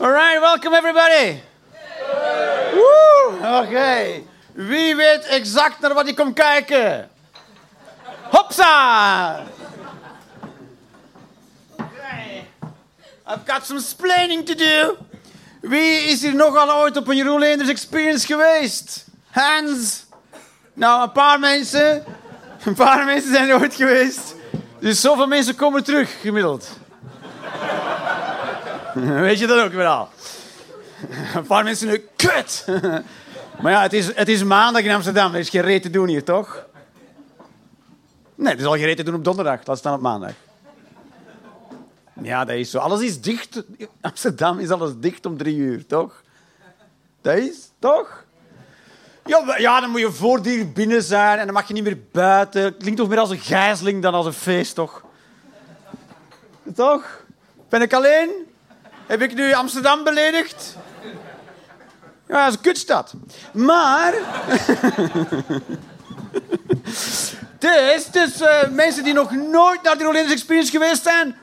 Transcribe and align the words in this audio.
All 0.00 0.10
right, 0.10 0.40
welcome 0.40 0.72
everybody. 0.74 1.40
Woo, 2.72 3.60
oké. 3.60 4.22
Wie 4.52 4.96
weet 4.96 5.24
exact 5.24 5.80
naar 5.80 5.94
wat 5.94 6.04
hij 6.04 6.14
komt 6.14 6.34
kijken? 6.34 7.10
Hopsa! 8.30 9.42
Okay. 11.72 12.46
I've 13.26 13.44
got 13.46 13.66
some 13.66 13.78
explaining 13.78 14.46
to 14.46 14.54
do. 14.54 14.96
Wie 15.60 16.00
is 16.00 16.22
hier 16.22 16.34
nogal 16.34 16.72
ooit 16.82 16.96
op 16.96 17.08
een 17.08 17.16
Jeroen 17.16 17.38
Leenders 17.38 17.70
Experience 17.70 18.26
geweest? 18.26 19.04
Hands. 19.30 20.04
Nou, 20.72 21.02
een 21.02 21.12
paar 21.12 21.38
mensen. 21.38 22.04
Een 22.64 22.74
paar 22.74 23.04
mensen 23.04 23.32
zijn 23.32 23.48
er 23.48 23.60
ooit 23.60 23.74
geweest. 23.74 24.34
Dus 24.78 25.00
zoveel 25.00 25.26
mensen 25.26 25.54
komen 25.54 25.84
terug, 25.84 26.20
gemiddeld. 26.20 26.68
Weet 29.26 29.38
je 29.38 29.46
dat 29.46 29.64
ook 29.64 29.72
weer 29.72 29.86
al? 29.86 30.08
Een 31.34 31.46
paar 31.46 31.64
mensen 31.64 31.88
nu, 31.88 32.04
kut! 32.16 32.64
Maar 33.60 33.72
ja, 33.72 33.82
het 33.82 33.92
is, 33.92 34.14
het 34.14 34.28
is 34.28 34.42
maandag 34.42 34.82
in 34.82 34.94
Amsterdam. 34.94 35.32
Er 35.32 35.38
is 35.38 35.48
geen 35.48 35.62
reet 35.62 35.82
te 35.82 35.90
doen 35.90 36.08
hier, 36.08 36.24
toch? 36.24 36.66
Nee, 38.34 38.52
er 38.52 38.58
is 38.58 38.64
al 38.64 38.72
geen 38.72 38.84
reet 38.84 38.96
te 38.96 39.02
doen 39.02 39.14
op 39.14 39.24
donderdag. 39.24 39.66
Laat 39.66 39.78
staan 39.78 39.94
op 39.94 40.00
maandag. 40.00 40.32
Ja, 42.22 42.44
dat 42.44 42.56
is 42.56 42.70
zo. 42.70 42.78
Alles 42.78 43.00
is 43.00 43.20
dicht. 43.20 43.64
In 43.76 43.88
Amsterdam 44.00 44.58
is 44.58 44.70
alles 44.70 44.90
dicht 44.96 45.26
om 45.26 45.36
drie 45.36 45.56
uur, 45.56 45.86
toch? 45.86 46.22
Dat 47.20 47.36
is, 47.36 47.70
toch? 47.78 48.24
Ja, 49.24 49.56
ja, 49.58 49.80
dan 49.80 49.90
moet 49.90 50.00
je 50.00 50.12
voordier 50.12 50.72
binnen 50.72 51.02
zijn 51.02 51.38
en 51.38 51.44
dan 51.44 51.54
mag 51.54 51.68
je 51.68 51.74
niet 51.74 51.84
meer 51.84 51.98
buiten. 52.12 52.76
Klinkt 52.76 52.98
toch 52.98 53.08
meer 53.08 53.18
als 53.18 53.30
een 53.30 53.38
gijzeling 53.38 54.02
dan 54.02 54.14
als 54.14 54.26
een 54.26 54.32
feest, 54.32 54.74
toch? 54.74 55.02
Toch? 56.74 57.24
Ben 57.68 57.82
ik 57.82 57.92
alleen? 57.92 58.30
Heb 59.10 59.22
ik 59.22 59.34
nu 59.34 59.52
Amsterdam 59.52 60.04
beledigd? 60.04 60.76
Ja, 62.28 62.44
dat 62.44 62.48
is 62.48 62.54
een 62.54 62.60
kutstad. 62.60 63.14
Maar... 63.52 64.12
dus, 67.58 68.06
dus 68.10 68.40
uh, 68.40 68.68
mensen 68.68 69.04
die 69.04 69.12
nog 69.12 69.30
nooit 69.30 69.82
naar 69.82 69.98
de 69.98 70.06
Orleans 70.06 70.32
Experience 70.32 70.70
geweest 70.70 71.02
zijn... 71.02 71.36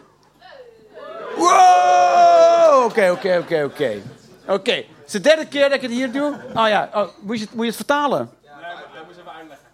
Wow! 1.36 2.86
Oké, 2.86 3.10
oké, 3.12 3.38
oké, 3.38 3.64
oké. 3.64 4.02
Oké, 4.48 4.74
het 4.74 5.06
is 5.06 5.12
de 5.12 5.22
derde 5.22 5.48
keer 5.48 5.64
dat 5.64 5.74
ik 5.74 5.82
het 5.82 5.92
hier 5.92 6.12
doe. 6.12 6.36
Oh 6.54 6.68
ja, 6.68 6.90
oh, 6.94 7.08
moet, 7.20 7.40
je 7.40 7.44
het, 7.44 7.54
moet 7.54 7.64
je 7.64 7.68
het 7.68 7.76
vertalen? 7.76 8.32
Nee, 8.44 8.52
dat 8.94 9.06
moet 9.06 9.18
even 9.18 9.32
uitleggen. 9.32 9.68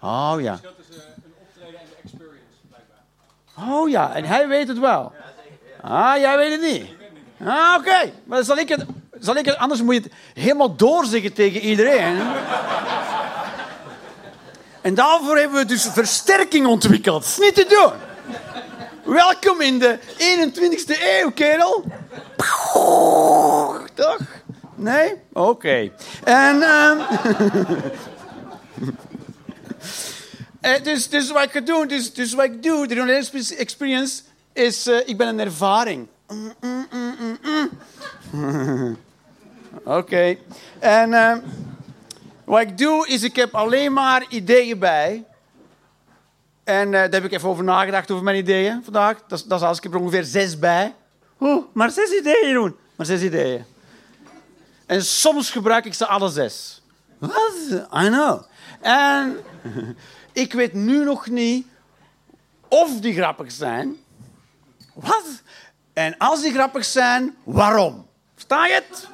Oh 0.00 0.34
ja. 0.40 0.52
Het 0.52 0.60
verschil 0.60 0.84
tussen 0.86 1.04
een 1.16 1.32
optreden 1.40 1.80
en 1.80 1.86
de 1.88 1.96
experience, 2.02 2.58
blijkbaar. 2.68 3.74
Oh 3.74 3.88
ja, 3.88 4.14
en 4.14 4.24
hij 4.24 4.48
weet 4.48 4.68
het 4.68 4.78
wel. 4.78 5.12
Ah, 5.80 6.16
jij 6.16 6.36
weet 6.36 6.50
het 6.50 6.60
niet. 6.60 6.97
Ah, 7.44 7.74
oké. 7.78 8.12
Maar 8.24 8.44
zal 8.44 8.58
ik 8.58 8.68
het, 8.68 8.84
zal 9.18 9.36
ik 9.36 9.44
het, 9.44 9.56
anders 9.56 9.82
moet 9.82 9.94
je 9.94 10.00
het 10.00 10.12
helemaal 10.34 10.76
doorzeggen 10.76 11.32
tegen 11.32 11.60
iedereen. 11.60 12.18
En 14.80 14.94
daarvoor 14.94 15.38
hebben 15.38 15.58
we 15.58 15.64
dus 15.64 15.88
versterking 15.92 16.66
ontwikkeld. 16.66 17.22
Dat 17.22 17.30
is 17.30 17.38
niet 17.38 17.54
te 17.54 17.66
doen. 17.68 17.92
Welkom 19.14 19.60
in 19.60 19.78
de 19.78 19.98
21ste 20.18 21.02
eeuw, 21.02 21.30
kerel. 21.30 21.84
Toch? 23.94 24.18
Nee? 24.74 25.14
Oké. 25.32 25.90
En... 26.24 26.62
Eh, 30.60 30.82
dus, 30.82 31.08
dus 31.08 31.30
wat 31.30 31.42
ik 31.42 31.50
ga 31.50 31.60
doen, 31.60 31.88
dus, 31.88 32.12
dus 32.12 32.34
wat 32.34 32.44
ik 32.44 32.62
doe, 32.62 32.86
de 32.86 33.54
Experience, 33.56 34.22
is, 34.52 34.86
eh, 34.86 35.08
ik 35.08 35.16
ben 35.16 35.28
een 35.28 35.40
ervaring. 35.40 36.08
Mm, 36.32 36.54
mm, 36.60 36.86
mm. 38.32 38.96
Oké. 39.98 40.36
En 40.78 41.12
eh, 41.12 41.36
wat 42.44 42.60
ik 42.60 42.78
doe, 42.78 43.08
is 43.08 43.22
ik 43.22 43.36
heb 43.36 43.54
alleen 43.54 43.92
maar 43.92 44.26
ideeën 44.28 44.78
bij. 44.78 45.24
En 46.64 46.86
eh, 46.86 46.92
daar 46.92 47.10
heb 47.10 47.24
ik 47.24 47.32
even 47.32 47.48
over 47.48 47.64
nagedacht, 47.64 48.10
over 48.10 48.24
mijn 48.24 48.36
ideeën 48.36 48.80
vandaag. 48.84 49.16
Dat, 49.26 49.44
dat 49.46 49.58
is 49.60 49.66
alles, 49.66 49.76
ik 49.76 49.82
heb 49.82 49.94
er 49.94 50.00
ongeveer 50.00 50.24
zes 50.24 50.58
bij. 50.58 50.94
Oeh, 51.40 51.64
maar 51.72 51.90
zes 51.90 52.10
ideeën 52.10 52.54
doen. 52.54 52.76
Maar 52.96 53.06
zes 53.06 53.22
ideeën. 53.22 53.64
En 54.86 55.04
soms 55.04 55.50
gebruik 55.50 55.84
ik 55.84 55.94
ze 55.94 56.06
alle 56.06 56.30
zes. 56.30 56.82
Wat? 57.18 57.54
I 57.72 58.06
know. 58.06 58.42
En 58.80 59.36
ik 60.32 60.52
weet 60.52 60.72
nu 60.72 61.04
nog 61.04 61.28
niet 61.28 61.66
of 62.68 63.00
die 63.00 63.14
grappig 63.14 63.52
zijn. 63.52 63.96
Wat? 64.94 65.42
En 65.98 66.14
als 66.18 66.42
die 66.42 66.52
grappig 66.52 66.84
zijn, 66.84 67.36
waarom? 67.44 68.06
Sta 68.36 68.66
je 68.66 68.72
het? 68.72 69.08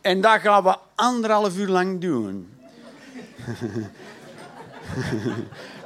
En 0.00 0.20
dat 0.20 0.40
gaan 0.40 0.62
we 0.62 0.76
anderhalf 0.94 1.56
uur 1.56 1.68
lang 1.68 2.00
doen. 2.00 2.58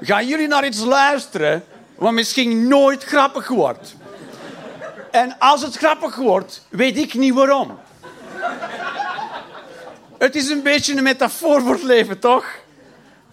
Gaan 0.01 0.27
jullie 0.27 0.49
naar 0.49 0.67
iets 0.67 0.81
luisteren 0.81 1.65
wat 1.95 2.13
misschien 2.13 2.69
nooit 2.69 3.05
grappig 3.05 3.49
wordt? 3.49 3.95
En 5.11 5.39
als 5.39 5.63
het 5.63 5.77
grappig 5.77 6.17
wordt, 6.17 6.67
weet 6.69 6.97
ik 6.97 7.15
niet 7.15 7.35
waarom. 7.35 7.79
Het 10.19 10.35
is 10.35 10.49
een 10.49 10.63
beetje 10.63 10.97
een 10.97 11.03
metafoor 11.03 11.61
voor 11.61 11.73
het 11.73 11.83
leven, 11.83 12.19
toch? 12.19 12.47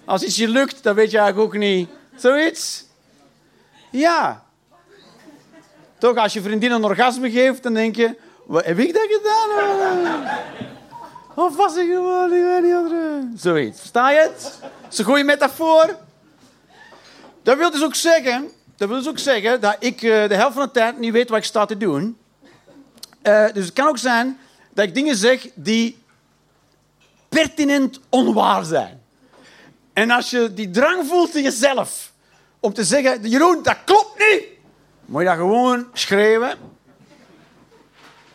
Als 0.06 0.23
iets 0.23 0.35
je 0.35 0.47
lukt, 0.47 0.84
dan 0.84 0.96
weet 0.96 1.12
je 1.12 1.17
eigenlijk 1.17 1.47
ook 1.47 1.59
niet. 1.59 1.90
Zoiets? 2.16 2.85
Ja. 3.91 4.44
Toch, 6.05 6.17
als 6.17 6.33
je 6.33 6.41
vriendin 6.41 6.71
een 6.71 6.83
orgasme 6.83 7.31
geeft, 7.31 7.63
dan 7.63 7.73
denk 7.73 7.95
je... 7.95 8.16
Wat, 8.45 8.66
heb 8.66 8.79
ik 8.79 8.93
dat 8.93 9.07
gedaan? 9.09 10.27
Of 11.35 11.55
was 11.55 11.75
ik 11.75 11.88
gewoon 11.88 12.33
ik 12.33 12.43
weet 12.43 12.73
andere? 12.73 13.27
Zoiets. 13.35 13.79
Versta 13.79 14.11
je 14.11 14.19
het? 14.19 14.57
Dat 14.61 14.91
is 14.91 14.97
een 14.97 15.05
goede 15.05 15.23
metafoor. 15.23 15.95
Dat 17.43 17.57
wil 17.57 17.71
dus 17.71 17.83
ook 17.83 17.95
zeggen... 17.95 18.49
Dat 18.75 18.88
wil 18.88 18.97
dus 18.97 19.07
ook 19.07 19.19
zeggen 19.19 19.61
dat 19.61 19.75
ik 19.79 20.01
eh, 20.01 20.27
de 20.27 20.35
helft 20.35 20.55
van 20.55 20.66
de 20.66 20.71
tijd 20.71 20.99
niet 20.99 21.11
weet 21.11 21.29
wat 21.29 21.38
ik 21.38 21.43
sta 21.43 21.66
te 21.66 21.77
doen. 21.77 22.17
Eh, 23.22 23.45
dus 23.53 23.66
het 23.66 23.73
kan 23.73 23.87
ook 23.87 23.97
zijn 23.97 24.39
dat 24.73 24.85
ik 24.85 24.95
dingen 24.95 25.16
zeg 25.16 25.47
die 25.53 25.97
pertinent 27.29 27.99
onwaar 28.09 28.63
zijn. 28.63 29.01
En 29.93 30.11
als 30.11 30.29
je 30.29 30.53
die 30.53 30.69
drang 30.69 31.07
voelt 31.07 31.35
in 31.35 31.43
jezelf 31.43 32.11
om 32.59 32.73
te 32.73 32.83
zeggen, 32.83 33.29
Jeroen, 33.29 33.63
dat 33.63 33.77
klopt 33.85 34.19
niet, 34.19 34.54
moet 35.05 35.21
je 35.21 35.27
dat 35.27 35.38
gewoon 35.38 35.88
schreeuwen. 35.93 36.57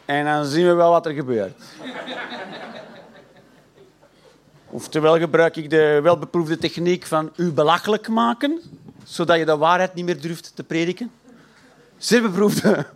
En 0.04 0.24
dan 0.24 0.44
zien 0.44 0.66
we 0.66 0.72
wel 0.72 0.90
wat 0.90 1.06
er 1.06 1.12
gebeurt. 1.12 1.62
Oftewel 4.66 5.18
gebruik 5.18 5.56
ik 5.56 5.70
de 5.70 6.00
welbeproefde 6.02 6.58
techniek 6.58 7.06
van 7.06 7.32
u 7.36 7.52
belachelijk 7.52 8.08
maken, 8.08 8.60
zodat 9.04 9.38
je 9.38 9.44
de 9.44 9.56
waarheid 9.56 9.94
niet 9.94 10.04
meer 10.04 10.20
durft 10.20 10.52
te 10.56 10.64
prediken. 10.64 11.10
Zeer 11.98 12.22
beproefde 12.22 12.86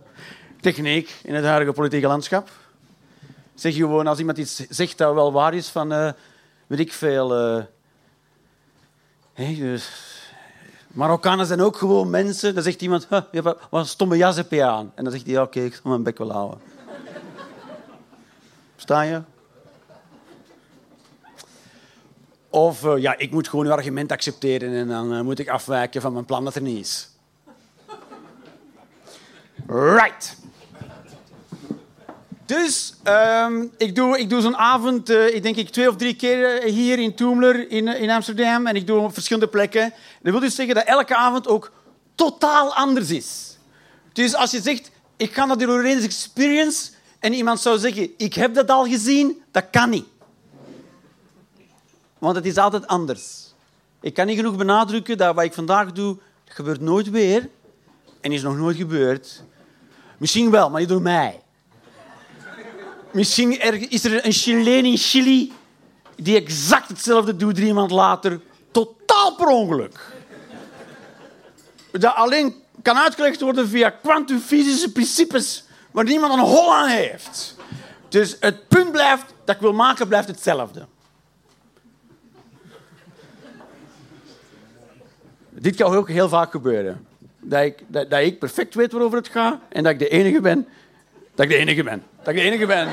techniek 0.61 1.15
in 1.23 1.33
het 1.35 1.45
huidige 1.45 1.71
politieke 1.71 2.07
landschap. 2.07 2.49
Zeg 3.53 3.73
je 3.73 3.79
gewoon 3.79 4.07
als 4.07 4.19
iemand 4.19 4.37
iets 4.37 4.55
zegt 4.55 4.97
dat 4.97 5.13
wel 5.13 5.31
waar 5.31 5.53
is, 5.53 5.67
van 5.67 5.91
eh, 5.91 6.11
weet 6.67 6.79
ik 6.79 6.93
veel. 6.93 7.35
eh, 9.35 9.57
dus, 9.59 9.89
Marokkanen 10.95 11.45
zijn 11.45 11.61
ook 11.61 11.77
gewoon 11.77 12.09
mensen. 12.09 12.53
Dan 12.53 12.63
zegt 12.63 12.81
iemand, 12.81 13.07
"Huh, 13.09 13.21
je 13.31 13.41
wat 13.41 13.57
een 13.71 13.85
stomme 13.85 14.17
jas 14.17 14.35
heb 14.35 14.51
je 14.51 14.63
aan. 14.63 14.91
En 14.95 15.03
dan 15.03 15.13
zegt 15.13 15.25
hij, 15.25 15.41
oké, 15.41 15.59
ik 15.59 15.73
zal 15.73 15.81
mijn 15.83 16.03
bek 16.03 16.17
wel 16.17 16.31
houden. 16.31 16.59
Sta 18.75 19.01
je? 19.01 19.21
Of 22.49 22.83
eh, 22.83 22.97
ja, 22.97 23.17
ik 23.17 23.31
moet 23.31 23.47
gewoon 23.47 23.65
uw 23.65 23.71
argument 23.71 24.11
accepteren 24.11 24.73
en 24.73 24.87
dan 24.87 25.13
eh, 25.13 25.21
moet 25.21 25.39
ik 25.39 25.49
afwijken 25.49 26.01
van 26.01 26.13
mijn 26.13 26.25
plan 26.25 26.43
dat 26.43 26.55
er 26.55 26.61
niet 26.61 26.79
is. 26.79 27.09
Right. 29.67 30.37
Dus 32.45 32.93
ehm, 33.03 33.65
ik 33.77 33.95
doe, 33.95 34.19
ik 34.19 34.29
doe 34.29 34.41
zo'n 34.41 34.57
avond, 34.57 35.09
eh, 35.09 35.35
ik 35.35 35.43
denk 35.43 35.55
ik 35.55 35.69
twee 35.69 35.89
of 35.89 35.95
drie 35.95 36.15
keer 36.15 36.61
eh, 36.61 36.71
hier 36.73 36.99
in 36.99 37.15
Toemler 37.15 37.71
in, 37.71 37.87
eh, 37.87 38.01
in 38.01 38.09
Amsterdam. 38.09 38.67
En 38.67 38.75
ik 38.75 38.87
doe 38.87 38.99
op 38.99 39.13
verschillende 39.13 39.49
plekken. 39.49 39.93
Dat 40.21 40.31
wil 40.31 40.39
dus 40.39 40.55
zeggen 40.55 40.75
dat 40.75 40.85
elke 40.85 41.15
avond 41.15 41.47
ook 41.47 41.71
totaal 42.15 42.73
anders 42.73 43.09
is. 43.09 43.57
Dus 44.13 44.35
als 44.35 44.51
je 44.51 44.61
zegt, 44.61 44.91
ik 45.17 45.33
ga 45.33 45.45
naar 45.45 45.57
de 45.57 45.65
Lorenz 45.65 46.03
Experience 46.03 46.91
en 47.19 47.33
iemand 47.33 47.59
zou 47.59 47.77
zeggen, 47.77 48.09
ik 48.17 48.33
heb 48.33 48.53
dat 48.53 48.69
al 48.69 48.85
gezien, 48.85 49.41
dat 49.51 49.65
kan 49.71 49.89
niet. 49.89 50.05
Want 52.17 52.35
het 52.35 52.45
is 52.45 52.57
altijd 52.57 52.87
anders. 52.87 53.53
Ik 54.01 54.13
kan 54.13 54.25
niet 54.25 54.37
genoeg 54.37 54.55
benadrukken 54.55 55.17
dat 55.17 55.35
wat 55.35 55.43
ik 55.43 55.53
vandaag 55.53 55.91
doe, 55.91 56.17
gebeurt 56.45 56.81
nooit 56.81 57.09
weer. 57.09 57.49
En 58.21 58.31
is 58.31 58.41
nog 58.41 58.57
nooit 58.57 58.77
gebeurd. 58.77 59.43
Misschien 60.17 60.51
wel, 60.51 60.69
maar 60.69 60.79
niet 60.79 60.89
door 60.89 61.01
mij. 61.01 61.43
Misschien 63.15 63.59
is 63.89 64.03
er 64.03 64.25
een 64.25 64.31
Chileen 64.31 64.85
in 64.85 64.97
Chili 64.97 65.53
die 66.15 66.35
exact 66.35 66.87
hetzelfde 66.87 67.35
doet 67.35 67.55
drie 67.55 67.73
maanden 67.73 67.95
later, 67.95 68.39
totaal 68.71 69.35
per 69.35 69.47
ongeluk. 69.47 69.99
Dat 71.91 72.15
alleen 72.15 72.55
kan 72.81 72.97
uitgelegd 72.97 73.41
worden 73.41 73.67
via 73.67 73.89
kwantumfysische 73.89 74.91
principes 74.91 75.63
waar 75.91 76.03
niemand 76.03 76.33
een 76.33 76.39
hol 76.39 76.73
aan 76.73 76.87
heeft. 76.87 77.55
Dus 78.09 78.37
het 78.39 78.67
punt 78.67 78.91
blijft, 78.91 79.25
dat 79.45 79.55
ik 79.55 79.61
wil 79.61 79.73
maken, 79.73 80.07
blijft 80.07 80.27
hetzelfde. 80.27 80.85
Dit 85.49 85.75
kan 85.75 85.95
ook 85.95 86.09
heel 86.09 86.29
vaak 86.29 86.51
gebeuren. 86.51 87.07
Dat 87.39 87.63
ik, 87.63 87.83
dat, 87.87 88.09
dat 88.09 88.19
ik 88.21 88.39
perfect 88.39 88.75
weet 88.75 88.91
waarover 88.91 89.17
het 89.17 89.29
gaat 89.29 89.59
en 89.69 89.83
dat 89.83 89.91
ik 89.91 89.99
de 89.99 90.09
enige 90.09 90.41
ben. 90.41 90.67
Dat 91.35 91.45
ik 91.45 91.51
de 91.51 91.57
enige 91.57 91.83
ben. 91.83 92.03
Dat 92.17 92.27
ik 92.27 92.35
de 92.35 92.41
enige 92.41 92.65
ben. 92.65 92.87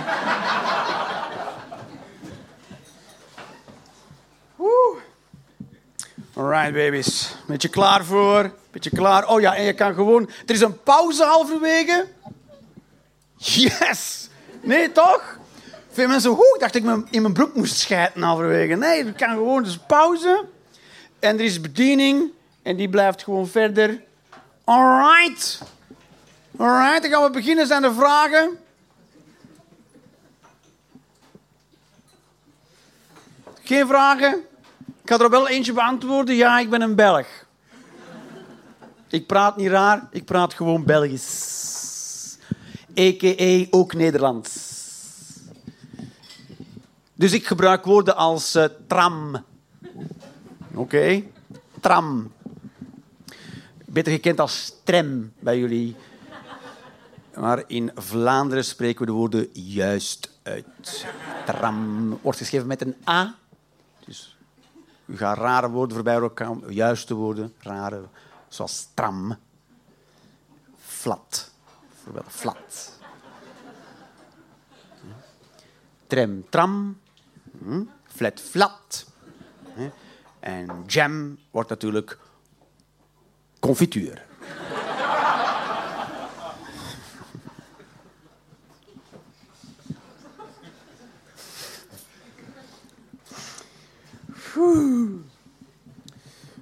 Alright, 6.34 6.72
babies. 6.72 7.34
Beetje 7.46 7.68
klaar 7.68 8.04
voor? 8.04 8.54
Beetje 8.70 8.90
klaar? 8.90 9.28
Oh 9.28 9.40
ja, 9.40 9.54
en 9.54 9.64
je 9.64 9.72
kan 9.72 9.94
gewoon... 9.94 10.30
Er 10.46 10.54
is 10.54 10.60
een 10.60 10.82
pauze 10.82 11.24
halverwege. 11.24 12.06
Yes! 13.36 14.28
Nee, 14.60 14.92
toch? 14.92 15.38
Veel 15.90 16.08
mensen, 16.08 16.30
hoe? 16.30 16.56
Dacht 16.58 16.74
ik 16.74 16.84
in 17.10 17.22
mijn 17.22 17.34
broek 17.34 17.54
moest 17.54 17.76
schijten 17.76 18.22
halverwege. 18.22 18.74
Nee, 18.74 19.06
ik 19.06 19.16
kan 19.16 19.30
gewoon, 19.30 19.62
dus 19.62 19.78
pauze. 19.86 20.44
En 21.18 21.38
er 21.38 21.44
is 21.44 21.60
bediening. 21.60 22.30
En 22.62 22.76
die 22.76 22.88
blijft 22.88 23.22
gewoon 23.22 23.48
verder. 23.48 24.02
Alright. 24.64 25.60
Alright, 26.56 27.02
dan 27.02 27.10
gaan 27.10 27.22
we 27.22 27.30
beginnen. 27.30 27.66
Zijn 27.66 27.84
er 27.84 27.94
vragen? 27.94 28.58
Geen 33.62 33.86
vragen? 33.86 34.44
Ik 35.02 35.08
ga 35.08 35.18
er 35.18 35.30
wel 35.30 35.48
eentje 35.48 35.72
beantwoorden. 35.72 36.34
Ja, 36.34 36.58
ik 36.58 36.70
ben 36.70 36.82
een 36.82 36.94
Belg. 36.94 37.26
Ik 39.08 39.26
praat 39.26 39.56
niet 39.56 39.68
raar, 39.68 40.08
ik 40.10 40.24
praat 40.24 40.54
gewoon 40.54 40.84
Belgisch. 40.84 42.38
A.k.a. 42.98 43.66
ook 43.70 43.94
Nederlands. 43.94 44.70
Dus 47.14 47.32
ik 47.32 47.46
gebruik 47.46 47.84
woorden 47.84 48.16
als 48.16 48.56
uh, 48.56 48.64
tram. 48.86 49.44
Oké? 50.74 51.22
Tram. 51.80 52.32
Beter 53.84 54.12
gekend 54.12 54.40
als 54.40 54.74
tram 54.84 55.32
bij 55.38 55.58
jullie. 55.58 55.96
Maar 57.34 57.64
in 57.66 57.90
Vlaanderen 57.94 58.64
spreken 58.64 59.00
we 59.00 59.06
de 59.06 59.12
woorden 59.12 59.48
juist 59.52 60.38
uit. 60.42 61.06
Tram 61.46 62.18
wordt 62.22 62.38
geschreven 62.38 62.66
met 62.66 62.80
een 62.80 62.96
A. 63.08 63.34
Dus 64.04 64.36
u 65.06 65.16
gaat 65.16 65.38
rare 65.38 65.70
woorden 65.70 65.94
voorbij 65.94 66.14
elkaar, 66.14 66.56
juiste 66.68 67.14
woorden, 67.14 67.54
rare, 67.58 68.02
zoals 68.48 68.88
tram. 68.94 69.36
Flat. 70.78 71.50
Bijvoorbeeld 71.88 72.26
flat. 72.28 72.98
Tram, 76.06 76.44
tram. 76.48 77.00
Hm? 77.58 77.82
Flat, 78.04 78.40
flat. 78.40 79.06
En 80.40 80.82
jam 80.86 81.38
wordt 81.50 81.68
natuurlijk 81.68 82.18
confituur. 83.60 84.26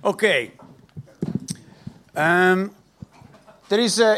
Oké. 0.00 0.50
Um, 2.14 2.72
er 3.69 3.78
is. 3.78 3.98
Uh, 3.98 4.14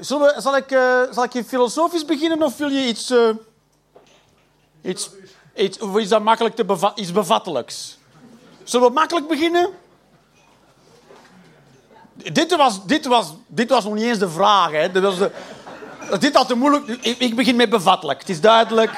zullen 0.00 0.34
we, 0.34 0.34
zal, 0.38 0.56
ik, 0.56 0.68
zal 1.10 1.24
ik 1.24 1.32
je 1.32 1.44
filosofisch 1.44 2.04
beginnen 2.04 2.42
of 2.42 2.56
wil 2.56 2.68
je 2.68 2.86
iets. 2.86 3.14
iets, 4.82 5.10
iets 5.56 5.78
of 5.78 5.96
is 5.96 6.08
dat 6.08 6.22
makkelijk 6.22 6.54
te 6.54 6.64
bevat, 6.64 6.98
iets 6.98 7.12
bevattelijks? 7.12 7.98
Zullen 8.64 8.86
we 8.86 8.92
makkelijk 8.92 9.28
beginnen? 9.28 9.70
Dit 12.32 12.56
was, 12.56 12.86
dit, 12.86 13.06
was, 13.06 13.34
dit 13.46 13.70
was 13.70 13.84
nog 13.84 13.94
niet 13.94 14.04
eens 14.04 14.18
de 14.18 14.28
vraag. 14.28 14.70
Hè. 14.70 14.90
Dit, 14.90 15.02
was 15.02 15.18
de, 15.18 15.30
dit 16.18 16.36
had 16.36 16.48
te 16.48 16.54
moeilijk. 16.54 16.86
Ik, 16.86 17.18
ik 17.18 17.36
begin 17.36 17.56
met 17.56 17.70
bevattelijk. 17.70 18.18
Het 18.18 18.28
is 18.28 18.40
duidelijk. 18.40 18.92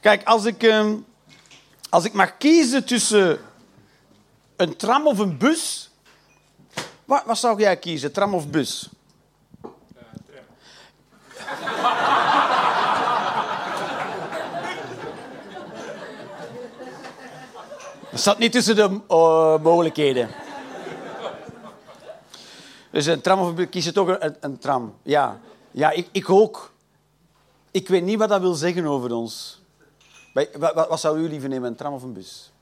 Kijk, 0.00 0.24
als 0.24 0.44
ik, 0.44 0.62
uh, 0.62 0.92
als 1.90 2.04
ik 2.04 2.12
mag 2.12 2.36
kiezen 2.36 2.84
tussen 2.84 3.38
een 4.56 4.76
tram 4.76 5.06
of 5.06 5.18
een 5.18 5.38
bus. 5.38 5.90
Wat, 7.04 7.22
wat 7.24 7.38
zou 7.38 7.60
jij 7.60 7.76
kiezen, 7.76 8.12
tram 8.12 8.34
of 8.34 8.48
bus? 8.48 8.88
Uh, 9.64 9.70
tram. 10.26 10.44
Dat 18.10 18.20
zat 18.20 18.38
niet 18.38 18.52
tussen 18.52 18.76
de 18.76 19.00
uh, 19.10 19.62
mogelijkheden. 19.62 20.28
Dus 22.90 23.06
een 23.06 23.20
tram 23.20 23.40
of 23.40 23.48
een 23.48 23.54
bus, 23.54 23.68
kies 23.70 23.84
je 23.84 23.92
toch 23.92 24.08
een, 24.08 24.36
een 24.40 24.58
tram. 24.58 24.94
Ja, 25.02 25.40
ja 25.70 25.90
ik, 25.90 26.08
ik 26.12 26.30
ook. 26.30 26.72
Ik 27.70 27.88
weet 27.88 28.02
niet 28.02 28.18
wat 28.18 28.28
dat 28.28 28.40
wil 28.40 28.54
zeggen 28.54 28.86
over 28.86 29.12
ons. 29.12 29.59
Wat, 30.32 30.88
wat, 30.88 31.02
jullie 31.02 31.28
liever 31.28 31.48
nemen, 31.48 31.68
een 31.68 31.76
tram 31.76 31.94
of 31.94 32.02
een 32.02 32.12
bus? 32.12 32.52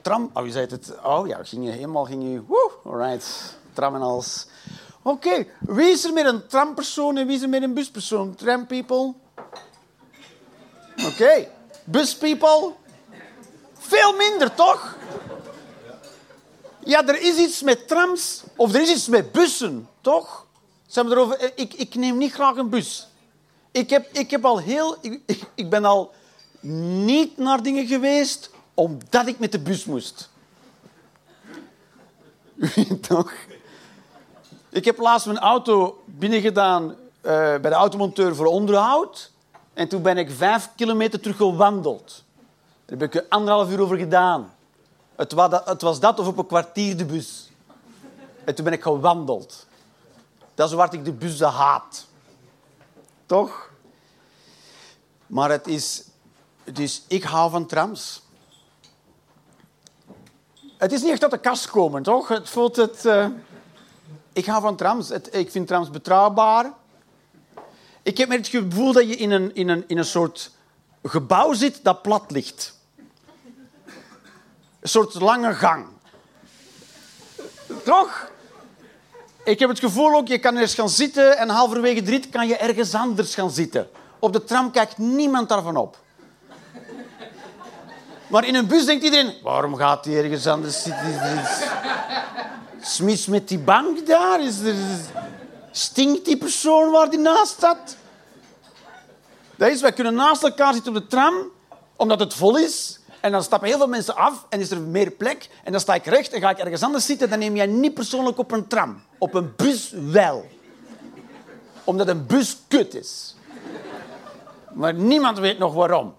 Tram? 0.00 0.30
Oh, 0.34 0.46
je 0.46 0.52
zei 0.52 0.66
het. 0.66 0.94
Oh 1.04 1.26
ja, 1.26 1.44
ging 1.44 1.64
je 1.64 1.70
helemaal... 1.70 2.04
Ging 2.04 2.22
je, 2.22 2.42
woe, 2.46 2.70
alright. 2.84 3.56
Tram 3.72 3.94
en 3.94 4.00
alles. 4.00 4.46
Oké, 5.02 5.46
wie 5.60 5.90
is 5.90 6.04
er 6.04 6.12
met 6.12 6.26
een 6.26 6.46
trampersoon 6.46 7.16
en 7.16 7.26
wie 7.26 7.36
is 7.36 7.42
er 7.42 7.48
met 7.48 7.62
een 7.62 7.74
buspersoon? 7.74 8.34
Tram 8.34 8.66
people? 8.66 9.14
Oké. 10.96 11.06
Okay. 11.06 11.50
Bus 11.84 12.16
people? 12.16 12.72
Veel 13.78 14.12
minder, 14.12 14.54
toch? 14.54 14.96
Ja, 16.78 17.06
er 17.06 17.20
is 17.20 17.36
iets 17.36 17.62
met 17.62 17.88
trams 17.88 18.42
of 18.56 18.74
er 18.74 18.80
is 18.80 18.90
iets 18.90 19.08
met 19.08 19.32
bussen, 19.32 19.88
toch? 20.00 20.46
Zijn 20.86 21.08
we 21.08 21.12
erover? 21.12 21.52
Ik, 21.54 21.74
ik 21.74 21.94
neem 21.94 22.18
niet 22.18 22.32
graag 22.32 22.56
een 22.56 22.68
bus. 22.68 23.08
Ik, 23.76 23.90
heb, 23.90 24.08
ik, 24.12 24.30
heb 24.30 24.44
al 24.44 24.58
heel, 24.58 24.96
ik, 25.00 25.42
ik 25.54 25.70
ben 25.70 25.84
al 25.84 26.12
niet 27.04 27.38
naar 27.38 27.62
dingen 27.62 27.86
geweest 27.86 28.50
omdat 28.74 29.26
ik 29.26 29.38
met 29.38 29.52
de 29.52 29.58
bus 29.58 29.84
moest. 29.84 30.30
Toch? 33.08 33.32
Ik 34.68 34.84
heb 34.84 34.98
laatst 34.98 35.26
mijn 35.26 35.38
auto 35.38 36.02
binnengedaan 36.04 36.84
uh, 36.84 36.94
bij 37.32 37.60
de 37.60 37.72
automonteur 37.72 38.34
voor 38.34 38.46
onderhoud. 38.46 39.30
En 39.74 39.88
toen 39.88 40.02
ben 40.02 40.18
ik 40.18 40.30
vijf 40.30 40.70
kilometer 40.76 41.20
terug 41.20 41.36
gewandeld. 41.36 42.24
Daar 42.84 42.98
heb 42.98 43.14
ik 43.14 43.24
anderhalf 43.28 43.70
uur 43.70 43.80
over 43.80 43.96
gedaan. 43.96 44.54
Het 45.16 45.32
was, 45.32 45.50
dat, 45.50 45.68
het 45.68 45.82
was 45.82 46.00
dat 46.00 46.18
of 46.18 46.26
op 46.26 46.38
een 46.38 46.46
kwartier 46.46 46.96
de 46.96 47.04
bus. 47.04 47.50
En 48.44 48.54
toen 48.54 48.64
ben 48.64 48.74
ik 48.74 48.82
gewandeld. 48.82 49.66
Dat 50.54 50.68
is 50.68 50.74
waar 50.74 50.94
ik 50.94 51.04
de 51.04 51.12
bus 51.12 51.40
haat. 51.40 52.06
Toch? 53.26 53.70
Maar 55.26 55.50
het 55.50 55.66
is... 55.66 56.04
Dus 56.64 57.02
ik 57.08 57.22
hou 57.22 57.50
van 57.50 57.66
trams. 57.66 58.22
Het 60.76 60.92
is 60.92 61.02
niet 61.02 61.10
echt 61.10 61.22
uit 61.22 61.30
de 61.30 61.38
kast 61.38 61.70
komen, 61.70 62.02
toch? 62.02 62.28
Het 62.28 62.48
voelt 62.48 62.76
het... 62.76 63.04
Uh... 63.04 63.26
Ik 64.32 64.46
hou 64.46 64.62
van 64.62 64.76
trams. 64.76 65.10
Ik 65.10 65.50
vind 65.50 65.66
trams 65.66 65.90
betrouwbaar. 65.90 66.72
Ik 68.02 68.18
heb 68.18 68.28
met 68.28 68.38
het 68.38 68.48
gevoel 68.48 68.92
dat 68.92 69.08
je 69.08 69.16
in 69.16 69.30
een, 69.30 69.54
in, 69.54 69.68
een, 69.68 69.84
in 69.86 69.98
een 69.98 70.04
soort 70.04 70.50
gebouw 71.02 71.52
zit 71.52 71.84
dat 71.84 72.02
plat 72.02 72.30
ligt. 72.30 72.78
Een 74.80 74.88
soort 74.88 75.14
lange 75.14 75.54
gang. 75.54 75.86
Toch? 77.84 78.30
Ik 79.46 79.58
heb 79.58 79.68
het 79.68 79.78
gevoel 79.78 80.14
ook, 80.14 80.28
je 80.28 80.38
kan 80.38 80.54
ergens 80.54 80.74
gaan 80.74 80.88
zitten 80.88 81.38
en 81.38 81.48
halverwege 81.48 82.02
de 82.02 82.10
rit 82.10 82.28
kan 82.28 82.48
je 82.48 82.56
ergens 82.56 82.94
anders 82.94 83.34
gaan 83.34 83.50
zitten. 83.50 83.88
Op 84.18 84.32
de 84.32 84.44
tram 84.44 84.70
kijkt 84.70 84.98
niemand 84.98 85.48
daarvan 85.48 85.76
op. 85.76 85.98
Maar 88.26 88.46
in 88.46 88.54
een 88.54 88.66
bus 88.66 88.84
denkt 88.84 89.04
iedereen, 89.04 89.34
waarom 89.42 89.76
gaat 89.76 90.04
hij 90.04 90.22
ergens 90.22 90.46
anders 90.46 90.82
zitten? 90.82 91.42
Smis 92.80 93.26
met 93.26 93.48
die 93.48 93.58
bank 93.58 94.06
daar? 94.06 94.40
Is. 94.44 94.56
Stinkt 95.70 96.24
die 96.24 96.36
persoon 96.36 96.90
waar 96.90 97.10
die 97.10 97.18
naast 97.18 97.52
staat? 97.52 97.96
Dat 99.56 99.68
is, 99.68 99.80
wij 99.80 99.92
kunnen 99.92 100.14
naast 100.14 100.42
elkaar 100.42 100.72
zitten 100.74 100.96
op 100.96 101.02
de 101.02 101.06
tram, 101.06 101.34
omdat 101.96 102.20
het 102.20 102.34
vol 102.34 102.58
is. 102.58 103.00
En 103.26 103.32
dan 103.32 103.42
stappen 103.42 103.68
heel 103.68 103.78
veel 103.78 103.88
mensen 103.88 104.16
af 104.16 104.46
en 104.48 104.60
is 104.60 104.70
er 104.70 104.80
meer 104.80 105.10
plek. 105.10 105.48
En 105.64 105.72
dan 105.72 105.80
sta 105.80 105.94
ik 105.94 106.04
recht 106.04 106.32
en 106.32 106.40
ga 106.40 106.50
ik 106.50 106.58
ergens 106.58 106.82
anders 106.82 107.06
zitten. 107.06 107.30
Dan 107.30 107.38
neem 107.38 107.56
jij 107.56 107.66
niet 107.66 107.94
persoonlijk 107.94 108.38
op 108.38 108.50
een 108.52 108.66
tram. 108.66 109.02
Op 109.18 109.34
een 109.34 109.52
bus 109.56 109.90
wel. 109.90 110.46
Omdat 111.84 112.08
een 112.08 112.26
bus 112.26 112.56
kut 112.68 112.94
is. 112.94 113.36
Maar 114.72 114.94
niemand 114.94 115.38
weet 115.38 115.58
nog 115.58 115.74
waarom. 115.74 116.14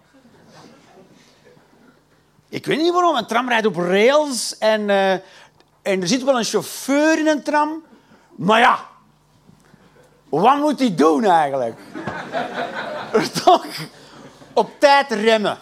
Ik 2.50 2.66
weet 2.66 2.78
niet 2.78 2.94
waarom. 2.94 3.16
Een 3.16 3.26
tram 3.26 3.50
rijdt 3.50 3.66
op 3.66 3.76
rails 3.76 4.58
en 4.58 4.82
uh, 4.82 5.12
En 5.82 6.02
er 6.02 6.08
zit 6.08 6.24
wel 6.24 6.38
een 6.38 6.44
chauffeur 6.44 7.20
in 7.20 7.28
een 7.28 7.44
tram. 7.44 7.84
Maar 8.36 8.60
ja, 8.60 8.80
wat 10.30 10.58
moet 10.58 10.80
hij 10.80 10.96
doen 10.96 11.24
eigenlijk? 11.24 11.80
toch? 13.44 13.66
Op 14.54 14.70
tijd 14.80 15.12
remmen. 15.12 15.58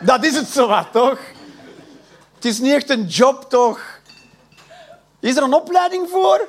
Dat 0.00 0.24
is 0.24 0.34
het 0.34 0.48
zo 0.48 0.66
wat, 0.66 0.92
toch? 0.92 1.18
Het 2.34 2.44
is 2.44 2.58
niet 2.58 2.72
echt 2.72 2.90
een 2.90 3.06
job, 3.06 3.50
toch? 3.50 3.80
Is 5.20 5.36
er 5.36 5.42
een 5.42 5.54
opleiding 5.54 6.08
voor? 6.08 6.48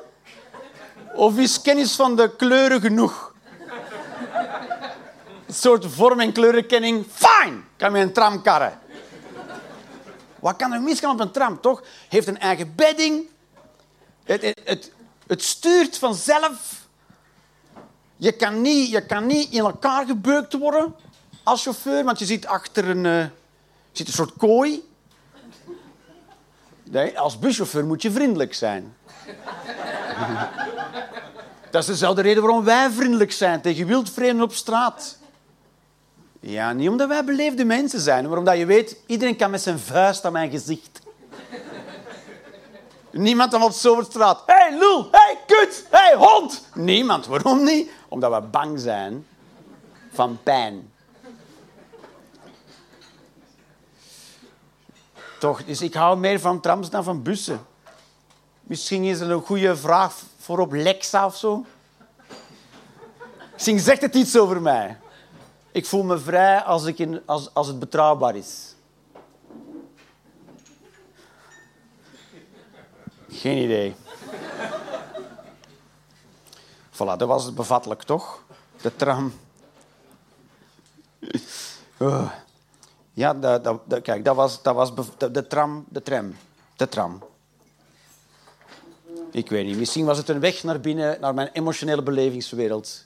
Of 1.14 1.38
is 1.38 1.62
kennis 1.62 1.96
van 1.96 2.16
de 2.16 2.36
kleuren 2.36 2.82
genoeg? 2.82 3.34
Een 5.48 5.54
soort 5.54 5.86
vorm- 5.86 6.20
en 6.20 6.32
kleurenkenning. 6.32 7.06
Fine! 7.12 7.58
Kan 7.78 7.94
je 7.94 8.00
een 8.00 8.14
tram 8.14 8.42
karren. 8.42 8.80
Wat 10.40 10.56
kan 10.56 10.74
er 10.74 10.82
misgaan 10.82 11.12
op 11.12 11.20
een 11.20 11.32
tram, 11.32 11.62
toch? 11.62 11.84
Heeft 12.10 12.28
een 12.28 12.40
eigen 12.40 12.76
bedding. 12.76 13.30
Het, 14.24 14.42
het, 14.42 14.62
het, 14.64 14.92
het 15.28 15.44
stuurt 15.44 15.98
vanzelf. 15.98 16.88
Je 18.16 18.32
kan, 18.32 18.62
niet, 18.62 18.90
je 18.90 19.06
kan 19.06 19.26
niet 19.26 19.52
in 19.52 19.60
elkaar 19.60 20.06
gebeukt 20.06 20.54
worden 20.54 20.96
als 21.44 21.64
chauffeur, 21.64 22.04
want 22.04 22.20
je 22.20 22.26
zit 22.26 22.46
achter 22.46 22.90
een, 22.90 23.06
uh, 23.06 23.20
een 23.20 23.32
soort 23.94 24.34
kooi. 24.38 24.88
Nee, 26.84 27.20
als 27.20 27.40
buschauffeur 27.40 27.86
moet 27.86 28.02
je 28.02 28.12
vriendelijk 28.12 28.54
zijn. 28.54 28.96
Dat 31.72 31.82
is 31.82 31.88
dezelfde 31.88 32.22
reden 32.22 32.44
waarom 32.44 32.64
wij 32.64 32.90
vriendelijk 32.90 33.32
zijn 33.32 33.62
tegen 33.62 33.88
wildvreemden 33.88 34.44
op 34.44 34.54
straat. 34.54 35.18
Ja, 36.40 36.74
niet 36.74 36.90
omdat 36.90 37.08
wij 37.08 37.24
beleefde 37.24 37.66
mensen 37.66 38.00
zijn, 38.00 38.30
maar 38.30 38.38
omdat 38.38 38.58
je 38.58 38.66
weet, 38.66 38.98
iedereen 39.06 39.36
kan 39.36 39.52
met 39.52 39.62
zijn 39.62 39.80
vuist 39.80 40.26
aan 40.26 40.32
mijn 40.32 40.52
gezicht. 40.52 41.00
Niemand 43.12 43.52
dan 43.52 43.64
op 43.64 43.72
zo'n 43.72 44.04
straat. 44.04 44.44
Hé, 44.46 44.54
hey, 44.54 44.78
lul! 44.78 45.04
Hé, 45.12 45.20
hey, 45.20 45.38
kut! 45.48 45.86
Hé, 45.90 45.98
hey, 45.98 46.16
hond! 46.16 46.64
Niemand. 46.74 47.26
Waarom 47.26 47.64
niet? 47.64 47.92
Omdat 48.08 48.34
we 48.34 48.42
bang 48.42 48.80
zijn 48.80 49.26
van 50.12 50.40
pijn. 50.44 50.89
Toch, 55.40 55.64
dus 55.64 55.82
ik 55.82 55.94
hou 55.94 56.18
meer 56.18 56.40
van 56.40 56.60
trams 56.60 56.90
dan 56.90 57.04
van 57.04 57.24
bussen. 57.24 57.66
Misschien 58.62 59.04
is 59.04 59.20
er 59.20 59.32
een 59.32 59.42
goede 59.42 59.78
vraag 59.78 60.16
voor 60.38 60.60
op 60.60 60.72
Lexa 60.72 61.26
of 61.26 61.38
zo. 61.38 61.66
Misschien 63.54 63.80
zegt 63.80 64.02
het 64.02 64.16
iets 64.16 64.38
over 64.38 64.62
mij. 64.62 64.98
Ik 65.72 65.86
voel 65.86 66.04
me 66.04 66.20
vrij 66.20 66.62
als, 66.62 66.86
ik 66.86 67.00
in, 67.00 67.22
als, 67.26 67.54
als 67.54 67.68
het 67.68 67.80
betrouwbaar 67.80 68.36
is. 68.36 68.76
Geen 73.30 73.58
idee. 73.58 73.96
Voilà, 76.92 77.18
dat 77.18 77.28
was 77.28 77.44
het 77.46 77.56
bevattelijk, 77.56 78.04
toch? 78.04 78.44
De 78.82 78.96
tram. 78.96 79.34
Oh. 81.98 82.32
Ja, 83.20 83.34
dat, 83.34 83.80
kijk, 84.02 84.26
dat 84.26 84.36
was, 84.36 84.62
dat 84.62 84.76
was 84.76 84.92
de, 85.18 85.48
tram, 85.48 85.86
de 85.90 86.02
tram, 86.02 86.36
de 86.76 86.90
tram. 86.90 87.24
Ik 89.32 89.50
weet 89.50 89.66
niet, 89.66 89.78
misschien 89.78 90.06
was 90.06 90.18
het 90.18 90.30
een 90.30 90.40
weg 90.40 90.64
naar 90.64 90.80
binnen, 90.80 91.18
naar 91.22 91.34
mijn 91.34 91.50
emotionele 91.54 92.04
belevingswereld. 92.04 93.06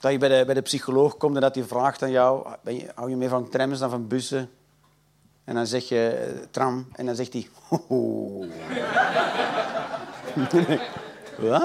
Dat 0.00 0.12
je 0.12 0.18
bij 0.18 0.28
de, 0.28 0.44
bij 0.44 0.54
de 0.54 0.60
psycholoog 0.60 1.16
komt 1.16 1.34
en 1.34 1.40
dat 1.40 1.54
hij 1.54 1.64
vraagt 1.64 2.02
aan 2.02 2.10
jou, 2.10 2.46
ben 2.60 2.74
je, 2.74 2.90
hou 2.94 3.10
je 3.10 3.16
meer 3.16 3.28
van 3.28 3.48
trams 3.48 3.78
dan 3.78 3.90
van 3.90 4.08
bussen? 4.08 4.50
En 5.44 5.54
dan 5.54 5.66
zeg 5.66 5.88
je 5.88 6.08
eh, 6.08 6.46
tram 6.50 6.88
en 6.92 7.06
dan 7.06 7.14
zegt 7.14 7.32
hij... 7.32 7.48
Wat? 11.48 11.62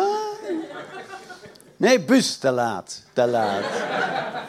Nee, 1.78 2.00
bus, 2.00 2.38
te 2.38 2.52
laat. 2.52 3.04
Te 3.14 3.28
laat. 3.28 3.64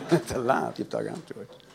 te 0.26 0.38
laat, 0.38 0.76
je 0.76 0.82
hebt 0.82 0.94
al 0.94 1.02
geantwoord. 1.02 1.66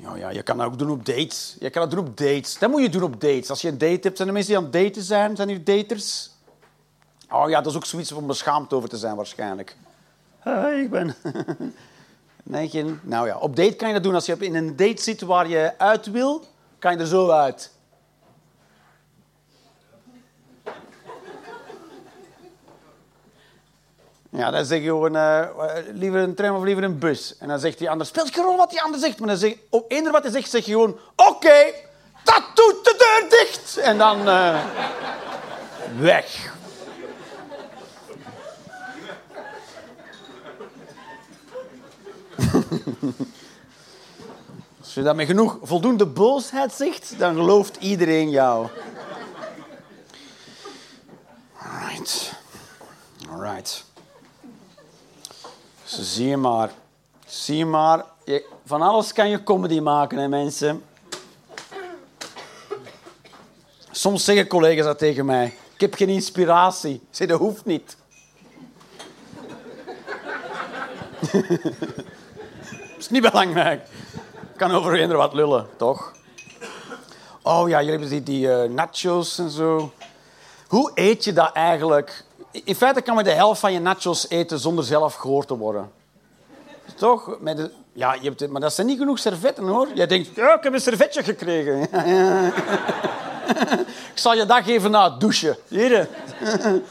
Ja, 0.00 0.16
ja, 0.16 0.30
je 0.30 0.42
kan 0.42 0.56
dat 0.56 0.66
ook 0.66 0.78
doen 0.78 0.90
op 0.90 1.06
dates. 1.06 1.56
Je 1.60 1.70
kan 1.70 1.82
dat 1.82 1.90
doen 1.90 2.06
op 2.06 2.16
dates. 2.16 2.58
Dat 2.58 2.70
moet 2.70 2.82
je 2.82 2.88
doen 2.88 3.02
op 3.02 3.20
dates. 3.20 3.50
Als 3.50 3.60
je 3.60 3.68
een 3.68 3.78
date 3.78 4.00
hebt, 4.02 4.16
zijn 4.16 4.28
er 4.28 4.34
mensen 4.34 4.52
die 4.52 4.64
aan 4.64 4.72
het 4.72 4.84
daten 4.84 5.02
zijn? 5.02 5.36
Zijn 5.36 5.48
hier 5.48 5.64
daters? 5.64 6.30
Oh 7.30 7.48
ja, 7.48 7.60
dat 7.60 7.72
is 7.72 7.76
ook 7.76 7.84
zoiets 7.84 8.12
om 8.12 8.26
beschaamd 8.26 8.72
over 8.72 8.88
te 8.88 8.96
zijn 8.96 9.16
waarschijnlijk. 9.16 9.76
Hi, 10.44 10.82
ik 10.82 10.90
ben... 10.90 11.14
nee, 12.42 12.68
geen... 12.68 13.00
Nou 13.02 13.26
ja, 13.26 13.38
op 13.38 13.56
date 13.56 13.76
kan 13.76 13.88
je 13.88 13.94
dat 13.94 14.02
doen. 14.02 14.14
Als 14.14 14.26
je 14.26 14.36
in 14.38 14.54
een 14.54 14.76
date 14.76 15.02
zit 15.02 15.20
waar 15.20 15.48
je 15.48 15.78
uit 15.78 16.10
wil, 16.10 16.44
kan 16.78 16.92
je 16.92 16.98
er 16.98 17.06
zo 17.06 17.30
uit. 17.30 17.70
Ja, 24.30 24.50
dan 24.50 24.64
zeg 24.64 24.78
je 24.78 24.86
gewoon, 24.86 25.16
uh, 25.16 25.46
liever 25.92 26.20
een 26.20 26.34
tram 26.34 26.56
of 26.56 26.62
liever 26.62 26.84
een 26.84 26.98
bus. 26.98 27.36
En 27.38 27.48
dan 27.48 27.58
zegt 27.58 27.78
die 27.78 27.90
ander, 27.90 28.06
speelt 28.06 28.34
geen 28.34 28.44
rol 28.44 28.56
wat 28.56 28.70
die 28.70 28.82
ander 28.82 29.00
zegt. 29.00 29.18
Maar 29.18 29.28
dan 29.28 29.36
zeg, 29.36 29.54
op 29.70 29.90
eender 29.90 30.12
wat 30.12 30.22
hij 30.22 30.32
zegt, 30.32 30.50
zeg 30.50 30.64
je 30.64 30.72
gewoon, 30.72 30.98
oké, 31.16 31.72
dat 32.24 32.42
doet 32.54 32.84
de 32.84 32.94
deur 32.98 33.30
dicht. 33.30 33.76
En 33.76 33.98
dan 33.98 34.28
uh, 34.28 34.64
weg. 35.98 36.56
Als 44.80 44.94
je 44.94 45.02
dat 45.02 45.16
met 45.16 45.26
genoeg 45.26 45.58
voldoende 45.62 46.06
boosheid 46.06 46.72
zegt, 46.72 47.18
dan 47.18 47.34
gelooft 47.34 47.76
iedereen 47.76 48.30
jou. 48.30 48.68
Alright. 51.58 52.32
Alright. 53.30 53.84
Zie 55.88 56.28
je 56.28 56.36
maar. 56.36 56.70
Je 57.46 57.64
maar. 57.64 58.04
Van 58.64 58.82
alles 58.82 59.12
kan 59.12 59.28
je 59.28 59.42
comedy 59.42 59.80
maken, 59.80 60.18
hè, 60.18 60.28
mensen. 60.28 60.82
Soms 63.90 64.24
zeggen 64.24 64.46
collega's 64.46 64.84
dat 64.84 64.98
tegen 64.98 65.24
mij. 65.24 65.46
Ik 65.74 65.80
heb 65.80 65.94
geen 65.94 66.08
inspiratie. 66.08 67.00
Zeg, 67.10 67.28
dat 67.28 67.38
hoeft 67.38 67.64
niet. 67.64 67.96
dat 71.32 72.98
is 72.98 73.08
niet 73.08 73.22
belangrijk. 73.22 73.88
Ik 74.52 74.56
kan 74.56 74.70
over 74.70 74.94
eender 74.94 75.16
wat 75.16 75.34
lullen, 75.34 75.66
toch? 75.76 76.12
Oh 77.42 77.68
ja, 77.68 77.78
jullie 77.82 77.90
hebben 77.90 78.08
die, 78.08 78.22
die 78.22 78.46
uh, 78.46 78.62
nachos 78.62 79.38
en 79.38 79.50
zo. 79.50 79.92
Hoe 80.66 80.90
eet 80.94 81.24
je 81.24 81.32
dat 81.32 81.52
eigenlijk? 81.52 82.24
In 82.50 82.74
feite 82.74 83.00
kan 83.00 83.16
je 83.16 83.22
de 83.22 83.30
helft 83.30 83.60
van 83.60 83.72
je 83.72 83.80
nachos 83.80 84.28
eten 84.28 84.58
zonder 84.58 84.84
zelf 84.84 85.14
gehoord 85.14 85.46
te 85.46 85.56
worden. 85.56 85.90
Toch? 86.96 87.36
Met 87.40 87.56
de, 87.56 87.70
ja, 87.92 88.14
je 88.14 88.28
hebt, 88.28 88.48
maar 88.48 88.60
dat 88.60 88.72
zijn 88.72 88.86
niet 88.86 88.98
genoeg 88.98 89.18
servetten 89.18 89.66
hoor. 89.66 89.88
Jij 89.94 90.06
denkt, 90.06 90.34
ja, 90.34 90.56
ik 90.56 90.62
heb 90.62 90.72
een 90.72 90.80
servetje 90.80 91.22
gekregen. 91.22 91.80
ik 94.12 94.18
zal 94.18 94.34
je 94.34 94.46
dat 94.46 94.64
geven 94.64 94.90
na 94.90 95.10
het 95.10 95.20
douchen. 95.20 95.56
Hier. 95.68 96.08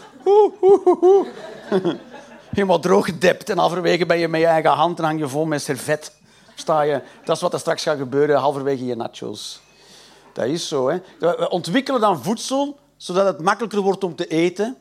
Helemaal 2.57 2.79
droog 2.79 3.05
gedept 3.05 3.49
en 3.49 3.57
halverwege 3.57 4.05
ben 4.05 4.17
je 4.17 4.27
met 4.27 4.41
je 4.41 4.47
eigen 4.47 4.71
hand 4.71 4.99
en 4.99 5.05
hang 5.05 5.19
je 5.19 5.27
vol 5.27 5.45
met 5.45 5.61
servet. 5.61 6.11
Sta 6.55 6.81
je. 6.81 7.01
Dat 7.23 7.35
is 7.35 7.41
wat 7.41 7.53
er 7.53 7.59
straks 7.59 7.83
gaat 7.83 7.97
gebeuren, 7.97 8.39
halverwege 8.39 8.85
je 8.85 8.95
nachos. 8.95 9.61
Dat 10.33 10.45
is 10.45 10.67
zo. 10.67 10.89
Hè. 10.89 10.97
We 11.19 11.49
ontwikkelen 11.49 12.01
dan 12.01 12.23
voedsel 12.23 12.77
zodat 12.97 13.25
het 13.25 13.41
makkelijker 13.41 13.81
wordt 13.81 14.03
om 14.03 14.15
te 14.15 14.27
eten. 14.27 14.77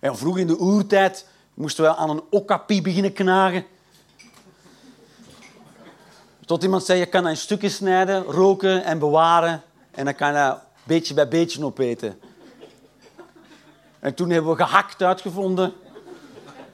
En 0.00 0.16
vroeg 0.16 0.38
in 0.38 0.46
de 0.46 0.60
oertijd 0.60 1.26
moesten 1.54 1.84
we 1.84 1.96
aan 1.96 2.10
een 2.10 2.22
okapi 2.30 2.82
beginnen 2.82 3.12
knagen. 3.12 3.64
Tot 6.46 6.62
iemand 6.62 6.84
zei, 6.84 6.98
je 6.98 7.06
kan 7.06 7.22
dat 7.22 7.30
in 7.30 7.36
stukjes 7.36 7.74
snijden, 7.74 8.22
roken 8.22 8.84
en 8.84 8.98
bewaren. 8.98 9.62
En 9.90 10.04
dan 10.04 10.14
kan 10.14 10.32
je 10.32 10.54
beetje 10.84 11.14
bij 11.14 11.28
beetje 11.28 11.64
opeten. 11.64 12.20
En 13.98 14.14
toen 14.14 14.30
hebben 14.30 14.50
we 14.50 14.56
gehakt 14.56 15.02
uitgevonden. 15.02 15.72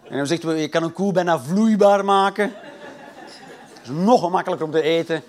En 0.02 0.16
dan 0.16 0.26
zegt 0.26 0.42
we, 0.42 0.54
je 0.54 0.68
kan 0.68 0.82
een 0.82 0.92
koe 0.92 1.12
bijna 1.12 1.40
vloeibaar 1.40 2.04
maken. 2.04 2.52
Dat 3.74 3.82
is 3.82 3.88
nog 3.88 4.20
gemakkelijker 4.20 4.66
om 4.66 4.72
te 4.72 4.82
eten. 4.82 5.22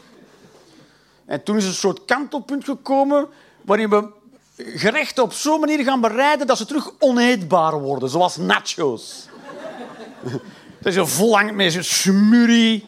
En 1.25 1.43
toen 1.43 1.57
is 1.57 1.65
een 1.65 1.73
soort 1.73 2.05
kantelpunt 2.05 2.63
gekomen 2.63 3.27
waarin 3.61 3.89
we 3.89 4.09
gerechten 4.55 5.23
op 5.23 5.33
zo'n 5.33 5.59
manier 5.59 5.83
gaan 5.83 6.01
bereiden 6.01 6.47
dat 6.47 6.57
ze 6.57 6.65
terug 6.65 6.91
oneetbaar 6.99 7.79
worden, 7.79 8.09
zoals 8.09 8.37
nachos. 8.37 9.27
dat 10.81 10.93
is 10.93 10.95
een 10.95 11.07
vol 11.07 11.53
met 11.53 11.73
zo'n 11.73 11.83
smurrie. 11.83 12.87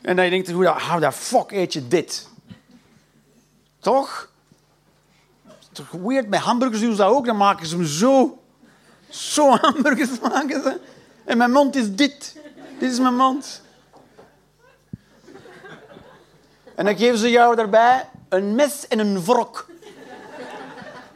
En 0.00 0.16
dan 0.16 0.24
je 0.24 0.30
denkt, 0.30 0.50
hoe 0.50 0.98
de 1.00 1.12
fuck 1.12 1.50
eet 1.50 1.72
je 1.72 1.88
dit? 1.88 2.28
Toch? 3.78 4.28
Toch 5.72 5.90
weird, 5.90 6.28
met 6.28 6.40
hamburgers 6.40 6.80
doen 6.80 6.90
ze 6.90 6.96
dat 6.96 7.12
ook. 7.12 7.26
Dan 7.26 7.36
maken 7.36 7.66
ze 7.66 7.76
hem 7.76 7.86
zo. 7.86 8.38
Zo 9.08 9.50
hamburgers 9.60 10.20
maken 10.20 10.62
ze. 10.62 10.80
En 11.24 11.38
mijn 11.38 11.50
mond 11.50 11.76
is 11.76 11.94
dit. 11.94 12.36
Dit 12.78 12.92
is 12.92 12.98
mijn 12.98 13.16
mond. 13.16 13.62
En 16.74 16.84
dan 16.84 16.96
geven 16.96 17.18
ze 17.18 17.30
jou 17.30 17.56
daarbij 17.56 18.08
een 18.28 18.54
mes 18.54 18.88
en 18.88 18.98
een 18.98 19.22
vork. 19.22 19.69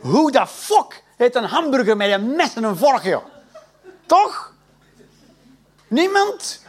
Hoe 0.05 0.31
de 0.31 0.47
fuck 0.47 1.03
heet 1.17 1.35
een 1.35 1.45
hamburger 1.45 1.97
met 1.97 2.11
een 2.11 2.37
mes 2.37 2.55
en 2.55 2.65
een 2.65 2.77
vork, 2.77 3.03
joh? 3.03 3.25
Toch? 4.07 4.53
Niemand? 5.89 6.63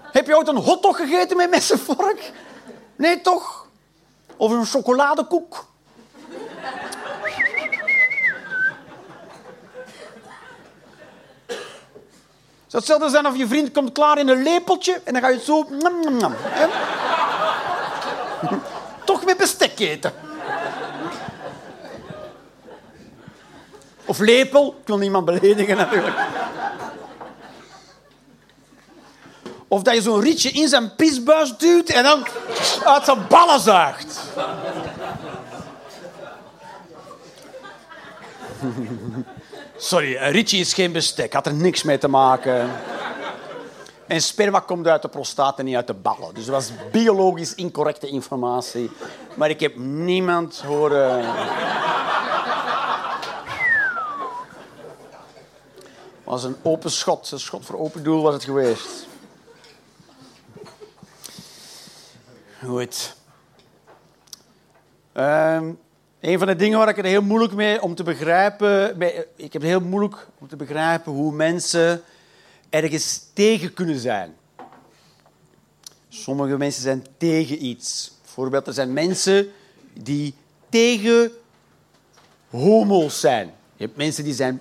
Heb 0.00 0.26
je 0.26 0.36
ooit 0.36 0.48
een 0.48 0.56
hotdog 0.56 0.96
gegeten 0.96 1.36
met 1.36 1.50
mes 1.50 1.70
en 1.70 1.78
vork? 1.78 2.32
Nee, 2.96 3.20
toch? 3.20 3.66
Of 4.36 4.50
een 4.50 4.66
chocoladekoek? 4.66 5.66
Het 12.64 12.66
zou 12.66 12.82
hetzelfde 12.82 13.08
zijn 13.08 13.26
of 13.26 13.36
je 13.36 13.46
vriend 13.46 13.72
komt 13.72 13.92
klaar 13.92 14.18
in 14.18 14.28
een 14.28 14.42
lepeltje 14.42 15.00
en 15.04 15.12
dan 15.12 15.22
ga 15.22 15.28
je 15.28 15.34
het 15.34 15.44
zo... 15.44 15.68
Toch 19.04 19.24
met 19.24 19.36
bestek 19.36 19.78
eten. 19.78 20.33
Of 24.04 24.18
lepel. 24.18 24.76
Ik 24.80 24.86
wil 24.86 24.98
niemand 24.98 25.24
beledigen 25.24 25.76
natuurlijk. 25.76 26.16
Of 29.68 29.82
dat 29.82 29.94
je 29.94 30.02
zo'n 30.02 30.20
rietje 30.20 30.50
in 30.50 30.68
zijn 30.68 30.94
pisbuis 30.94 31.56
duwt 31.56 31.88
en 31.88 32.02
dan 32.02 32.26
uit 32.84 33.04
zijn 33.04 33.26
ballen 33.28 33.60
zuigt. 33.60 34.20
Sorry, 39.76 40.16
een 40.16 40.30
rietje 40.30 40.58
is 40.58 40.74
geen 40.74 40.92
bestek. 40.92 41.32
Had 41.32 41.46
er 41.46 41.54
niks 41.54 41.82
mee 41.82 41.98
te 41.98 42.08
maken. 42.08 42.70
En 44.06 44.22
sperma 44.22 44.60
komt 44.60 44.86
uit 44.86 45.02
de 45.02 45.08
prostaat 45.08 45.58
en 45.58 45.64
niet 45.64 45.76
uit 45.76 45.86
de 45.86 45.94
ballen. 45.94 46.34
Dus 46.34 46.44
dat 46.44 46.54
was 46.54 46.70
biologisch 46.92 47.54
incorrecte 47.54 48.06
informatie. 48.06 48.90
Maar 49.34 49.50
ik 49.50 49.60
heb 49.60 49.76
niemand 49.76 50.62
horen... 50.66 51.24
was 56.24 56.44
een 56.44 56.56
open 56.62 56.90
schot. 56.90 57.30
Een 57.30 57.40
schot 57.40 57.64
voor 57.64 57.78
open 57.78 58.02
doel 58.02 58.22
was 58.22 58.34
het 58.34 58.44
geweest. 58.44 59.06
Goed. 62.64 63.16
Ehm, 65.12 65.72
een 66.20 66.38
van 66.38 66.46
de 66.46 66.56
dingen 66.56 66.78
waar 66.78 66.88
ik 66.88 66.96
het 66.96 67.06
heel 67.06 67.22
moeilijk 67.22 67.54
mee 67.54 67.82
om 67.82 67.94
te 67.94 68.02
begrijpen... 68.02 69.00
Ik 69.36 69.52
heb 69.52 69.62
het 69.62 69.70
heel 69.70 69.80
moeilijk 69.80 70.26
om 70.38 70.48
te 70.48 70.56
begrijpen 70.56 71.12
hoe 71.12 71.32
mensen 71.32 72.02
ergens 72.70 73.20
tegen 73.32 73.74
kunnen 73.74 73.98
zijn. 73.98 74.34
Sommige 76.08 76.56
mensen 76.56 76.82
zijn 76.82 77.06
tegen 77.16 77.64
iets. 77.64 78.12
Bijvoorbeeld, 78.22 78.66
er 78.66 78.72
zijn 78.72 78.92
mensen 78.92 79.52
die 79.92 80.34
tegen 80.68 81.32
homo's 82.50 83.20
zijn. 83.20 83.46
Je 83.76 83.84
hebt 83.84 83.96
mensen 83.96 84.24
die 84.24 84.34
zijn 84.34 84.60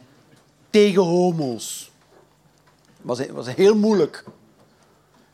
tegen 0.73 1.01
homo's. 1.01 1.91
Dat 3.01 3.17
was, 3.17 3.27
was 3.27 3.55
heel 3.55 3.75
moeilijk. 3.75 4.23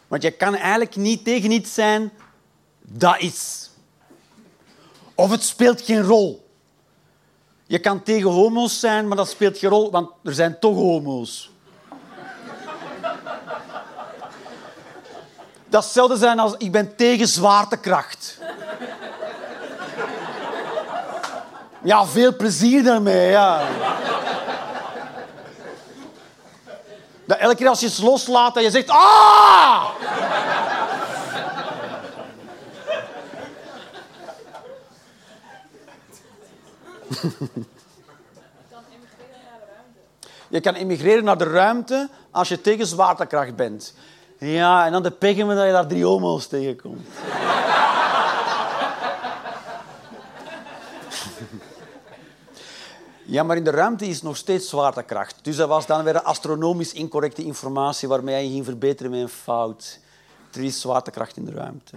Want 0.07 0.21
je 0.21 0.31
kan 0.31 0.55
eigenlijk 0.55 0.95
niet 0.95 1.23
tegen 1.23 1.51
iets 1.51 1.73
zijn 1.73 2.11
dat 2.81 3.19
is. 3.19 3.69
Of 5.15 5.31
het 5.31 5.43
speelt 5.43 5.81
geen 5.81 6.01
rol. 6.01 6.47
Je 7.65 7.79
kan 7.79 8.03
tegen 8.03 8.29
homo's 8.29 8.79
zijn, 8.79 9.07
maar 9.07 9.17
dat 9.17 9.29
speelt 9.29 9.57
geen 9.57 9.69
rol, 9.69 9.91
want 9.91 10.09
er 10.23 10.33
zijn 10.33 10.59
toch 10.59 10.75
homo's. 10.75 11.51
Dat 15.69 15.83
hetzelfde 15.83 16.17
zijn 16.17 16.39
als 16.39 16.55
ik 16.57 16.71
ben 16.71 16.95
tegen 16.95 17.27
zwaartekracht. 17.27 18.37
Ja, 21.83 22.05
veel 22.05 22.35
plezier 22.35 22.83
daarmee, 22.83 23.29
ja. 23.29 23.67
Dat 27.29 27.37
elke 27.37 27.55
keer 27.55 27.67
als 27.67 27.79
je 27.79 27.85
het 27.85 27.99
loslaat 27.99 28.55
en 28.55 28.63
je 28.63 28.69
zegt... 28.71 28.89
Ah! 28.89 29.89
Je 40.47 40.59
kan 40.61 40.73
emigreren 40.73 41.23
naar 41.23 41.37
de 41.37 41.43
ruimte 41.43 42.09
als 42.31 42.47
je 42.47 42.61
tegen 42.61 42.85
zwaartekracht 42.85 43.55
bent. 43.55 43.93
Ja, 44.37 44.85
en 44.85 44.91
dan 44.91 45.03
de 45.03 45.11
pech 45.11 45.37
dat 45.37 45.65
je 45.65 45.71
daar 45.71 45.87
drie 45.87 46.05
homo's 46.05 46.47
tegenkomt. 46.47 47.07
Ja, 53.29 53.43
maar 53.43 53.57
in 53.57 53.63
de 53.63 53.71
ruimte 53.71 54.05
is 54.05 54.21
nog 54.21 54.37
steeds 54.37 54.69
zwaartekracht. 54.69 55.35
Dus 55.41 55.55
dat 55.55 55.67
was 55.67 55.85
dan 55.85 56.03
weer 56.03 56.21
astronomisch 56.21 56.93
incorrecte 56.93 57.43
informatie 57.43 58.07
waarmee 58.07 58.43
je 58.43 58.51
ging 58.51 58.65
verbeteren 58.65 59.11
met 59.11 59.19
een 59.19 59.29
fout. 59.29 59.99
Er 60.53 60.63
is 60.63 60.81
zwaartekracht 60.81 61.37
in 61.37 61.45
de 61.45 61.51
ruimte. 61.51 61.95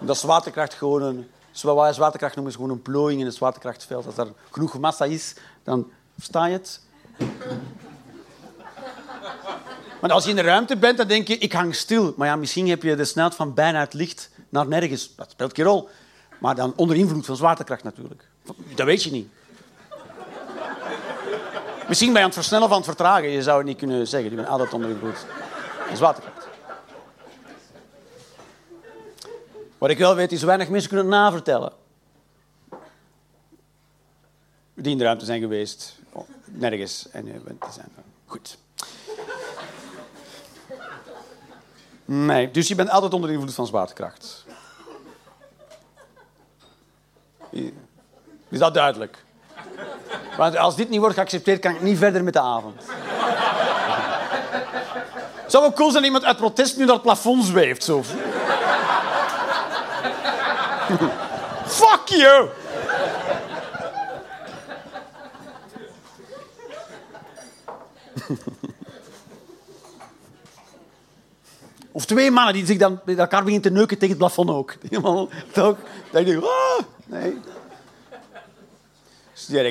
Dat 0.00 0.16
zwaartekracht 0.16 0.74
gewoon 0.74 1.02
een... 1.02 1.30
Zoals 1.50 1.80
wij 1.80 1.92
zwaartekracht 1.92 2.34
noemen, 2.34 2.52
is 2.52 2.58
gewoon 2.58 2.76
een 2.76 2.82
plooiing 2.82 3.20
in 3.20 3.26
het 3.26 3.34
zwaartekrachtveld. 3.34 4.06
Als 4.06 4.16
er 4.16 4.32
genoeg 4.50 4.78
massa 4.78 5.04
is, 5.04 5.34
dan 5.62 5.90
versta 6.14 6.46
je 6.46 6.52
het. 6.52 6.80
Maar 10.00 10.12
als 10.12 10.24
je 10.24 10.30
in 10.30 10.36
de 10.36 10.42
ruimte 10.42 10.76
bent, 10.76 10.96
dan 10.96 11.08
denk 11.08 11.28
je, 11.28 11.38
ik 11.38 11.52
hang 11.52 11.74
stil. 11.74 12.14
Maar 12.16 12.28
ja, 12.28 12.36
misschien 12.36 12.68
heb 12.68 12.82
je 12.82 12.96
de 12.96 13.04
snelheid 13.04 13.34
van 13.34 13.54
bijna 13.54 13.80
het 13.80 13.94
licht 13.94 14.30
naar 14.48 14.66
nergens. 14.66 15.14
Dat 15.14 15.30
speelt 15.30 15.54
geen 15.54 15.64
rol. 15.64 15.88
Maar 16.38 16.54
dan 16.54 16.72
onder 16.76 16.96
invloed 16.96 17.26
van 17.26 17.36
zwaartekracht 17.36 17.82
natuurlijk. 17.82 18.28
Dat 18.74 18.86
weet 18.86 19.02
je 19.02 19.10
niet. 19.10 19.28
Misschien 21.88 22.12
je 22.12 22.18
aan 22.18 22.24
het 22.24 22.34
versnellen 22.34 22.68
aan 22.68 22.76
het 22.76 22.84
vertragen. 22.84 23.28
Je 23.28 23.42
zou 23.42 23.58
het 23.58 23.66
niet 23.66 23.78
kunnen 23.78 24.06
zeggen. 24.06 24.30
Je 24.30 24.36
bent 24.36 24.48
altijd 24.48 24.72
onder 24.72 24.90
invloed 24.90 25.26
van 25.86 25.96
zwaartekracht. 25.96 26.48
Wat 29.78 29.90
ik 29.90 29.98
wel 29.98 30.14
weet, 30.14 30.32
is 30.32 30.42
weinig 30.42 30.68
mensen 30.68 30.88
kunnen 30.88 31.06
het 31.06 31.14
navertellen. 31.14 31.72
Die 34.74 34.92
in 34.92 34.98
de 34.98 35.04
ruimte 35.04 35.24
zijn 35.24 35.40
geweest. 35.40 35.98
Nergens. 36.44 37.08
En 37.10 37.28
eh, 37.28 37.34
te 37.34 37.72
zijn. 37.72 37.88
Goed. 38.26 38.58
Nee, 42.04 42.50
dus 42.50 42.68
je 42.68 42.74
bent 42.74 42.90
altijd 42.90 43.14
onder 43.14 43.30
invloed 43.30 43.54
van 43.54 43.66
zwaartekracht. 43.66 44.45
Is 48.48 48.58
dat 48.58 48.74
duidelijk? 48.74 49.24
Want 50.36 50.56
als 50.56 50.76
dit 50.76 50.88
niet 50.88 51.00
wordt 51.00 51.14
geaccepteerd, 51.14 51.60
kan 51.60 51.74
ik 51.74 51.80
niet 51.80 51.98
verder 51.98 52.24
met 52.24 52.32
de 52.32 52.40
avond. 52.40 52.82
Zou 55.46 55.62
wel 55.62 55.72
cool 55.72 55.90
zijn 55.90 56.04
iemand 56.04 56.24
uit 56.24 56.36
protest 56.36 56.76
nu 56.76 56.84
naar 56.84 56.94
het 56.94 57.02
plafond 57.02 57.44
zweeft. 57.44 57.84
Zo. 57.84 58.02
Fuck 61.66 62.06
you! 62.06 62.48
Of 71.92 72.04
twee 72.04 72.30
mannen 72.30 72.54
die 72.54 72.66
zich 72.66 72.78
dan 72.78 73.00
met 73.04 73.18
elkaar 73.18 73.44
beginnen 73.44 73.70
te 73.70 73.76
neuken 73.76 73.98
tegen 73.98 74.08
het 74.08 74.18
plafond 74.18 74.50
ook. 74.50 74.74
Toch? 75.52 75.76
Dan 76.12 76.24
denk 76.24 76.26
je, 76.26 76.40
ah, 76.40 76.84
nee. 77.06 77.36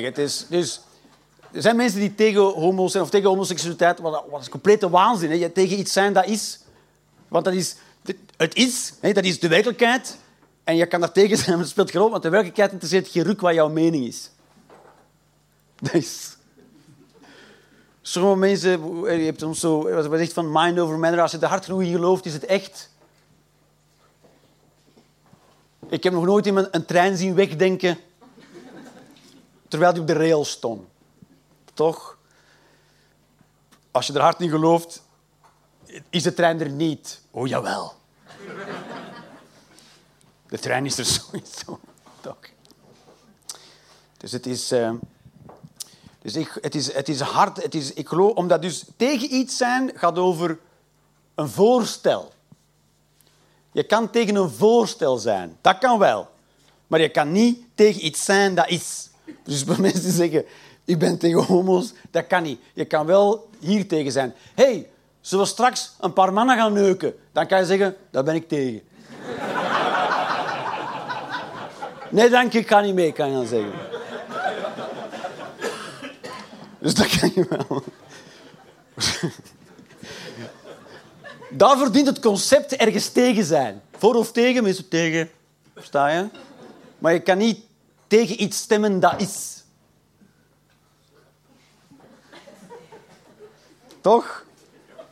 Het 0.04 0.18
is, 0.18 0.46
dus, 0.48 0.80
er 1.52 1.62
zijn 1.62 1.76
mensen 1.76 2.00
die 2.00 2.14
tegen 2.14 2.42
homo's 2.42 2.92
zijn 2.92 3.04
of 3.04 3.10
tegen 3.10 3.28
homoseksualiteit, 3.28 3.98
wat, 3.98 4.24
wat 4.30 4.40
is 4.40 4.48
complete 4.48 4.90
waanzin. 4.90 5.30
Hè? 5.30 5.36
Je 5.36 5.52
tegen 5.52 5.78
iets 5.78 5.92
zijn 5.92 6.12
dat 6.12 6.26
is. 6.26 6.60
Want 7.28 7.44
dat 7.44 7.54
is, 7.54 7.76
het 8.36 8.54
is, 8.54 8.92
hè? 9.00 9.12
dat 9.12 9.24
is 9.24 9.40
de 9.40 9.48
werkelijkheid. 9.48 10.16
En 10.64 10.76
je 10.76 10.86
kan 10.86 11.00
daar 11.00 11.12
tegen 11.12 11.36
zijn, 11.36 11.50
maar 11.54 11.58
dat 11.58 11.68
speelt 11.68 11.90
geen 11.90 12.00
rol, 12.00 12.10
want 12.10 12.22
de 12.22 12.28
werkelijkheid 12.28 12.72
interesseert 12.72 13.08
geen 13.08 13.22
ruk 13.22 13.40
wat 13.40 13.54
jouw 13.54 13.68
mening 13.68 14.06
is. 14.06 14.30
Dat 15.80 15.94
is... 15.94 16.36
Sommige 18.02 18.36
mensen, 18.36 19.00
je 19.02 19.24
hebt 19.24 19.40
soms 19.40 19.60
zo, 19.60 19.90
wat 20.08 20.18
zegt 20.18 20.32
van 20.32 20.52
mind 20.52 20.78
over 20.78 20.98
matter, 20.98 21.20
als 21.20 21.30
je 21.30 21.38
de 21.38 21.46
hart 21.46 21.64
gelooft, 21.64 22.24
is 22.24 22.32
het 22.32 22.44
echt. 22.44 22.90
Ik 25.88 26.02
heb 26.02 26.12
nog 26.12 26.24
nooit 26.24 26.46
iemand 26.46 26.68
een 26.70 26.84
trein 26.84 27.16
zien 27.16 27.34
wegdenken 27.34 27.98
terwijl 29.68 29.92
die 29.92 30.00
op 30.00 30.06
de 30.06 30.12
rail 30.12 30.44
stond. 30.44 30.88
Toch? 31.74 32.18
Als 33.90 34.06
je 34.06 34.12
er 34.12 34.20
hard 34.20 34.40
in 34.40 34.48
gelooft, 34.48 35.02
is 36.10 36.22
de 36.22 36.34
trein 36.34 36.60
er 36.60 36.70
niet. 36.70 37.20
Oh, 37.30 37.46
jawel. 37.46 37.94
De 40.48 40.58
trein 40.58 40.84
is 40.86 40.98
er 40.98 41.04
sowieso. 41.20 41.80
Toch? 42.20 42.38
Dus 44.16 44.32
het 44.32 44.46
is... 44.46 44.72
Uh, 44.72 44.92
dus 46.18 46.36
ik, 46.36 46.58
het, 46.60 46.74
is, 46.74 46.92
het 46.92 47.08
is 47.08 47.20
hard. 47.20 47.62
Het 47.62 47.74
is, 47.74 47.92
ik 47.92 48.08
geloof, 48.08 48.34
omdat 48.34 48.62
dus 48.62 48.84
tegen 48.96 49.34
iets 49.34 49.56
zijn 49.56 49.92
gaat 49.94 50.18
over 50.18 50.58
een 51.34 51.48
voorstel. 51.48 52.32
Je 53.76 53.82
kan 53.82 54.10
tegen 54.10 54.34
een 54.34 54.50
voorstel 54.50 55.16
zijn. 55.16 55.56
Dat 55.60 55.78
kan 55.78 55.98
wel. 55.98 56.28
Maar 56.86 57.00
je 57.00 57.08
kan 57.08 57.32
niet 57.32 57.60
tegen 57.74 58.06
iets 58.06 58.24
zijn 58.24 58.54
dat 58.54 58.68
is. 58.68 59.10
Dus 59.42 59.64
bij 59.64 59.76
mensen 59.90 60.12
zeggen, 60.12 60.44
ik 60.84 60.98
ben 60.98 61.18
tegen 61.18 61.42
homo's, 61.42 61.92
dat 62.10 62.26
kan 62.26 62.42
niet. 62.42 62.60
Je 62.74 62.84
kan 62.84 63.06
wel 63.06 63.48
hier 63.58 63.88
tegen 63.88 64.12
zijn. 64.12 64.34
hey, 64.54 64.88
zullen 65.20 65.44
we 65.44 65.50
straks 65.50 65.92
een 66.00 66.12
paar 66.12 66.32
mannen 66.32 66.56
gaan 66.56 66.72
neuken? 66.72 67.14
Dan 67.32 67.46
kan 67.46 67.58
je 67.58 67.66
zeggen, 67.66 67.96
daar 68.10 68.24
ben 68.24 68.34
ik 68.34 68.48
tegen. 68.48 68.82
nee, 72.16 72.30
dank 72.30 72.52
je, 72.52 72.58
ik 72.58 72.68
ga 72.68 72.80
niet 72.80 72.94
mee, 72.94 73.12
kan 73.12 73.28
je 73.28 73.34
dan 73.34 73.46
zeggen. 73.46 73.72
Dus 76.78 76.94
dat 76.94 77.18
kan 77.18 77.30
je 77.34 77.46
wel. 77.48 77.82
Daar 81.50 81.78
verdient 81.78 82.06
het 82.06 82.20
concept 82.20 82.76
ergens 82.76 83.08
tegen 83.08 83.44
zijn. 83.44 83.82
Voor 83.96 84.14
of 84.14 84.32
tegen, 84.32 84.62
meestal 84.62 84.84
tegen. 84.88 85.30
Versta 85.74 86.08
je? 86.08 86.28
Maar 86.98 87.12
je 87.12 87.20
kan 87.20 87.38
niet 87.38 87.60
tegen 88.06 88.42
iets 88.42 88.58
stemmen 88.58 89.00
dat 89.00 89.20
is. 89.20 89.64
Toch? 94.00 94.44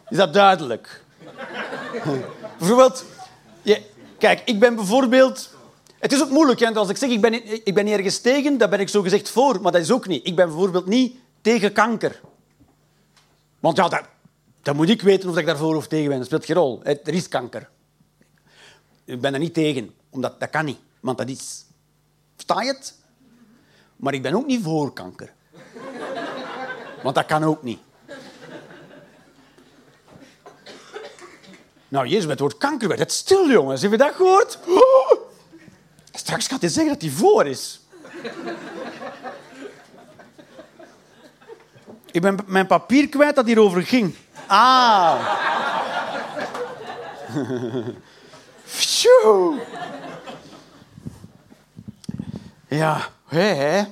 Is 0.08 0.16
dat 0.16 0.32
duidelijk? 0.32 1.02
bijvoorbeeld, 2.58 3.04
je, 3.62 3.82
kijk, 4.18 4.42
ik 4.44 4.58
ben 4.58 4.74
bijvoorbeeld... 4.74 5.52
Het 5.98 6.12
is 6.12 6.22
ook 6.22 6.30
moeilijk, 6.30 6.60
hè? 6.60 6.74
als 6.74 6.88
ik 6.88 6.96
zeg 6.96 7.10
ik 7.10 7.20
ben, 7.20 7.64
ik 7.66 7.74
ben 7.74 7.86
ergens 7.86 8.18
tegen, 8.18 8.58
dan 8.58 8.70
ben 8.70 8.80
ik 8.80 8.88
zo 8.88 9.02
gezegd 9.02 9.30
voor, 9.30 9.60
maar 9.60 9.72
dat 9.72 9.80
is 9.80 9.90
ook 9.90 10.06
niet. 10.06 10.26
Ik 10.26 10.36
ben 10.36 10.46
bijvoorbeeld 10.46 10.86
niet 10.86 11.16
tegen 11.40 11.72
kanker. 11.72 12.20
Want 13.60 13.76
ja, 13.76 13.88
dat, 13.88 14.02
dan 14.64 14.76
moet 14.76 14.88
ik 14.88 15.02
weten 15.02 15.28
of 15.28 15.36
ik 15.36 15.46
daarvoor 15.46 15.76
of 15.76 15.86
tegen 15.86 16.08
ben. 16.08 16.16
Dat 16.16 16.26
speelt 16.26 16.44
geen 16.44 16.56
rol. 16.56 16.80
Er 16.84 17.08
is 17.14 17.28
kanker. 17.28 17.68
Ik 19.04 19.20
ben 19.20 19.32
er 19.32 19.38
niet 19.38 19.54
tegen, 19.54 19.94
omdat 20.10 20.40
dat 20.40 20.50
kan 20.50 20.64
niet, 20.64 20.78
want 21.00 21.18
dat 21.18 21.28
is. 21.28 21.64
Versta 22.34 22.62
je 22.62 22.68
het? 22.68 22.94
Maar 23.96 24.14
ik 24.14 24.22
ben 24.22 24.34
ook 24.34 24.46
niet 24.46 24.62
voor 24.62 24.92
kanker. 24.92 25.32
Want 27.02 27.14
dat 27.14 27.26
kan 27.26 27.44
ook 27.44 27.62
niet. 27.62 27.78
Nou, 31.88 32.06
Jezus, 32.06 32.22
met 32.22 32.30
het 32.30 32.40
woord 32.40 32.58
kanker 32.58 32.88
werd 32.88 33.00
het 33.00 33.12
stil, 33.12 33.50
jongens. 33.50 33.82
Heb 33.82 33.90
je 33.90 33.96
dat 33.96 34.14
gehoord? 34.14 34.58
Straks 36.12 36.46
gaat 36.46 36.60
hij 36.60 36.70
zeggen 36.70 36.92
dat 36.92 37.02
hij 37.02 37.10
voor 37.10 37.46
is. 37.46 37.80
Ik 42.10 42.20
ben 42.20 42.38
mijn 42.46 42.66
papier 42.66 43.08
kwijt 43.08 43.34
dat 43.34 43.46
hierover 43.46 43.82
ging. 43.82 44.14
Ah. 44.46 45.20
Phew. 48.64 49.58
Ja, 52.68 53.08
hè, 53.26 53.40
hè. 53.42 53.84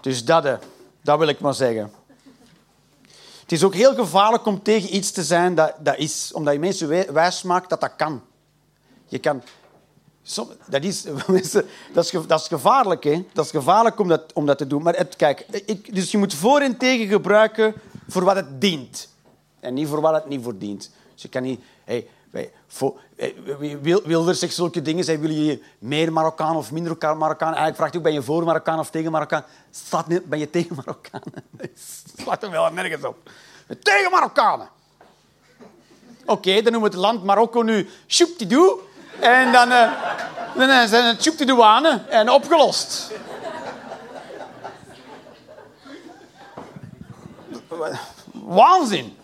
Dus 0.00 0.24
dat, 0.24 0.44
eh, 0.44 0.54
dat 1.02 1.18
wil 1.18 1.28
ik 1.28 1.40
maar 1.40 1.54
zeggen. 1.54 1.92
Het 3.40 3.52
is 3.52 3.64
ook 3.64 3.74
heel 3.74 3.94
gevaarlijk 3.94 4.46
om 4.46 4.62
tegen 4.62 4.96
iets 4.96 5.10
te 5.10 5.22
zijn 5.22 5.54
dat, 5.54 5.74
dat 5.78 5.98
is. 5.98 6.30
Omdat 6.32 6.52
je 6.52 6.58
mensen 6.58 7.12
wijs 7.12 7.42
maakt 7.42 7.68
dat 7.68 7.80
dat 7.80 7.96
kan. 7.96 8.22
Je 9.06 9.18
kan... 9.18 9.42
Dat 10.66 10.82
is, 10.82 11.02
dat, 11.92 12.04
is, 12.04 12.12
dat 12.26 12.40
is 12.40 12.48
gevaarlijk, 12.48 13.04
hè? 13.04 13.24
Dat 13.32 13.44
is 13.44 13.50
gevaarlijk 13.50 13.98
om 13.98 14.08
dat, 14.08 14.32
om 14.32 14.46
dat 14.46 14.58
te 14.58 14.66
doen. 14.66 14.82
Maar 14.82 15.04
kijk, 15.16 15.46
ik, 15.66 15.94
dus 15.94 16.10
je 16.10 16.18
moet 16.18 16.34
voor 16.34 16.60
en 16.60 16.76
tegen 16.76 17.06
gebruiken 17.06 17.74
voor 18.08 18.24
wat 18.24 18.36
het 18.36 18.60
dient. 18.60 19.08
En 19.60 19.74
niet 19.74 19.88
voor 19.88 20.00
wat 20.00 20.14
het 20.14 20.28
niet 20.28 20.42
voor 20.42 20.58
dient. 20.58 20.90
Dus 21.12 21.22
je 21.22 21.28
kan 21.28 21.42
niet... 21.42 21.60
Hey, 21.84 22.08
wij, 22.30 22.52
voor, 22.66 23.00
zulke 24.48 24.82
dingen. 24.82 25.04
Zij 25.04 25.20
willen 25.20 25.44
je 25.44 25.62
meer 25.78 26.12
Marokkaan 26.12 26.56
of 26.56 26.72
minder 26.72 26.96
Marokkaan? 27.00 27.48
Eigenlijk 27.48 27.76
vraagt 27.76 27.96
ook, 27.96 28.02
ben 28.02 28.12
je 28.12 28.22
voor 28.22 28.44
Marokkaan 28.44 28.78
of 28.78 28.90
tegen 28.90 29.10
Marokkaan? 29.12 29.44
Staat 29.70 30.08
niet, 30.08 30.24
ben 30.24 30.38
je 30.38 30.50
tegen 30.50 30.76
Marokkaan? 30.76 31.22
Slaat 32.22 32.42
hem 32.42 32.50
wel 32.50 32.70
nergens 32.70 33.04
op. 33.04 33.30
Tegen 33.82 34.10
Marokkanen. 34.10 34.68
Oké, 36.26 36.62
dan 36.62 36.72
noemen 36.72 36.90
we 36.90 36.96
het 36.96 37.04
land 37.06 37.24
Marokko 37.24 37.62
nu 37.62 37.88
Chouptidoe. 38.06 38.78
En 39.20 39.52
dan, 39.52 39.68
uh, 39.68 39.92
dan 40.56 40.88
zijn 40.88 41.04
het 41.04 41.22
Chouptidouane 41.22 42.02
en 42.08 42.30
opgelost. 42.30 43.12
Waanzin. 48.32 49.18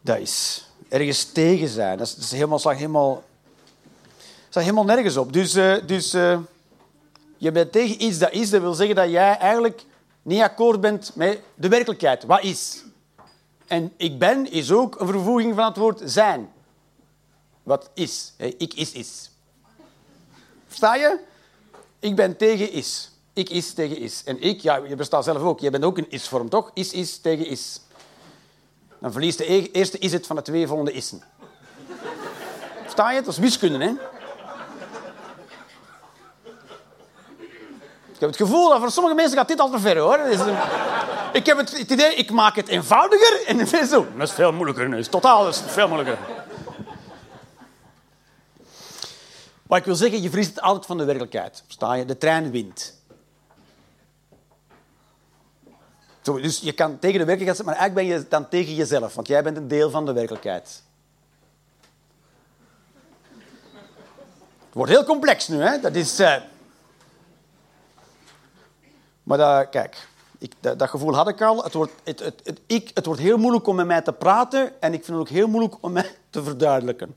Dat 0.00 0.18
is 0.18 0.64
ergens 0.88 1.24
tegen 1.24 1.68
zijn. 1.68 1.98
Dat 1.98 2.16
is, 2.18 2.30
helemaal, 2.30 2.58
staat 2.58 2.76
helemaal, 2.76 3.22
helemaal 4.50 4.84
nergens 4.84 5.16
op. 5.16 5.32
Dus, 5.32 5.54
uh, 5.54 5.76
dus 5.86 6.14
uh, 6.14 6.38
je 7.36 7.52
bent 7.52 7.72
tegen 7.72 8.02
iets 8.02 8.18
dat 8.18 8.32
is. 8.32 8.50
Dat 8.50 8.60
wil 8.60 8.74
zeggen 8.74 8.96
dat 8.96 9.10
jij 9.10 9.38
eigenlijk 9.38 9.84
niet 10.22 10.42
akkoord 10.42 10.80
bent 10.80 11.10
met 11.14 11.40
de 11.54 11.68
werkelijkheid. 11.68 12.24
Wat 12.24 12.42
is? 12.42 12.82
En 13.66 13.92
ik 13.96 14.18
ben 14.18 14.50
is 14.50 14.72
ook 14.72 15.00
een 15.00 15.06
vervoeging 15.06 15.54
van 15.54 15.64
het 15.64 15.76
woord 15.76 16.02
zijn. 16.04 16.52
Wat 17.62 17.90
is? 17.94 18.32
Ik 18.36 18.74
is 18.74 18.92
is. 18.92 19.30
Versta 20.66 20.94
je? 20.94 21.18
Ik 21.98 22.16
ben 22.16 22.36
tegen 22.36 22.72
is. 22.72 23.10
Ik 23.32 23.50
is 23.50 23.72
tegen 23.72 23.96
is. 23.96 24.22
En 24.24 24.42
ik, 24.42 24.60
ja, 24.60 24.76
je 24.76 24.96
bestaat 24.96 25.24
zelf 25.24 25.42
ook. 25.42 25.60
Je 25.60 25.70
bent 25.70 25.84
ook 25.84 25.98
een 25.98 26.10
is-vorm, 26.10 26.48
toch? 26.48 26.70
Is 26.74 26.92
is 26.92 27.18
tegen 27.18 27.46
is. 27.46 27.80
Dan 29.00 29.12
verliest 29.12 29.38
de 29.38 29.52
e- 29.52 29.68
eerste 29.72 29.98
is 29.98 30.12
het 30.12 30.26
van 30.26 30.36
de 30.36 30.42
twee 30.42 30.66
volgende 30.66 30.92
issen. 30.92 31.22
Versta 32.82 33.10
je 33.10 33.16
het? 33.16 33.24
Dat 33.24 33.34
is 33.34 33.40
wiskunde, 33.40 33.84
hè? 33.84 33.90
Ik 38.12 38.26
heb 38.26 38.28
het 38.28 38.48
gevoel 38.48 38.68
dat 38.68 38.78
voor 38.78 38.90
sommige 38.90 39.14
mensen 39.14 39.38
gaat 39.38 39.48
dit 39.48 39.60
al 39.60 39.70
te 39.70 39.78
ver, 39.78 39.98
hoor. 39.98 40.18
ik 41.32 41.46
heb 41.46 41.56
het, 41.56 41.70
idee, 41.72 42.14
ik 42.14 42.30
maak 42.30 42.56
het 42.56 42.68
eenvoudiger 42.68 43.46
en 43.46 43.66
zo. 43.86 44.06
Dat 44.16 44.28
is 44.28 44.34
veel 44.34 44.52
moeilijker. 44.52 44.90
Dat 44.90 44.98
is 44.98 45.08
totaal 45.08 45.44
dat 45.44 45.54
is 45.54 45.62
veel 45.66 45.88
moeilijker. 45.88 46.18
Wat 49.62 49.78
ik 49.78 49.84
wil 49.84 49.94
zeggen, 49.94 50.22
je 50.22 50.28
verliest 50.28 50.50
het 50.50 50.60
altijd 50.60 50.86
van 50.86 50.98
de 50.98 51.04
werkelijkheid. 51.04 51.62
Versta 51.66 51.94
je? 51.94 52.04
De 52.04 52.18
trein 52.18 52.50
wint. 52.50 52.99
Zo, 56.20 56.40
dus 56.40 56.58
je 56.58 56.72
kan 56.72 56.98
tegen 56.98 57.18
de 57.18 57.24
werkelijkheid 57.24 57.56
zijn, 57.56 57.68
maar 57.68 57.76
eigenlijk 57.76 58.08
ben 58.08 58.18
je 58.18 58.28
dan 58.28 58.48
tegen 58.48 58.74
jezelf, 58.74 59.14
want 59.14 59.28
jij 59.28 59.42
bent 59.42 59.56
een 59.56 59.68
deel 59.68 59.90
van 59.90 60.06
de 60.06 60.12
werkelijkheid. 60.12 60.82
Het 64.64 64.78
wordt 64.78 64.90
heel 64.90 65.04
complex 65.04 65.48
nu, 65.48 65.62
hè? 65.62 65.80
Dat 65.80 65.94
is. 65.94 66.20
Uh... 66.20 66.36
Maar 69.22 69.66
kijk, 69.66 70.08
ik, 70.38 70.52
dat, 70.60 70.88
gevoel 70.88 71.14
had 71.14 71.28
ik 71.28 71.42
al. 71.42 71.64
Het 71.64 71.74
wordt, 71.74 71.92
het, 72.04 72.20
het, 72.20 72.60
ik, 72.66 72.90
het 72.94 73.06
wordt 73.06 73.20
heel 73.20 73.38
moeilijk 73.38 73.66
om 73.66 73.76
met 73.76 73.86
mij 73.86 74.02
te 74.02 74.12
praten 74.12 74.80
en 74.80 74.92
ik 74.92 75.04
vind 75.04 75.18
het 75.18 75.26
ook 75.26 75.34
heel 75.34 75.48
moeilijk 75.48 75.74
om 75.80 75.92
mij 75.92 76.10
te 76.30 76.42
verduidelijken. 76.42 77.16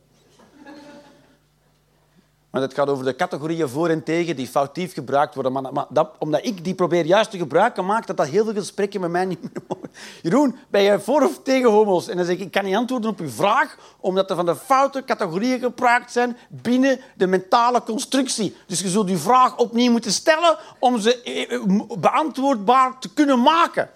Maar 2.54 2.62
het 2.62 2.74
gaat 2.74 2.88
over 2.88 3.06
de 3.06 3.16
categorieën 3.16 3.70
voor 3.70 3.90
en 3.90 4.04
tegen 4.04 4.36
die 4.36 4.48
foutief 4.48 4.94
gebruikt 4.94 5.34
worden. 5.34 5.52
Maar, 5.52 5.86
dat, 5.90 6.10
omdat 6.20 6.46
ik 6.46 6.64
die 6.64 6.74
probeer 6.74 7.06
juist 7.06 7.32
te 7.32 7.38
gebruiken, 7.38 7.86
maakt 7.86 8.08
dat 8.08 8.18
dat 8.18 8.28
heel 8.28 8.44
veel 8.44 8.54
gesprekken 8.54 9.02
met 9.02 9.12
mij 9.12 9.26
niet 9.26 9.42
meer 9.42 9.64
mogen. 9.68 9.90
Jeroen, 10.22 10.56
ben 10.70 10.84
jij 10.84 11.00
voor 11.00 11.22
of 11.22 11.40
tegen 11.44 11.70
homo's? 11.70 12.08
En 12.08 12.18
dan 12.18 12.26
zeg 12.26 12.36
ik, 12.36 12.42
ik 12.42 12.52
kan 12.52 12.64
niet 12.64 12.76
antwoorden 12.76 13.10
op 13.10 13.20
uw 13.20 13.30
vraag, 13.30 13.78
omdat 14.00 14.30
er 14.30 14.36
van 14.36 14.46
de 14.46 14.56
foute 14.56 15.04
categorieën 15.04 15.60
gebruikt 15.60 16.12
zijn 16.12 16.38
binnen 16.48 17.00
de 17.16 17.28
mentale 17.28 17.84
constructie. 17.84 18.56
Dus 18.68 18.80
je 18.80 18.90
zult 18.90 19.10
uw 19.10 19.18
vraag 19.18 19.58
opnieuw 19.58 19.92
moeten 19.92 20.12
stellen 20.12 20.58
om 20.80 21.00
ze 21.00 21.22
eh, 21.22 21.54
eh, 21.54 21.62
beantwoordbaar 22.00 23.00
te 23.00 23.14
kunnen 23.14 23.42
maken. 23.42 23.90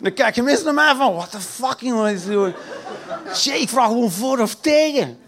Dan 0.00 0.12
kijken 0.12 0.44
mensen 0.44 0.64
naar 0.64 0.74
mij 0.74 0.94
van, 0.94 1.14
what 1.14 1.30
the 1.30 1.40
fucking... 1.40 2.20
Shit, 3.34 3.60
ik 3.60 3.68
vraag 3.68 3.86
gewoon 3.86 4.10
voor 4.10 4.38
of 4.38 4.54
tegen. 4.54 5.18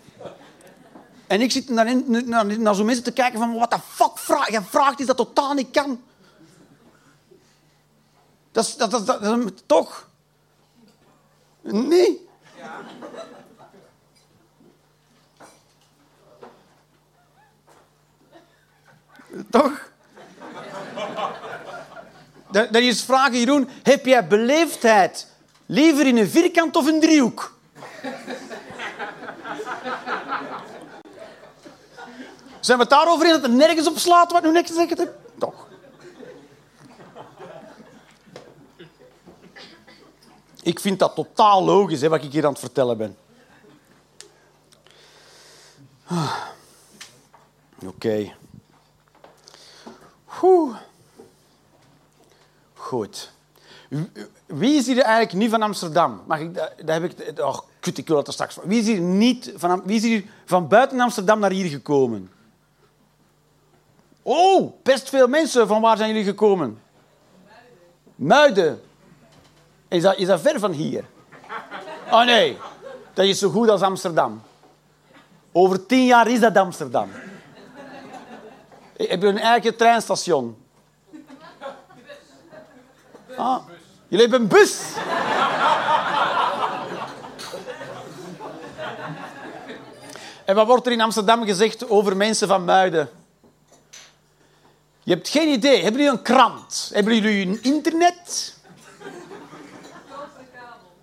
En 1.30 1.40
ik 1.40 1.50
zit 1.50 1.68
naar, 1.68 1.96
naar, 2.26 2.58
naar 2.58 2.74
zo'n 2.74 2.86
mensen 2.86 3.04
te 3.04 3.12
kijken 3.12 3.38
van, 3.38 3.58
wat 3.58 3.70
de 3.70 3.78
fuck 3.88 4.18
vraag 4.18 4.50
je 4.50 4.62
vraagt 4.62 4.98
iets 4.98 5.06
dat 5.06 5.16
totaal 5.16 5.54
niet 5.54 5.70
kan. 5.70 6.02
Dat 8.52 8.64
is, 8.64 8.76
dat, 8.76 9.06
dat, 9.06 9.52
toch? 9.66 10.08
Nee. 11.60 12.28
Ja. 12.56 12.80
Toch? 19.50 19.90
Dat 22.50 22.74
is 22.74 23.02
vragen, 23.02 23.38
Jeroen. 23.38 23.68
Heb 23.82 24.06
jij 24.06 24.26
beleefdheid 24.26 25.26
liever 25.66 26.06
in 26.06 26.16
een 26.16 26.30
vierkant 26.30 26.76
of 26.76 26.86
een 26.86 27.00
driehoek? 27.00 27.58
Zijn 32.60 32.78
we 32.78 32.82
het 32.82 32.92
daarover 32.92 33.26
in 33.26 33.32
dat 33.32 33.42
het 33.42 33.52
nergens 33.52 33.88
op 33.88 33.98
slaat 33.98 34.32
wat 34.32 34.42
nu 34.42 34.50
niks 34.50 34.70
gezegd? 34.70 35.06
Toch. 35.38 35.68
Ik 40.62 40.80
vind 40.80 40.98
dat 40.98 41.14
totaal 41.14 41.64
logisch, 41.64 42.00
hè, 42.00 42.08
wat 42.08 42.24
ik 42.24 42.32
hier 42.32 42.44
aan 42.44 42.50
het 42.50 42.60
vertellen 42.60 42.98
ben. 42.98 43.16
Ah. 46.06 46.36
Oké. 47.86 48.32
Goed. 52.90 53.32
Wie 54.46 54.74
is 54.74 54.86
hier 54.86 54.98
eigenlijk 54.98 55.32
niet 55.32 55.50
van 55.50 55.62
Amsterdam? 55.62 56.22
Mag 56.26 56.38
ik, 56.38 56.54
dat 56.54 56.70
heb 56.86 57.04
ik, 57.04 57.40
oh, 57.40 57.58
kut, 57.80 57.98
ik 57.98 58.06
wil 58.06 58.16
dat 58.16 58.26
er 58.26 58.32
straks. 58.32 58.56
Wie 58.62 58.80
is 58.80 58.86
hier 58.86 59.00
niet 59.00 59.52
van, 59.56 59.82
wie 59.84 59.96
is 59.96 60.02
hier 60.02 60.24
van 60.44 60.68
buiten 60.68 61.00
Amsterdam 61.00 61.38
naar 61.38 61.50
hier 61.50 61.68
gekomen? 61.68 62.30
Oh, 64.32 64.72
best 64.82 65.08
veel 65.08 65.28
mensen. 65.28 65.66
Van 65.66 65.80
waar 65.80 65.96
zijn 65.96 66.08
jullie 66.08 66.24
gekomen? 66.24 66.82
Muiden. 68.14 68.82
Is 69.88 70.02
dat, 70.02 70.16
is 70.16 70.26
dat 70.26 70.40
ver 70.40 70.58
van 70.58 70.72
hier? 70.72 71.04
Oh 72.10 72.24
nee, 72.24 72.58
dat 73.14 73.24
is 73.24 73.38
zo 73.38 73.50
goed 73.50 73.68
als 73.68 73.80
Amsterdam. 73.80 74.42
Over 75.52 75.86
tien 75.86 76.04
jaar 76.04 76.28
is 76.28 76.40
dat 76.40 76.56
Amsterdam. 76.56 77.10
Heb 78.96 79.22
je 79.22 79.28
een 79.28 79.38
eigen 79.38 79.76
treinstation? 79.76 80.56
Ah, 83.36 83.58
jullie 84.08 84.28
hebben 84.28 84.40
een 84.40 84.48
bus. 84.48 84.82
En 90.44 90.54
wat 90.54 90.66
wordt 90.66 90.86
er 90.86 90.92
in 90.92 91.00
Amsterdam 91.00 91.44
gezegd 91.44 91.88
over 91.88 92.16
mensen 92.16 92.48
van 92.48 92.64
Muiden? 92.64 93.19
Je 95.02 95.14
hebt 95.14 95.28
geen 95.28 95.48
idee. 95.48 95.82
Hebben 95.82 96.00
jullie 96.00 96.18
een 96.18 96.22
krant? 96.22 96.90
Hebben 96.92 97.14
jullie 97.14 97.46
een 97.46 97.62
internet? 97.62 98.56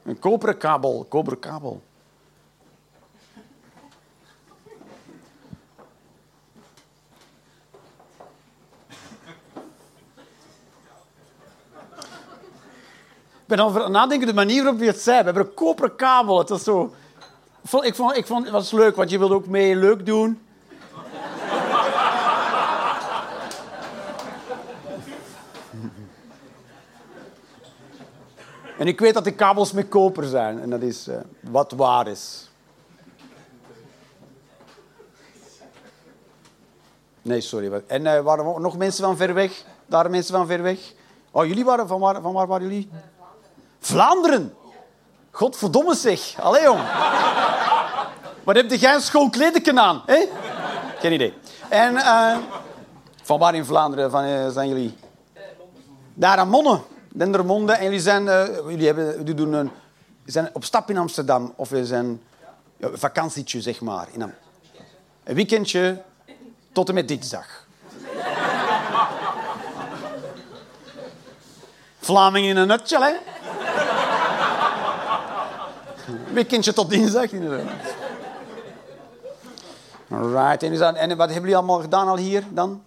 Een 0.03 0.19
koperen 0.19 0.57
kabel. 0.57 1.05
Koperen 1.09 1.39
kabel. 1.39 1.81
Ik 13.47 13.55
ben 13.55 13.65
over 13.65 13.89
nadenken 13.89 14.27
de 14.27 14.33
manier 14.33 14.63
waarop 14.63 14.81
je 14.81 14.87
het 14.87 15.01
zei. 15.01 15.17
We 15.17 15.23
hebben 15.23 15.43
een 15.43 15.53
koperen 15.53 15.95
kabel. 15.95 16.39
Het 16.39 16.49
was 16.49 16.63
zo... 16.63 16.93
Ik 17.81 17.95
vond, 17.95 18.17
ik 18.17 18.25
vond, 18.25 18.43
het 18.43 18.53
was 18.53 18.71
leuk, 18.71 18.95
want 18.95 19.09
je 19.09 19.17
wilde 19.17 19.33
ook 19.33 19.47
mee 19.47 19.75
leuk 19.75 20.05
doen. 20.05 20.46
En 28.77 28.87
ik 28.87 28.99
weet 28.99 29.13
dat 29.13 29.23
de 29.23 29.31
kabels 29.31 29.71
met 29.71 29.87
koper 29.87 30.23
zijn. 30.23 30.61
En 30.61 30.69
dat 30.69 30.81
is 30.81 31.07
uh, 31.07 31.15
wat 31.41 31.71
waar 31.71 32.07
is. 32.07 32.49
Nee, 37.21 37.41
sorry. 37.41 37.83
En 37.87 38.05
uh, 38.05 38.19
waren 38.19 38.45
er 38.45 38.61
nog 38.61 38.77
mensen 38.77 39.03
van 39.03 39.17
ver 39.17 39.33
weg? 39.33 39.63
Daar 39.85 40.09
mensen 40.09 40.35
van 40.35 40.47
ver 40.47 40.61
weg? 40.61 40.79
Oh, 41.31 41.45
jullie 41.45 41.65
waren... 41.65 41.87
Van 41.87 41.99
waar, 41.99 42.21
van 42.21 42.33
waar 42.33 42.47
waren 42.47 42.67
jullie? 42.67 42.89
Vlaanderen. 43.79 44.53
Godverdomme 45.31 45.95
zeg. 45.95 46.35
Allee, 46.39 46.63
jong. 46.63 46.79
Wat 48.43 48.55
heb 48.55 48.71
jij 48.71 48.93
een 48.93 49.01
schoon 49.01 49.29
kledeken 49.29 49.79
aan? 49.79 50.01
Hè? 50.05 50.25
Geen 50.99 51.13
idee. 51.13 51.33
En 51.69 51.93
uh, 51.93 52.37
van 53.23 53.39
waar 53.39 53.55
in 53.55 53.65
Vlaanderen 53.65 54.11
van, 54.11 54.51
zijn 54.51 54.67
jullie? 54.67 54.97
Daar 56.13 56.37
aan 56.37 56.49
Monne. 56.49 56.79
Dendermonde. 57.17 57.73
En 57.73 57.83
jullie 57.83 57.99
zijn, 57.99 58.25
uh, 58.25 58.45
jullie 58.67 58.85
hebben, 58.85 59.17
jullie 59.17 59.33
doen 59.33 59.53
een, 59.53 59.71
zijn 60.25 60.49
op 60.53 60.63
stap 60.63 60.89
in 60.89 60.97
Amsterdam. 60.97 61.53
Of 61.55 61.69
we 61.69 61.85
zijn 61.85 62.21
een 62.79 62.97
vakantietje, 62.97 63.61
zeg 63.61 63.81
maar. 63.81 64.07
In 64.11 64.21
een 64.21 64.33
weekendje 65.23 66.01
tot 66.71 66.89
en 66.89 66.93
met 66.93 67.07
dinsdag. 67.07 67.65
Vlaming 71.99 72.45
in 72.45 72.57
een 72.57 72.67
nutshell, 72.67 73.01
hè? 73.01 73.15
Weekendje 76.33 76.73
tot 76.73 76.89
dinsdag, 76.89 77.31
inderdaad. 77.31 77.71
Alright. 80.09 80.63
En, 80.63 80.95
en 80.95 81.17
wat 81.17 81.29
hebben 81.29 81.33
jullie 81.35 81.55
allemaal 81.55 81.81
gedaan 81.81 82.07
al 82.07 82.17
hier 82.17 82.43
dan? 82.49 82.83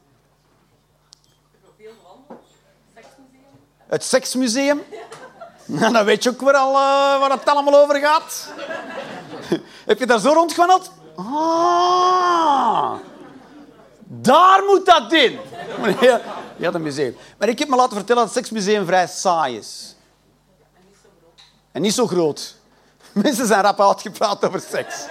Het 3.91 4.05
seksmuseum? 4.05 4.83
Nou, 5.65 5.93
dan 5.93 6.05
weet 6.05 6.23
je 6.23 6.31
ook 6.31 6.41
weer 6.41 6.55
al 6.55 6.71
uh, 6.71 7.21
waar 7.21 7.31
het 7.31 7.45
allemaal 7.45 7.83
over 7.83 7.97
gaat. 7.97 8.49
Heb 9.87 9.99
je 9.99 10.07
daar 10.07 10.19
zo 10.19 10.33
rondgewandeld? 10.33 10.91
Ah, 11.17 12.95
daar 14.07 14.63
moet 14.65 14.87
dat 14.87 15.13
in. 15.13 15.39
Je 16.57 16.65
had 16.65 16.75
een 16.75 16.83
museum. 16.83 17.17
Maar 17.39 17.49
ik 17.49 17.59
heb 17.59 17.69
me 17.69 17.77
laten 17.77 17.97
vertellen 17.97 18.25
dat 18.25 18.35
het 18.35 18.45
seksmuseum 18.45 18.87
vrij 18.87 19.07
saai 19.07 19.57
is. 19.57 19.95
En 21.73 21.83
niet 21.83 21.95
zo 21.95 22.07
groot. 22.07 22.57
Mensen 23.13 23.47
zijn 23.47 23.63
rap 23.63 23.81
uitgepraat 23.81 24.45
over 24.45 24.61
seks. 24.61 25.05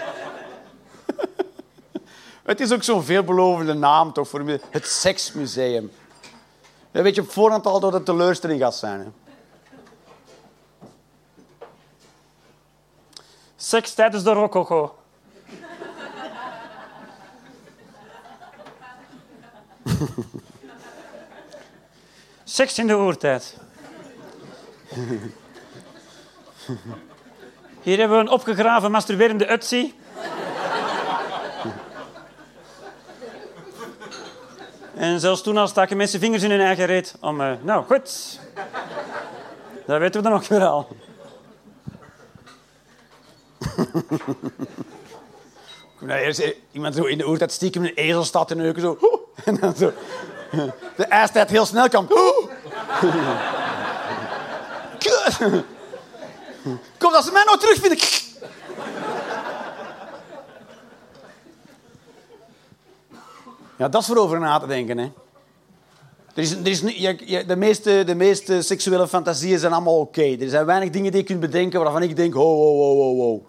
Het 2.43 2.59
is 2.59 2.71
ook 2.71 2.83
zo'n 2.83 3.03
veelbelovende 3.03 3.73
naam 3.73 4.13
toch 4.13 4.27
voor 4.27 4.59
het 4.69 4.87
seksmuseum. 4.87 5.91
Dan 6.91 7.03
weet 7.03 7.15
je 7.15 7.21
op 7.21 7.31
voorhand 7.31 7.65
al 7.65 7.79
dat 7.79 7.93
het 7.93 8.05
teleurstelling 8.05 8.61
gaat 8.61 8.75
zijn. 8.75 8.99
Hè? 8.99 9.07
Seks 13.55 13.93
tijdens 13.93 14.23
de 14.23 14.31
rococo. 14.31 14.95
Seks 22.43 22.79
in 22.79 22.87
de 22.87 22.97
oertijd. 22.97 23.57
Hier 27.81 27.97
hebben 27.97 28.17
we 28.17 28.23
een 28.23 28.29
opgegraven 28.29 28.91
masturberende 28.91 29.51
Utsi. 29.51 29.98
En 34.99 35.19
zelfs 35.19 35.41
toen 35.41 35.57
al 35.57 35.67
staken 35.67 35.97
mensen 35.97 36.19
vingers 36.19 36.43
in 36.43 36.51
hun 36.51 36.61
eigen 36.61 36.85
reet 36.85 37.15
om... 37.21 37.41
Uh, 37.41 37.51
nou, 37.61 37.85
goed. 37.85 38.39
Dat 39.85 39.99
weten 39.99 40.21
we 40.21 40.29
dan 40.29 40.37
ook 40.37 40.45
weer 40.45 40.65
al. 40.65 40.87
Nou, 46.01 46.19
eerst 46.19 46.39
eh, 46.39 46.55
iemand 46.71 46.95
zo 46.95 47.03
in 47.03 47.17
de 47.17 47.27
oertijd 47.27 47.51
stiekem 47.51 47.83
een 47.83 47.93
ezel 47.93 48.23
staat 48.23 48.47
te 48.47 48.55
neuken, 48.55 48.81
zo. 48.81 48.97
En 49.45 49.55
dan 49.55 49.75
zo... 49.75 49.93
De 50.95 51.05
ijstijd 51.05 51.49
heel 51.49 51.65
snel 51.65 51.89
kan... 51.89 52.07
Kom, 56.97 57.11
dat 57.11 57.25
ze 57.25 57.31
mij 57.31 57.43
nou 57.45 57.59
terugvinden. 57.59 57.99
Ja, 63.79 63.89
dat 63.89 64.01
is 64.01 64.07
voor 64.07 64.17
over 64.17 64.39
na 64.39 64.59
te 64.59 64.67
denken. 64.67 64.97
Hè. 64.97 65.11
Er 66.33 66.43
is, 66.43 66.51
er 66.51 66.67
is, 66.67 66.79
je, 66.79 67.45
de, 67.47 67.55
meeste, 67.55 68.03
de 68.05 68.15
meeste 68.15 68.61
seksuele 68.61 69.07
fantasieën 69.07 69.59
zijn 69.59 69.73
allemaal 69.73 69.99
oké. 69.99 70.37
Er 70.39 70.49
zijn 70.49 70.65
weinig 70.65 70.89
dingen 70.89 71.11
die 71.11 71.21
je 71.21 71.25
kunt 71.25 71.39
bedenken 71.39 71.79
waarvan 71.79 72.01
ik 72.01 72.15
denk, 72.15 72.33
ho, 72.33 72.55
ho, 72.55 72.95
ho, 72.95 73.17
ho. 73.17 73.45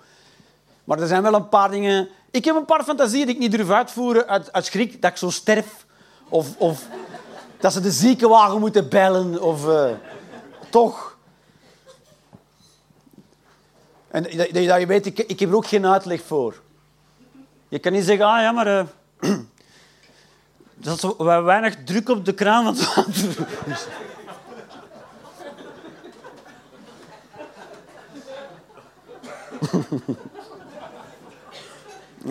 Maar 0.84 1.00
er 1.00 1.06
zijn 1.06 1.22
wel 1.22 1.34
een 1.34 1.48
paar 1.48 1.70
dingen... 1.70 2.08
Ik 2.30 2.44
heb 2.44 2.56
een 2.56 2.64
paar 2.64 2.84
fantasieën 2.84 3.26
die 3.26 3.34
ik 3.34 3.40
niet 3.40 3.50
durf 3.50 3.70
uitvoeren 3.70 4.26
uit, 4.28 4.52
uit 4.52 4.64
schrik 4.64 5.02
dat 5.02 5.10
ik 5.10 5.16
zo 5.16 5.30
sterf. 5.30 5.86
Of, 6.28 6.56
of 6.56 6.86
dat 7.58 7.72
ze 7.72 7.80
de 7.80 7.90
ziekenwagen 7.90 8.60
moeten 8.60 8.88
bellen. 8.88 9.42
Of 9.42 9.66
uh, 9.66 9.90
toch... 10.68 11.18
En 14.08 14.22
dat, 14.22 14.52
je 14.52 14.86
weet, 14.86 15.06
ik, 15.06 15.18
ik 15.18 15.40
heb 15.40 15.48
er 15.48 15.56
ook 15.56 15.66
geen 15.66 15.86
uitleg 15.86 16.22
voor. 16.22 16.60
Je 17.68 17.78
kan 17.78 17.92
niet 17.92 18.04
zeggen, 18.04 18.26
ah 18.26 18.40
ja, 18.40 18.52
maar... 18.52 18.66
Uh, 19.20 19.38
dat 20.82 21.00
zo, 21.00 21.24
weinig 21.44 21.74
druk 21.84 22.08
op 22.08 22.24
de 22.24 22.34
kraan 22.34 22.64
water. 22.64 23.46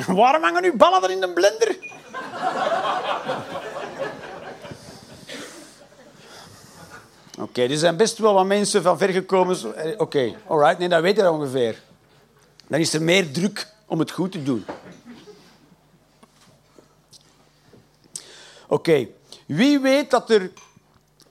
Waarom 0.08 0.44
hangen 0.44 0.64
uw 0.64 0.76
ballen 0.76 1.04
er 1.04 1.12
in 1.12 1.20
de 1.20 1.30
blender? 1.30 1.78
Oké, 7.40 7.48
okay, 7.50 7.70
er 7.70 7.78
zijn 7.78 7.98
best 7.98 8.18
wel 8.18 8.34
wat 8.34 8.46
mensen 8.46 8.82
van 8.82 8.98
ver 8.98 9.10
gekomen. 9.10 9.56
Eh, 9.76 9.92
oké, 9.92 10.02
okay, 10.02 10.38
alright, 10.48 10.78
nee, 10.80 10.90
dat 10.90 11.02
weet 11.02 11.16
je 11.16 11.32
ongeveer. 11.32 11.82
Dan 12.68 12.80
is 12.80 12.94
er 12.94 13.02
meer 13.02 13.32
druk 13.32 13.68
om 13.86 14.00
het 14.00 14.12
goed 14.12 14.32
te 14.32 14.44
doen. 14.44 14.66
Oké, 18.70 19.08
wie 19.46 19.80
weet 19.80 20.12
dat 20.12 20.30
er... 20.30 20.42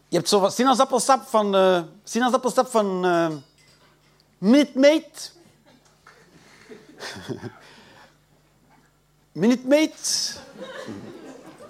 Je 0.08 0.16
hebt 0.16 0.28
zo 0.28 0.48
sinaasappelsap 0.48 1.26
van... 1.26 1.54
Uh, 1.54 1.80
sinaasappelsap 2.04 2.66
van... 2.66 3.06
Uh, 3.06 3.28
Minute 4.38 4.78
Maid. 4.78 5.32
Minute 9.42 9.66
Maid. 9.66 10.40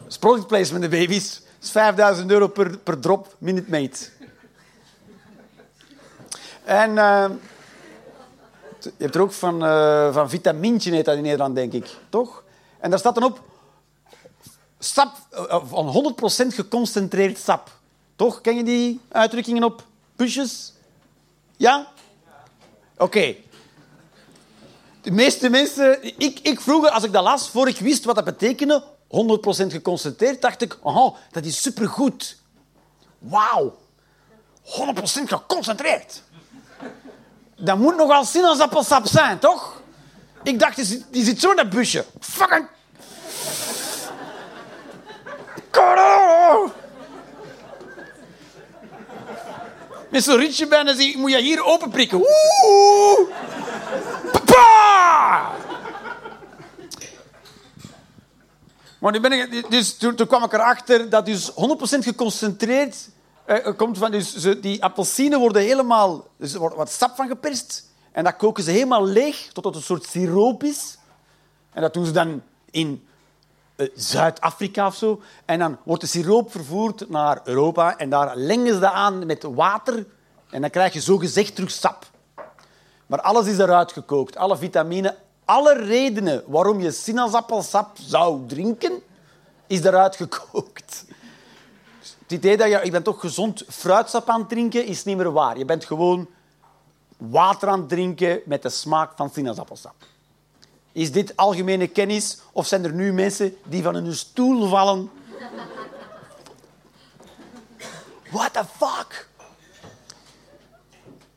Is 0.08 0.18
placement, 0.18 0.82
de 0.82 0.88
baby's. 0.88 1.34
Dat 1.34 1.62
is 1.62 1.70
5000 1.70 2.30
euro 2.30 2.48
per, 2.48 2.78
per 2.78 3.00
drop 3.00 3.34
Minute 3.38 3.70
Maid. 3.70 4.12
En 6.64 6.98
eh, 6.98 7.30
je 8.80 8.92
hebt 8.96 9.14
er 9.14 9.20
ook 9.20 9.32
van, 9.32 9.64
eh 9.64 10.12
van 10.12 10.30
Vitamintje, 10.30 10.92
heet 10.92 11.04
dat 11.04 11.16
in 11.16 11.22
Nederland, 11.22 11.54
denk 11.54 11.72
ik. 11.72 11.96
Toch? 12.08 12.44
En 12.80 12.90
daar 12.90 12.98
staat 12.98 13.14
dan 13.14 13.24
op... 13.24 13.47
Sap, 14.78 15.16
eh, 15.30 15.60
van 15.64 15.86
100% 15.86 16.54
geconcentreerd 16.54 17.38
sap. 17.38 17.70
Toch? 18.16 18.40
Ken 18.40 18.56
je 18.56 18.64
die 18.64 19.00
uitdrukkingen 19.08 19.64
op 19.64 19.84
pushes? 20.16 20.72
Ja? 21.56 21.88
Oké. 22.96 23.34
De 25.00 25.10
meeste 25.10 25.48
mensen... 25.48 26.18
Ik, 26.18 26.38
ik 26.42 26.60
vroeger, 26.60 26.90
als 26.90 27.04
ik 27.04 27.12
dat 27.12 27.22
las, 27.22 27.48
voor 27.48 27.68
ik 27.68 27.78
wist 27.78 28.04
wat 28.04 28.14
dat 28.14 28.24
betekende, 28.24 28.82
100% 28.82 28.86
geconcentreerd, 29.48 30.42
dacht 30.42 30.62
ik, 30.62 30.78
oh, 30.80 31.16
dat 31.30 31.44
is 31.44 31.62
supergoed. 31.62 32.36
Wauw. 33.18 33.78
100% 34.64 34.68
geconcentreerd. 35.24 36.22
Dat 37.56 37.78
moet 37.78 37.96
nogal 37.96 38.24
sinaasappelsap 38.24 39.06
zijn, 39.06 39.38
toch? 39.38 39.82
Ik 40.42 40.58
dacht, 40.58 40.76
die 40.76 40.84
zit, 40.84 41.04
die 41.10 41.24
zit 41.24 41.40
zo 41.40 41.50
in 41.50 41.56
dat 41.56 41.70
busje. 41.70 42.04
Fucking... 42.20 42.68
Corona! 45.70 46.72
Met 50.08 50.24
zo'n 50.24 50.36
rietje 50.36 50.66
bijna 50.66 50.94
zie, 50.94 51.18
moet 51.18 51.30
je 51.30 51.38
hier 51.38 51.64
openprikken. 51.64 52.18
Oeh! 52.18 53.28
Papa! 54.32 55.50
Maar 58.98 59.12
nu 59.12 59.20
ben 59.20 59.32
ik, 59.32 59.70
dus 59.70 59.96
toen, 59.96 60.14
toen 60.14 60.26
kwam 60.26 60.44
ik 60.44 60.52
erachter 60.52 61.10
dat 61.10 61.26
dus 61.26 61.50
100% 61.50 61.54
geconcentreerd 61.98 63.08
eh, 63.44 63.76
komt 63.76 63.98
van... 63.98 64.10
Dus 64.10 64.36
ze, 64.36 64.60
die 64.60 64.82
appelsinen 64.82 65.40
worden 65.40 65.62
helemaal... 65.62 66.26
Dus 66.36 66.52
er 66.52 66.60
wordt 66.60 66.76
wat 66.76 66.90
sap 66.90 67.16
van 67.16 67.28
geperst. 67.28 67.86
En 68.12 68.24
dat 68.24 68.36
koken 68.36 68.64
ze 68.64 68.70
helemaal 68.70 69.06
leeg, 69.06 69.48
tot 69.52 69.64
het 69.64 69.74
een 69.74 69.82
soort 69.82 70.06
siroop 70.06 70.62
is. 70.62 70.98
En 71.72 71.82
dat 71.82 71.94
doen 71.94 72.06
ze 72.06 72.12
dan 72.12 72.42
in 72.70 73.06
eh, 73.14 73.16
Zuid-Afrika 73.94 74.86
of 74.86 74.94
zo. 74.94 75.20
En 75.44 75.58
dan 75.58 75.78
wordt 75.84 76.02
de 76.02 76.08
siroop 76.08 76.50
vervoerd 76.50 77.08
naar 77.08 77.40
Europa. 77.44 77.98
En 77.98 78.10
daar 78.10 78.36
lengen 78.36 78.74
ze 78.74 78.80
dat 78.80 78.92
aan 78.92 79.26
met 79.26 79.42
water. 79.42 80.06
En 80.50 80.60
dan 80.60 80.70
krijg 80.70 80.92
je 80.92 81.00
zogezegd 81.00 81.54
terug 81.54 81.70
sap. 81.70 82.06
Maar 83.06 83.20
alles 83.20 83.46
is 83.46 83.58
eruit 83.58 83.92
gekookt. 83.92 84.36
Alle 84.36 84.56
vitamine, 84.56 85.16
alle 85.44 85.74
redenen 85.74 86.42
waarom 86.46 86.80
je 86.80 86.90
sinaasappelsap 86.90 87.96
zou 88.00 88.46
drinken, 88.46 88.92
is 89.66 89.84
eruit 89.84 90.16
gekookt. 90.16 91.04
Het 92.22 92.32
idee 92.32 92.56
dat 92.56 92.68
je, 92.68 92.80
ik 92.82 92.92
ben 92.92 93.02
toch 93.02 93.20
gezond 93.20 93.64
fruitsap 93.68 94.28
aan 94.28 94.40
het 94.40 94.48
drinken, 94.48 94.86
is 94.86 95.04
niet 95.04 95.16
meer 95.16 95.32
waar. 95.32 95.58
Je 95.58 95.64
bent 95.64 95.84
gewoon 95.84 96.28
water 97.16 97.68
aan 97.68 97.80
het 97.80 97.88
drinken 97.88 98.40
met 98.44 98.62
de 98.62 98.68
smaak 98.68 99.12
van 99.16 99.30
sinaasappelsap. 99.30 99.94
Is 100.98 101.12
dit 101.12 101.36
algemene 101.36 101.86
kennis 101.86 102.38
of 102.52 102.66
zijn 102.66 102.84
er 102.84 102.92
nu 102.92 103.12
mensen 103.12 103.56
die 103.64 103.82
van 103.82 103.94
hun 103.94 104.14
stoel 104.14 104.68
vallen? 104.68 105.10
What 108.30 108.52
the 108.52 108.64
fuck? 108.76 109.28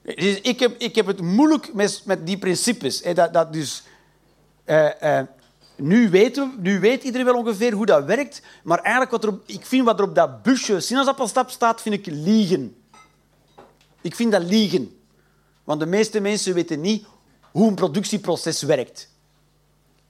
Dus 0.02 0.42
ik, 0.42 0.60
heb, 0.60 0.78
ik 0.78 0.96
heb 0.96 1.06
het 1.06 1.22
moeilijk 1.22 1.74
met, 1.74 2.02
met 2.06 2.26
die 2.26 2.38
principes. 2.38 3.02
Dat, 3.02 3.34
dat 3.34 3.54
dus, 3.54 3.84
eh, 4.64 5.20
eh, 5.20 5.28
nu, 5.76 6.10
weten 6.10 6.50
we, 6.50 6.62
nu 6.62 6.80
weet 6.80 7.04
iedereen 7.04 7.26
wel 7.26 7.38
ongeveer 7.38 7.74
hoe 7.74 7.86
dat 7.86 8.06
werkt, 8.06 8.42
maar 8.64 8.80
eigenlijk 8.80 9.12
wat 9.12 9.24
er 9.24 9.40
ik 9.46 9.66
vind 9.66 9.86
wat 9.86 10.00
er 10.00 10.06
op 10.06 10.16
dat 10.16 10.44
busje 10.44 10.80
sinaasappelstap 10.80 11.50
staat, 11.50 11.82
vind 11.82 11.96
ik 11.96 12.06
liegen. 12.06 12.76
Ik 14.02 14.16
vind 14.16 14.32
dat 14.32 14.44
liegen. 14.44 15.00
Want 15.64 15.80
de 15.80 15.86
meeste 15.86 16.20
mensen 16.20 16.54
weten 16.54 16.82
niet 16.82 17.06
hoe 17.52 17.68
een 17.68 17.76
productieproces 17.76 18.62
werkt. 18.62 19.10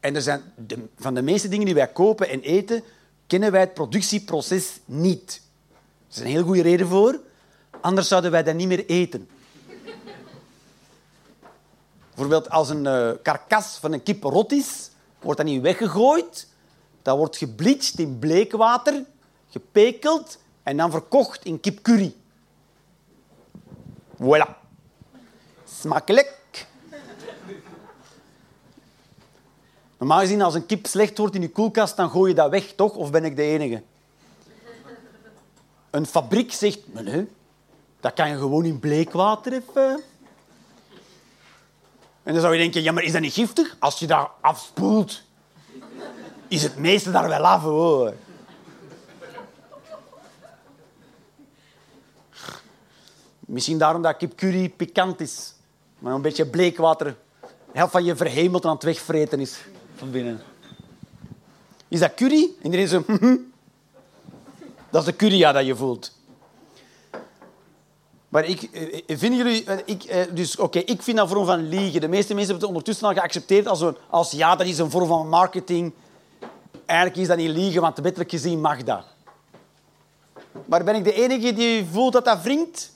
En 0.02 0.16
er 0.16 0.22
zijn 0.22 0.42
van 0.98 1.14
de 1.14 1.22
meeste 1.22 1.48
dingen 1.48 1.66
die 1.66 1.76
wij 1.76 1.88
kopen 1.88 2.30
en 2.30 2.42
eten, 2.42 2.84
kennen 3.28 3.52
wij 3.52 3.62
het 3.62 3.74
productieproces 3.74 4.80
niet. 4.86 5.42
Er 6.08 6.16
is 6.16 6.20
een 6.20 6.26
heel 6.26 6.44
goede 6.44 6.62
reden 6.62 6.88
voor. 6.88 7.20
Anders 7.82 8.08
zouden 8.08 8.32
wij 8.32 8.44
dat 8.44 8.56
niet 8.56 8.68
meer 8.68 8.86
eten. 8.86 9.30
Bijvoorbeeld 12.08 12.50
als 12.50 12.70
een 12.70 12.88
eh, 12.88 13.12
karkas 13.24 13.78
van 13.78 13.94
een 13.94 14.04
kip 14.04 14.24
rot 14.24 14.52
is, 14.52 14.90
wordt 15.20 15.38
dat 15.38 15.48
niet 15.48 15.62
weggegooid. 15.62 16.48
Dat 17.02 17.18
wordt 17.18 17.38
gebleached 17.38 18.00
in 18.00 18.20
bleekwater, 18.20 19.06
gepekeld 19.50 20.38
en 20.64 20.78
dan 20.78 20.92
verkocht 20.92 21.46
in 21.46 21.60
kipcurry. 21.60 22.16
Voilà. 24.22 24.60
Smakelijk. 25.66 26.41
Normaal 30.02 30.20
gezien, 30.20 30.42
als 30.42 30.54
een 30.54 30.66
kip 30.66 30.86
slecht 30.86 31.18
wordt 31.18 31.36
in 31.36 31.42
je 31.42 31.50
koelkast, 31.50 31.96
dan 31.96 32.10
gooi 32.10 32.30
je 32.30 32.36
dat 32.36 32.50
weg, 32.50 32.74
toch? 32.76 32.96
Of 32.96 33.12
ben 33.12 33.26
ik 33.26 33.36
de 33.36 33.42
enige? 33.42 33.84
Een 35.90 36.06
fabriek 36.06 36.52
zegt, 36.52 36.80
nee, 36.94 37.28
dat 38.00 38.14
kan 38.14 38.30
je 38.30 38.38
gewoon 38.38 38.66
in 38.66 38.80
bleekwater 38.80 39.54
even... 39.54 40.04
En 42.24 42.34
dan 42.34 42.42
zou 42.42 42.54
je 42.54 42.60
denken, 42.60 42.84
ja, 42.84 42.92
maar 42.92 43.04
is 43.04 43.12
dat 43.12 43.22
niet 43.22 43.34
giftig? 43.34 43.76
Als 43.80 44.00
je 44.00 44.08
dat 44.08 44.30
afspoelt, 44.40 45.22
is 46.48 46.64
het 46.64 46.78
meeste 46.78 47.12
daar 47.12 47.28
wel 47.28 47.46
af, 47.46 47.62
hoor. 47.62 48.14
Misschien 53.40 53.78
daarom 53.78 54.02
dat 54.02 54.18
kipcurry 54.18 54.70
pikant 54.70 55.20
is. 55.20 55.54
Maar 56.00 56.14
een 56.14 56.22
beetje 56.22 56.46
bleekwater. 56.46 57.18
Helft 57.72 57.92
van 57.92 58.04
je 58.04 58.16
verhemeld 58.16 58.66
aan 58.66 58.74
het 58.74 58.84
wegvreten 58.84 59.40
is 59.40 59.60
van 60.02 60.12
binnen. 60.12 60.42
Is 61.88 62.00
dat 62.00 62.14
curry? 62.14 62.50
En 62.62 62.66
iedereen 62.66 62.88
zo... 62.88 63.04
dat 64.92 65.02
is 65.02 65.06
de 65.06 65.16
curry 65.16 65.38
ja, 65.38 65.52
dat 65.52 65.66
je 65.66 65.76
voelt. 65.76 66.20
Maar 68.30 68.46
ik, 68.46 68.62
eh, 68.62 69.18
vinden 69.18 69.38
jullie... 69.38 69.64
eh, 69.64 69.78
Ik, 69.86 70.04
eh, 70.04 70.26
dus, 70.32 70.56
oké, 70.56 70.80
ik 70.80 71.02
vind 71.02 71.18
dat 71.18 71.26
een 71.30 71.34
vorm 71.34 71.46
van 71.46 71.68
liegen. 71.70 72.02
De 72.02 72.08
meeste 72.08 72.34
mensen 72.34 72.52
hebben 72.54 72.56
het 72.56 72.64
ondertussen 72.78 73.08
al 73.08 73.14
geaccepteerd 73.14 73.68
als, 73.68 73.82
een, 73.82 73.98
als 74.10 74.32
ja, 74.32 74.56
dat 74.56 74.68
is 74.68 74.78
een 74.78 74.92
vorm 74.92 75.08
van 75.08 75.30
marketing. 75.30 75.94
Eigenlijk 76.86 77.20
is 77.20 77.28
dat 77.28 77.38
niet 77.38 77.50
liegen, 77.50 77.82
want 77.82 77.98
wettelijk 77.98 78.30
gezien 78.30 78.62
mag 78.62 78.84
dat. 78.84 79.06
Maar 80.66 80.84
ben 80.84 80.96
ik 80.96 81.04
de 81.04 81.14
enige 81.14 81.54
die 81.54 81.86
voelt 81.92 82.14
dat 82.14 82.26
dat 82.26 82.42
wringt? 82.42 82.92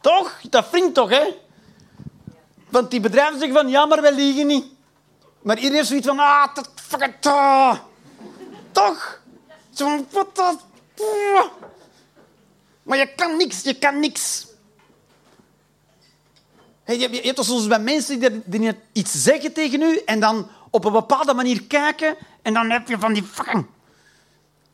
Toch? 0.00 0.40
Dat 0.50 0.70
wringt 0.70 0.94
toch, 0.94 1.10
hè? 1.10 1.22
Want 2.72 2.90
die 2.90 3.00
bedrijven 3.00 3.38
zeggen 3.38 3.56
van, 3.56 3.68
ja, 3.68 3.86
maar 3.86 4.00
wij 4.00 4.14
liegen 4.14 4.46
niet. 4.46 4.64
Maar 5.42 5.56
iedereen 5.56 5.76
heeft 5.76 5.88
zoiets 5.88 6.06
van, 6.06 6.18
ah, 6.18 6.54
dat 6.54 6.70
fuck 6.74 7.26
ah. 7.26 7.78
Toch? 8.70 9.20
Zo 9.70 9.86
van, 9.86 10.06
wat 10.10 10.36
dat... 10.36 10.64
Maar 12.82 12.98
je 12.98 13.14
kan 13.14 13.36
niks, 13.36 13.62
je 13.62 13.74
kan 13.74 14.00
niks. 14.00 14.46
Je, 16.86 16.98
je 16.98 17.20
hebt 17.20 17.36
toch 17.36 17.44
soms 17.44 17.66
bij 17.66 17.78
mensen 17.78 18.20
die, 18.20 18.42
die 18.44 18.74
iets 18.92 19.22
zeggen 19.22 19.52
tegen 19.52 19.82
u 19.82 19.96
en 20.06 20.20
dan 20.20 20.48
op 20.70 20.84
een 20.84 20.92
bepaalde 20.92 21.34
manier 21.34 21.62
kijken 21.62 22.16
en 22.42 22.54
dan 22.54 22.70
heb 22.70 22.88
je 22.88 22.98
van 22.98 23.12
die 23.12 23.24
fucking... 23.24 23.66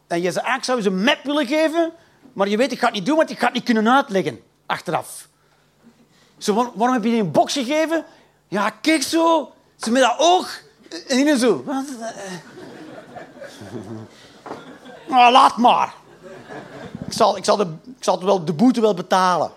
En 0.07 0.23
je 0.23 0.31
ze 0.31 0.41
eigenlijk 0.41 0.65
zou 0.65 0.83
ze 0.83 0.89
een 0.89 1.05
map 1.05 1.25
willen 1.25 1.47
geven, 1.47 1.93
maar 2.33 2.49
je 2.49 2.57
weet, 2.57 2.73
ik 2.73 2.79
ga 2.79 2.87
het 2.87 2.95
niet 2.95 3.07
doen, 3.07 3.17
want 3.17 3.31
ik 3.31 3.39
ga 3.39 3.45
het 3.45 3.55
niet 3.55 3.65
kunnen 3.65 3.89
uitleggen 3.95 4.41
achteraf. 4.67 5.29
Zo, 6.39 6.55
waar- 6.55 6.71
waarom 6.75 6.95
heb 6.97 7.05
je 7.05 7.11
die 7.11 7.21
een 7.21 7.31
box 7.31 7.53
gegeven? 7.53 8.05
Ja, 8.49 8.71
kijk 8.71 9.03
zo. 9.03 9.53
Ze 9.77 9.91
met 9.91 10.03
dat 10.03 10.15
oog. 10.19 10.61
En 11.09 11.25
die 11.25 11.39
zo. 11.39 11.65
Eh. 11.69 11.77
Nou, 15.09 15.33
laat 15.33 15.57
maar. 15.57 15.95
Ik 17.07 17.13
zal, 17.13 17.37
ik, 17.37 17.45
zal 17.45 17.57
de, 17.57 17.75
ik 17.97 18.05
zal 18.05 18.25
wel, 18.25 18.45
de 18.45 18.53
boete 18.53 18.81
wel 18.81 18.95
betalen. 18.95 19.51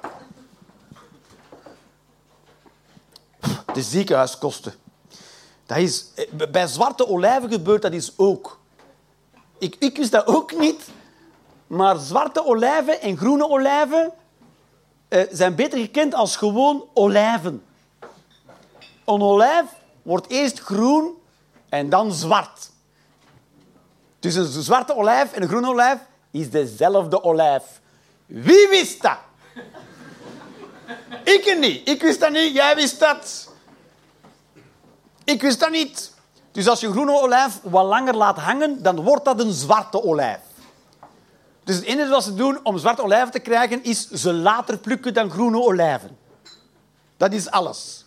De 3.74 3.82
ziekenhuiskosten. 3.82 4.74
Dat 5.66 5.78
is, 5.78 6.06
bij 6.52 6.68
zwarte 6.68 7.08
olijven 7.08 7.52
gebeurt 7.52 7.82
dat 7.82 7.94
is 7.94 8.14
ook. 8.18 8.60
Ik, 9.58 9.76
ik 9.80 9.98
wist 9.98 10.12
dat 10.12 10.26
ook 10.28 10.58
niet. 10.60 10.82
Maar 11.68 11.98
zwarte 11.98 12.46
olijven 12.46 13.02
en 13.02 13.18
groene 13.18 13.50
olijven 13.50 14.12
eh, 15.12 15.22
zijn 15.32 15.56
beter 15.56 15.80
gekend 15.80 16.14
als 16.14 16.36
gewoon 16.36 16.86
olijven. 16.94 17.64
Een 19.06 19.22
olijf 19.22 19.66
wordt 20.02 20.30
eerst 20.30 20.60
groen 20.60 21.14
en 21.70 21.90
dan 21.90 22.14
zwart. 22.14 22.70
Dus 24.20 24.36
een 24.36 24.64
zwarte 24.64 24.96
olijf 24.96 25.34
en 25.34 25.42
een 25.42 25.48
groene 25.48 25.68
olijf 25.68 26.00
is 26.32 26.50
dezelfde 26.50 27.24
olijf. 27.24 27.64
Wie 28.26 28.68
wist 28.70 29.02
dat? 29.02 29.18
Ik 31.24 31.58
niet. 31.60 31.90
Ik 31.90 32.02
wist 32.02 32.20
dat 32.20 32.32
niet. 32.32 32.54
Jij 32.54 32.76
wist 32.76 33.00
dat. 33.00 33.54
Ik 35.24 35.42
wist 35.42 35.60
dat 35.60 35.72
niet. 35.72 36.14
Dus 36.52 36.68
als 36.68 36.80
je 36.80 36.88
een 36.88 36.94
groene 36.94 37.22
olijf 37.22 37.60
wat 37.64 37.86
langer 37.86 38.16
laat 38.16 38.38
hangen, 38.38 38.84
dan 38.84 39.02
wordt 39.02 39.26
dat 39.26 39.40
een 39.40 39.54
zwarte 39.54 40.04
olijf. 40.04 40.40
Dus 41.64 41.76
het 41.76 41.86
enige 41.86 42.10
wat 42.10 42.24
ze 42.24 42.34
doen 42.34 42.60
om 42.64 42.78
zwarte 42.78 43.04
olijven 43.04 43.32
te 43.32 43.40
krijgen, 43.40 43.84
is 43.84 44.10
ze 44.10 44.34
later 44.34 44.78
plukken 44.78 45.14
dan 45.14 45.30
groene 45.30 45.62
olijven. 45.62 46.18
Dat 47.18 47.34
is 47.34 47.50
alles. 47.50 48.06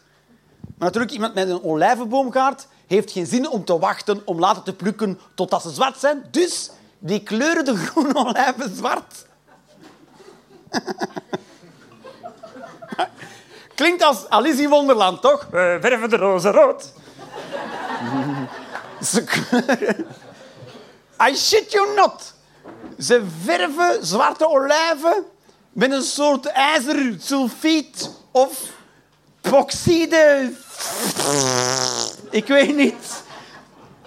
Maar 0.61 0.89
natuurlijk, 0.89 1.13
iemand 1.13 1.35
met 1.35 1.49
een 1.49 1.63
olijvenboomgaard 1.63 2.67
heeft 2.87 3.11
geen 3.11 3.27
zin 3.27 3.49
om 3.49 3.65
te 3.65 3.79
wachten 3.79 4.23
om 4.25 4.39
later 4.39 4.63
te 4.63 4.73
plukken 4.73 5.21
totdat 5.35 5.63
ze 5.63 5.71
zwart 5.71 5.99
zijn. 5.99 6.25
Dus 6.31 6.71
die 6.99 7.23
kleuren 7.23 7.65
de 7.65 7.77
groene 7.77 8.15
olijven 8.15 8.77
zwart. 8.77 9.27
Klinkt 13.75 14.03
als 14.03 14.29
Alice 14.29 14.63
in 14.63 14.69
Wonderland, 14.69 15.23
toch? 15.23 15.47
We 15.51 15.79
verven 15.81 16.11
de 16.11 16.17
rozen 16.17 16.53
rood. 16.53 16.93
Ze 19.03 19.25
kleuren... 19.25 20.07
I 21.31 21.37
shit 21.37 21.73
you 21.73 21.95
not. 21.95 22.34
Ze 22.99 23.25
verven 23.45 24.07
zwarte 24.07 24.49
olijven 24.49 25.25
met 25.73 25.93
een 25.93 26.03
soort 26.03 26.47
ijzersulfiet 26.47 28.11
of 28.31 28.61
epoxide. 29.43 30.53
Ik 32.31 32.47
weet 32.47 32.77
niet. 32.77 33.23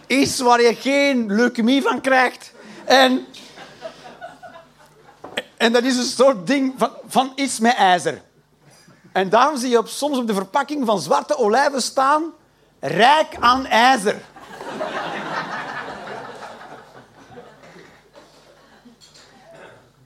Iets 0.07 0.39
waar 0.39 0.61
je 0.61 0.75
geen 0.75 1.35
leukemie 1.35 1.81
van 1.81 2.01
krijgt. 2.01 2.51
En, 2.85 3.25
en 5.57 5.71
dat 5.71 5.83
is 5.83 5.97
een 5.97 6.03
soort 6.03 6.47
ding 6.47 6.73
van, 6.77 6.91
van 7.07 7.31
iets 7.35 7.59
met 7.59 7.75
ijzer. 7.75 8.21
En 9.11 9.29
daarom 9.29 9.57
zie 9.57 9.69
je 9.69 9.81
soms 9.85 10.17
op 10.17 10.27
de 10.27 10.33
verpakking 10.33 10.85
van 10.85 10.99
zwarte 10.99 11.37
olijven 11.37 11.81
staan... 11.81 12.23
Rijk 12.79 13.35
aan 13.39 13.65
ijzer. 13.65 14.21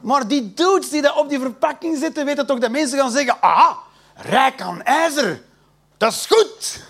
Maar 0.01 0.27
die 0.27 0.53
dudes 0.53 0.89
die 0.89 1.01
dat 1.01 1.17
op 1.17 1.29
die 1.29 1.39
verpakking 1.39 1.97
zitten, 1.97 2.25
weten 2.25 2.45
toch 2.45 2.59
dat 2.59 2.71
mensen 2.71 2.99
gaan 2.99 3.11
zeggen... 3.11 3.41
Ah, 3.41 3.77
rijk 4.15 4.61
aan 4.61 4.83
ijzer. 4.83 5.41
Dat 5.97 6.11
is 6.11 6.25
goed. 6.29 6.83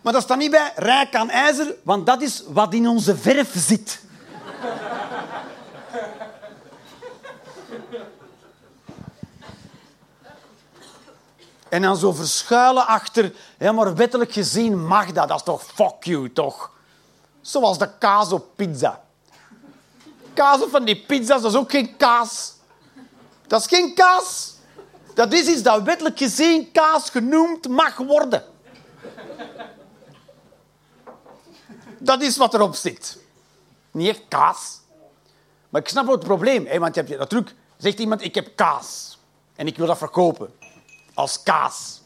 Maar 0.00 0.12
dat 0.12 0.22
staat 0.22 0.38
niet 0.38 0.50
bij 0.50 0.72
rijk 0.76 1.14
aan 1.14 1.30
ijzer, 1.30 1.74
want 1.82 2.06
dat 2.06 2.22
is 2.22 2.42
wat 2.46 2.74
in 2.74 2.88
onze 2.88 3.16
verf 3.16 3.50
zit. 3.54 4.00
En 11.68 11.82
dan 11.82 11.96
zo 11.96 12.12
verschuilen 12.12 12.86
achter, 12.86 13.34
ja, 13.58 13.72
maar 13.72 13.94
wettelijk 13.94 14.32
gezien 14.32 14.86
mag 14.86 15.12
dat. 15.12 15.28
Dat 15.28 15.36
is 15.36 15.42
toch 15.42 15.62
fuck 15.62 16.04
you, 16.04 16.32
toch? 16.32 16.70
Zoals 17.40 17.78
de 17.78 17.90
kaas 17.98 18.32
op 18.32 18.46
pizza. 18.56 19.00
Kaas 20.34 20.62
op 20.62 20.70
van 20.70 20.84
die 20.84 21.04
pizza's, 21.06 21.42
dat 21.42 21.52
is 21.52 21.58
ook 21.58 21.70
geen 21.70 21.96
kaas. 21.96 22.54
Dat 23.46 23.60
is 23.60 23.66
geen 23.66 23.94
kaas. 23.94 24.54
Dat 25.14 25.32
is 25.32 25.46
iets 25.46 25.62
dat 25.62 25.82
wettelijk 25.82 26.18
gezien 26.18 26.72
kaas 26.72 27.10
genoemd 27.10 27.68
mag 27.68 27.96
worden. 27.96 28.44
Dat 31.98 32.22
is 32.22 32.36
wat 32.36 32.54
erop 32.54 32.74
zit. 32.74 33.18
Niet 33.90 34.08
echt 34.08 34.22
kaas. 34.28 34.80
Maar 35.68 35.80
ik 35.80 35.88
snap 35.88 36.04
wel 36.04 36.14
het 36.14 36.24
probleem. 36.24 36.66
Hè? 36.66 36.78
Want 36.78 36.94
je 36.94 37.02
hebt, 37.02 37.18
natuurlijk 37.18 37.54
zegt 37.76 37.98
iemand, 37.98 38.22
ik 38.22 38.34
heb 38.34 38.56
kaas. 38.56 39.18
En 39.54 39.66
ik 39.66 39.76
wil 39.76 39.86
dat 39.86 39.98
verkopen. 39.98 40.54
Als 41.14 41.42
kaas. 41.42 42.00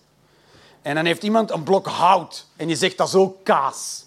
En 0.82 0.94
dan 0.94 1.04
heeft 1.04 1.22
iemand 1.22 1.50
een 1.50 1.62
blok 1.62 1.86
hout. 1.86 2.46
En 2.56 2.66
die 2.66 2.76
zegt, 2.76 2.96
dat 2.96 3.08
is 3.08 3.14
ook 3.14 3.44
kaas. 3.44 4.04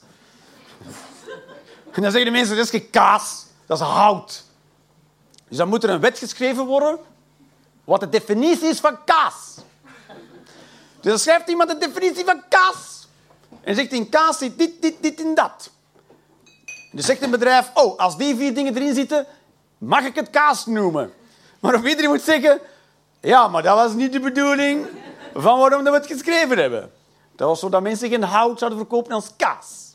En 1.91 2.01
dan 2.01 2.11
zeggen 2.11 2.32
de 2.32 2.38
mensen, 2.38 2.55
dat 2.55 2.65
is 2.65 2.72
geen 2.72 2.89
kaas. 2.89 3.45
Dat 3.70 3.80
is 3.80 3.86
hout. 3.86 4.43
Dus 5.47 5.57
dan 5.57 5.67
moet 5.67 5.84
er 5.84 5.89
een 5.89 5.99
wet 5.99 6.17
geschreven 6.17 6.65
worden 6.65 6.99
wat 7.84 7.99
de 7.99 8.09
definitie 8.09 8.67
is 8.67 8.80
van 8.80 9.03
kaas. 9.05 9.55
Dus 11.01 11.11
dan 11.11 11.20
schrijft 11.20 11.49
iemand 11.49 11.70
de 11.70 11.78
definitie 11.78 12.26
van 12.26 12.41
kaas. 12.49 13.07
En 13.61 13.76
zegt 13.76 13.91
in 13.91 14.09
kaas 14.09 14.38
zit 14.38 14.57
dit, 14.57 14.82
dit, 14.82 14.95
dit 15.01 15.22
en 15.22 15.36
dat. 15.36 15.70
Dus 16.91 17.05
zegt 17.05 17.22
een 17.22 17.30
bedrijf, 17.30 17.72
oh, 17.74 17.97
als 17.97 18.17
die 18.17 18.36
vier 18.36 18.53
dingen 18.53 18.76
erin 18.76 18.93
zitten, 18.93 19.26
mag 19.78 20.05
ik 20.05 20.15
het 20.15 20.30
kaas 20.30 20.65
noemen. 20.65 21.13
Maar 21.59 21.76
of 21.76 21.86
iedereen 21.86 22.09
moet 22.09 22.22
zeggen, 22.22 22.59
ja, 23.20 23.47
maar 23.47 23.63
dat 23.63 23.76
was 23.76 23.93
niet 23.93 24.11
de 24.11 24.20
bedoeling 24.20 24.86
van 25.34 25.59
waarom 25.59 25.84
we 25.84 25.91
het 25.91 26.07
geschreven 26.07 26.57
hebben. 26.57 26.91
Dat 27.36 27.47
was 27.47 27.59
zodat 27.59 27.82
mensen 27.82 28.09
geen 28.09 28.24
hout 28.24 28.59
zouden 28.59 28.80
verkopen 28.80 29.11
als 29.11 29.30
kaas. 29.38 29.89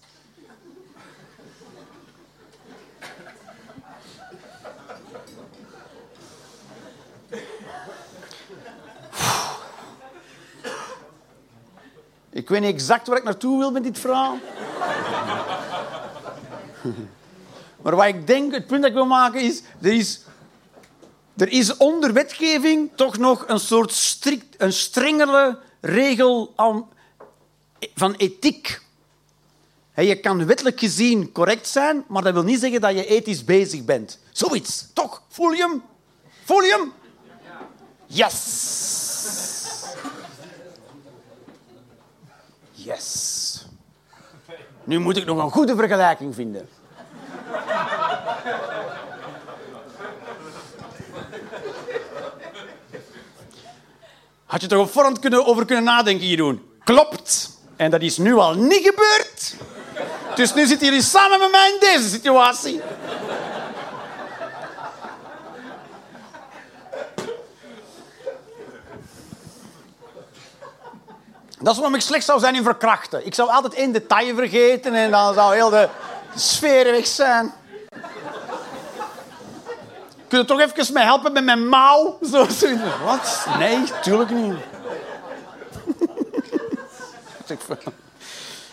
Ik 12.35 12.49
weet 12.49 12.61
niet 12.61 12.72
exact 12.72 13.07
waar 13.07 13.16
ik 13.16 13.24
naartoe 13.24 13.59
wil 13.59 13.70
met 13.70 13.82
dit 13.82 13.99
verhaal. 13.99 14.39
Maar 17.82 17.97
wat 17.97 18.07
ik 18.07 18.26
denk, 18.26 18.53
het 18.53 18.66
punt 18.66 18.80
dat 18.80 18.91
ik 18.91 18.97
wil 18.97 19.07
maken 19.07 19.41
is... 19.41 19.62
Er 19.80 19.93
is, 19.93 20.20
er 21.37 21.49
is 21.49 21.76
onder 21.76 22.12
wetgeving 22.12 22.91
toch 22.95 23.18
nog 23.18 23.45
een 23.49 23.61
soort 23.61 23.93
strikt, 23.93 24.55
een 24.59 24.72
strengere 24.72 25.59
regel 25.80 26.53
aan, 26.57 26.89
van 27.95 28.14
ethiek. 28.14 28.80
Je 29.95 30.20
kan 30.20 30.47
wettelijk 30.47 30.78
gezien 30.78 31.32
correct 31.32 31.68
zijn, 31.68 32.05
maar 32.09 32.22
dat 32.22 32.32
wil 32.32 32.43
niet 32.43 32.61
zeggen 32.61 32.80
dat 32.80 32.95
je 32.95 33.07
ethisch 33.07 33.45
bezig 33.45 33.85
bent. 33.85 34.18
Zoiets, 34.32 34.87
toch? 34.93 35.22
Voel 35.28 35.51
je 35.51 35.62
hem? 35.62 35.82
Voel 36.45 36.62
je 36.62 36.70
hem? 36.70 36.93
Yes! 38.07 39.63
Yes. 42.85 43.66
Nu 44.85 44.99
moet 44.99 45.16
ik 45.16 45.24
nog 45.24 45.43
een 45.43 45.51
goede 45.51 45.76
vergelijking 45.76 46.35
vinden. 46.35 46.68
Had 54.45 54.61
je 54.61 54.66
toch 54.66 54.80
op 54.80 54.93
voorhand 54.93 55.18
kunnen, 55.18 55.47
over 55.47 55.64
kunnen 55.64 55.85
nadenken, 55.85 56.26
Jeroen? 56.26 56.62
Klopt. 56.85 57.59
En 57.76 57.91
dat 57.91 58.01
is 58.01 58.18
nu 58.18 58.35
al 58.35 58.55
niet 58.55 58.85
gebeurd. 58.85 59.55
Dus 60.35 60.55
nu 60.55 60.66
zitten 60.66 60.87
jullie 60.87 61.03
samen 61.03 61.39
met 61.39 61.51
mij 61.51 61.70
in 61.72 61.80
deze 61.80 62.09
situatie. 62.09 62.80
Dat 71.64 71.72
is 71.72 71.78
waarom 71.78 71.98
ik 71.98 72.04
slecht 72.04 72.24
zou 72.24 72.40
zijn 72.40 72.54
in 72.54 72.62
verkrachten. 72.62 73.26
Ik 73.26 73.34
zou 73.34 73.50
altijd 73.50 73.74
één 73.74 73.92
detail 73.92 74.34
vergeten 74.34 74.94
en 74.94 75.10
dan 75.10 75.34
zou 75.34 75.54
heel 75.54 75.70
de 75.70 75.88
sfeer 76.34 76.84
weg 76.84 77.06
zijn. 77.06 77.52
Kun 80.28 80.38
je 80.38 80.44
toch 80.44 80.60
even 80.60 80.92
mij 80.92 81.04
helpen 81.04 81.32
met 81.32 81.44
mijn 81.44 81.68
mouw? 81.68 82.18
Zo. 82.22 82.46
Wat? 83.04 83.46
Nee, 83.58 83.82
tuurlijk 84.02 84.30
niet. 84.30 84.54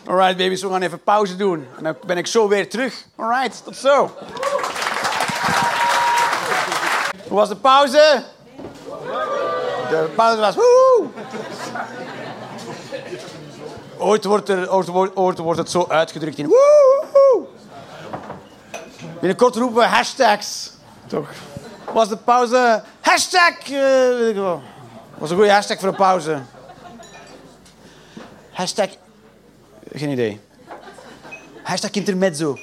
Alright, 0.08 0.38
baby's, 0.38 0.62
we 0.62 0.70
gaan 0.70 0.82
even 0.82 1.04
pauze 1.04 1.36
doen. 1.36 1.68
En 1.78 1.84
dan 1.84 1.96
ben 2.06 2.18
ik 2.18 2.28
zo 2.28 2.48
weer 2.48 2.70
terug. 2.70 3.06
Alright, 3.16 3.64
tot 3.64 3.76
zo. 3.76 4.12
Hoe 7.28 7.38
was 7.38 7.50
de 7.50 7.56
pauze? 7.56 8.24
De 9.90 10.10
pauze 10.16 10.40
was... 10.40 10.56
Woe! 10.56 11.01
Ooit 14.02 14.26
wordt, 14.26 14.50
er, 14.50 14.74
ooit, 14.74 15.16
ooit 15.16 15.38
wordt 15.38 15.60
het 15.60 15.72
zo 15.72 15.86
uitgedrukt 15.88 16.38
in... 16.38 16.48
Woe! 16.48 17.46
Binnenkort 19.20 19.56
roepen 19.56 19.82
we 19.82 19.88
hashtags. 19.88 20.72
Toch? 21.08 21.30
Was 21.94 22.10
de 22.10 22.18
pauze... 22.18 22.84
Hashtag... 23.02 23.68
wel. 24.34 24.62
was 25.18 25.30
een 25.30 25.36
goede 25.36 25.52
hashtag 25.52 25.80
voor 25.80 25.90
een 25.90 25.96
pauze. 25.96 26.42
Hashtag... 28.52 28.90
Geen 29.94 30.10
idee. 30.10 30.40
Hashtag 31.64 31.92
intermezzo. 31.92 32.58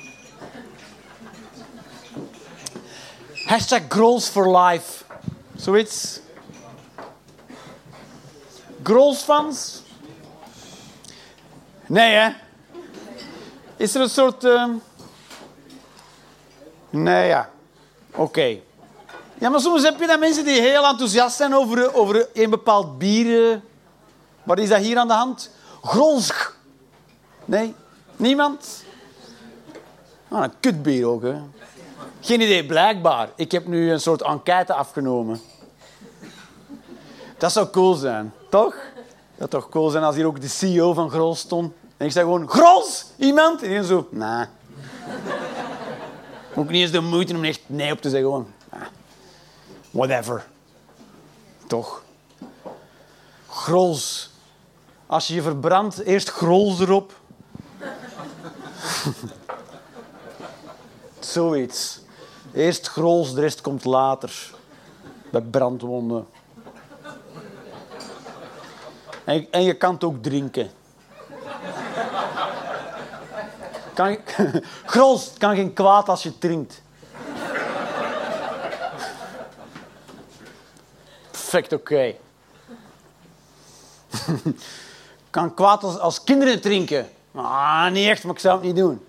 Hashtag 3.46 3.80
Grolls 3.88 4.28
for 4.28 4.58
life. 4.58 5.04
Zoiets. 5.56 6.20
Grolls 8.82 9.22
fans? 9.22 9.82
Nee, 11.88 12.12
hè? 12.14 12.28
Is 13.76 13.94
er 13.94 14.00
een 14.00 14.08
soort... 14.10 14.44
ehm, 14.44 14.70
Nee, 16.90 17.26
ja. 17.28 17.50
Oké. 18.14 18.56
Ja, 19.38 19.48
maar 19.48 19.60
soms 19.60 19.82
heb 19.82 20.00
je 20.00 20.06
dan 20.06 20.18
mensen 20.20 20.44
die 20.44 20.60
heel 20.60 20.86
enthousiast 20.86 21.36
zijn 21.36 21.54
over, 21.54 21.94
over 21.94 22.28
een 22.32 22.50
bepaald 22.50 22.98
bier. 22.98 23.50
eh. 23.52 23.56
Wat 24.42 24.58
is 24.58 24.68
dat 24.68 24.78
hier 24.80 24.98
aan 24.98 25.08
de 25.08 25.14
hand? 25.14 25.50
Grolsch. 25.82 26.50
Nee? 27.44 27.74
Niemand? 28.16 28.84
Ah, 30.28 30.42
een 30.42 30.52
kutbier 30.60 31.06
ook, 31.06 31.22
hè. 31.22 31.34
Geen 32.20 32.40
idee, 32.40 32.66
blijkbaar. 32.66 33.28
Ik 33.36 33.52
heb 33.52 33.66
nu 33.66 33.92
een 33.92 34.00
soort 34.00 34.22
enquête 34.22 34.74
afgenomen. 34.74 35.40
Dat 37.38 37.52
zou 37.52 37.68
cool 37.70 37.94
zijn, 37.94 38.32
toch? 38.50 38.74
Dat 39.36 39.50
zou 39.50 39.62
toch 39.62 39.68
cool 39.68 39.88
zijn 39.90 40.04
als 40.04 40.14
hier 40.16 40.26
ook 40.26 40.40
de 40.40 40.48
CEO 40.48 40.92
van 40.92 41.10
Grols 41.10 41.38
stond. 41.40 41.72
En 41.98 42.06
ik 42.06 42.12
zei 42.12 42.24
gewoon, 42.24 42.48
Grols, 42.48 43.06
iemand? 43.16 43.62
En 43.62 43.84
zo, 43.84 44.08
nee. 44.10 44.44
Ook 46.54 46.68
niet 46.68 46.80
eens 46.82 46.90
de 46.90 47.00
moeite 47.00 47.34
om 47.34 47.44
echt 47.44 47.60
nee 47.66 47.92
op 47.92 48.00
te 48.00 48.10
zeggen. 48.10 48.54
Whatever. 49.90 50.46
Toch? 51.66 52.02
Grols. 53.48 54.30
Als 55.06 55.28
je 55.28 55.34
je 55.34 55.42
verbrandt, 55.42 55.98
eerst 55.98 56.30
grols 56.30 56.80
erop. 56.80 57.20
Zoiets. 61.18 62.00
Eerst 62.52 62.88
grols, 62.88 63.34
de 63.34 63.40
rest 63.40 63.60
komt 63.60 63.84
later. 63.84 64.50
Bij 65.30 65.40
brandwonden. 65.40 66.26
En 69.24 69.46
en 69.50 69.62
je 69.62 69.74
kan 69.74 69.94
het 69.94 70.04
ook 70.04 70.22
drinken. 70.22 70.70
Kan, 73.94 74.18
grols, 74.92 75.24
het 75.24 75.38
kan 75.38 75.54
geen 75.54 75.72
kwaad 75.72 76.08
als 76.08 76.22
je 76.22 76.38
drinkt. 76.38 76.82
Perfect 81.30 81.72
oké. 81.72 82.14
kan 85.30 85.54
kwaad 85.54 85.82
als, 85.82 85.98
als 85.98 86.24
kinderen 86.24 86.60
drinken. 86.60 87.08
Ah, 87.34 87.90
niet 87.90 88.08
echt, 88.08 88.24
maar 88.24 88.34
ik 88.34 88.40
zou 88.40 88.54
het 88.54 88.64
niet 88.64 88.76
doen. 88.76 89.06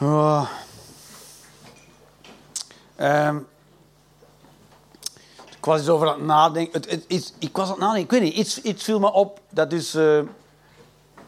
Oh. 0.00 0.50
Ehm. 2.96 3.38
Was 5.68 5.78
eens 5.80 5.88
over 5.88 6.08
aan 6.08 6.14
het 6.14 6.24
nadenken. 6.24 6.80
Het, 6.80 7.04
het, 7.08 7.32
ik 7.38 7.56
was 7.56 7.68
het 7.68 7.78
nadenken. 7.78 8.02
Ik 8.02 8.10
weet 8.10 8.20
niet, 8.20 8.34
iets, 8.34 8.60
iets 8.62 8.84
viel 8.84 8.98
me 8.98 9.12
op. 9.12 9.40
Dat 9.50 9.72
is... 9.72 9.94
eh, 9.94 10.20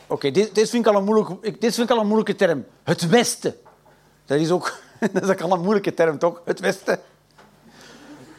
Oké, 0.07 0.30
dit, 0.30 0.55
dit, 0.55 0.70
vind 0.70 0.86
ik 0.86 0.93
al 0.95 1.01
een 1.09 1.38
dit 1.59 1.74
vind 1.74 1.91
ik 1.91 1.97
al 1.97 2.01
een 2.01 2.07
moeilijke 2.07 2.34
term. 2.34 2.66
Het 2.82 3.09
Westen. 3.09 3.55
Dat 4.26 4.38
is 4.38 4.51
ook, 4.51 4.78
dat 5.12 5.28
is 5.28 5.43
al 5.43 5.53
een 5.53 5.61
moeilijke 5.61 5.95
term, 5.95 6.18
toch? 6.18 6.41
Het 6.45 6.61
Westen. 6.61 7.01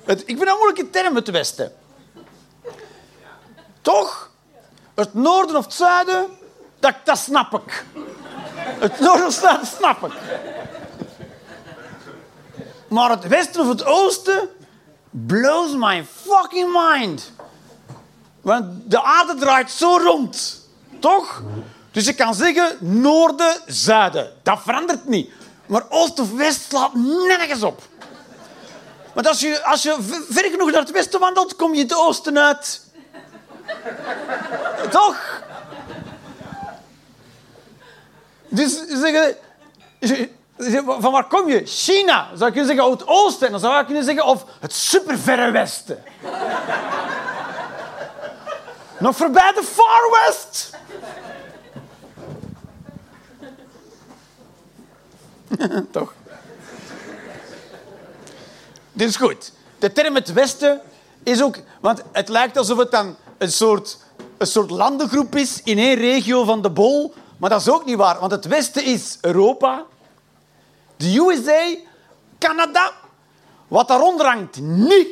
Ik 0.05 0.23
vind 0.25 0.39
dat 0.39 0.47
een 0.47 0.57
moeilijke 0.57 0.89
term, 0.89 1.15
het 1.15 1.29
Westen. 1.29 1.71
Toch? 3.81 4.31
Het 4.95 5.13
noorden 5.13 5.55
of 5.55 5.63
het 5.65 5.73
zuiden, 5.73 6.27
dat, 6.79 6.93
dat 7.03 7.17
snap 7.17 7.53
ik. 7.53 7.85
Het 8.79 8.99
noorden 8.99 9.25
of 9.27 9.33
het 9.33 9.43
zuiden 9.43 9.67
snap 9.67 10.05
ik. 10.05 10.13
Maar 12.87 13.09
het 13.09 13.27
westen 13.27 13.61
of 13.61 13.67
het 13.67 13.85
oosten 13.85 14.49
blows 15.11 15.75
my 15.75 16.05
fucking 16.25 16.71
mind. 16.73 17.31
Want 18.41 18.91
de 18.91 19.03
aarde 19.03 19.35
draait 19.35 19.71
zo 19.71 19.97
rond. 19.97 20.65
Toch? 20.99 21.43
Dus 21.91 22.05
je 22.05 22.13
kan 22.13 22.35
zeggen 22.35 22.77
noorden, 22.79 23.61
zuiden. 23.65 24.31
Dat 24.43 24.59
verandert 24.61 25.07
niet. 25.07 25.31
Maar 25.65 25.83
oost 25.89 26.19
of 26.19 26.31
west 26.31 26.61
slaat 26.61 26.93
nergens 27.27 27.63
op. 27.63 27.81
Want 29.13 29.27
als 29.27 29.39
je, 29.39 29.63
als 29.63 29.83
je 29.83 29.97
ver 30.29 30.49
genoeg 30.49 30.71
naar 30.71 30.81
het 30.81 30.91
westen 30.91 31.19
wandelt, 31.19 31.55
kom 31.55 31.73
je 31.73 31.81
het 31.81 31.95
oosten 31.95 32.39
uit. 32.39 32.81
Toch? 34.89 35.41
Dus 38.47 38.87
zeggen... 38.87 39.35
Van 40.85 41.11
waar 41.11 41.27
kom 41.27 41.49
je? 41.49 41.65
China. 41.65 42.27
Zou 42.35 42.45
je 42.45 42.51
kunnen 42.51 42.65
zeggen 42.65 42.91
het 42.91 43.07
oosten. 43.07 43.45
En 43.45 43.51
dan 43.51 43.61
zou 43.61 43.77
je 43.77 43.85
kunnen 43.85 44.03
zeggen 44.03 44.25
of 44.25 44.45
het 44.59 44.73
superverre 44.73 45.51
westen. 45.51 46.03
Nog 48.99 49.15
voorbij 49.15 49.51
de 49.55 49.63
Far 49.63 50.25
West. 50.25 50.69
Toch? 55.91 56.13
Dit 58.91 59.09
is 59.09 59.15
goed. 59.15 59.51
De 59.79 59.91
term 59.91 60.15
het 60.15 60.33
Westen 60.33 60.81
is 61.23 61.43
ook... 61.43 61.57
Want 61.79 62.01
het 62.11 62.29
lijkt 62.29 62.57
alsof 62.57 62.77
het 62.77 62.91
dan 62.91 63.15
een 63.37 63.51
soort, 63.51 63.97
een 64.37 64.47
soort 64.47 64.69
landengroep 64.69 65.35
is 65.35 65.61
in 65.63 65.77
één 65.77 65.95
regio 65.95 66.43
van 66.43 66.61
de 66.61 66.69
bol. 66.69 67.13
Maar 67.37 67.49
dat 67.49 67.61
is 67.61 67.69
ook 67.69 67.85
niet 67.85 67.97
waar. 67.97 68.19
Want 68.19 68.31
het 68.31 68.45
Westen 68.45 68.83
is 68.83 69.17
Europa, 69.21 69.85
de 71.01 71.17
USA, 71.17 71.75
Canada. 72.39 72.91
Wat 73.67 73.87
daaronder 73.87 74.25
hangt, 74.25 74.59
niet. 74.61 75.07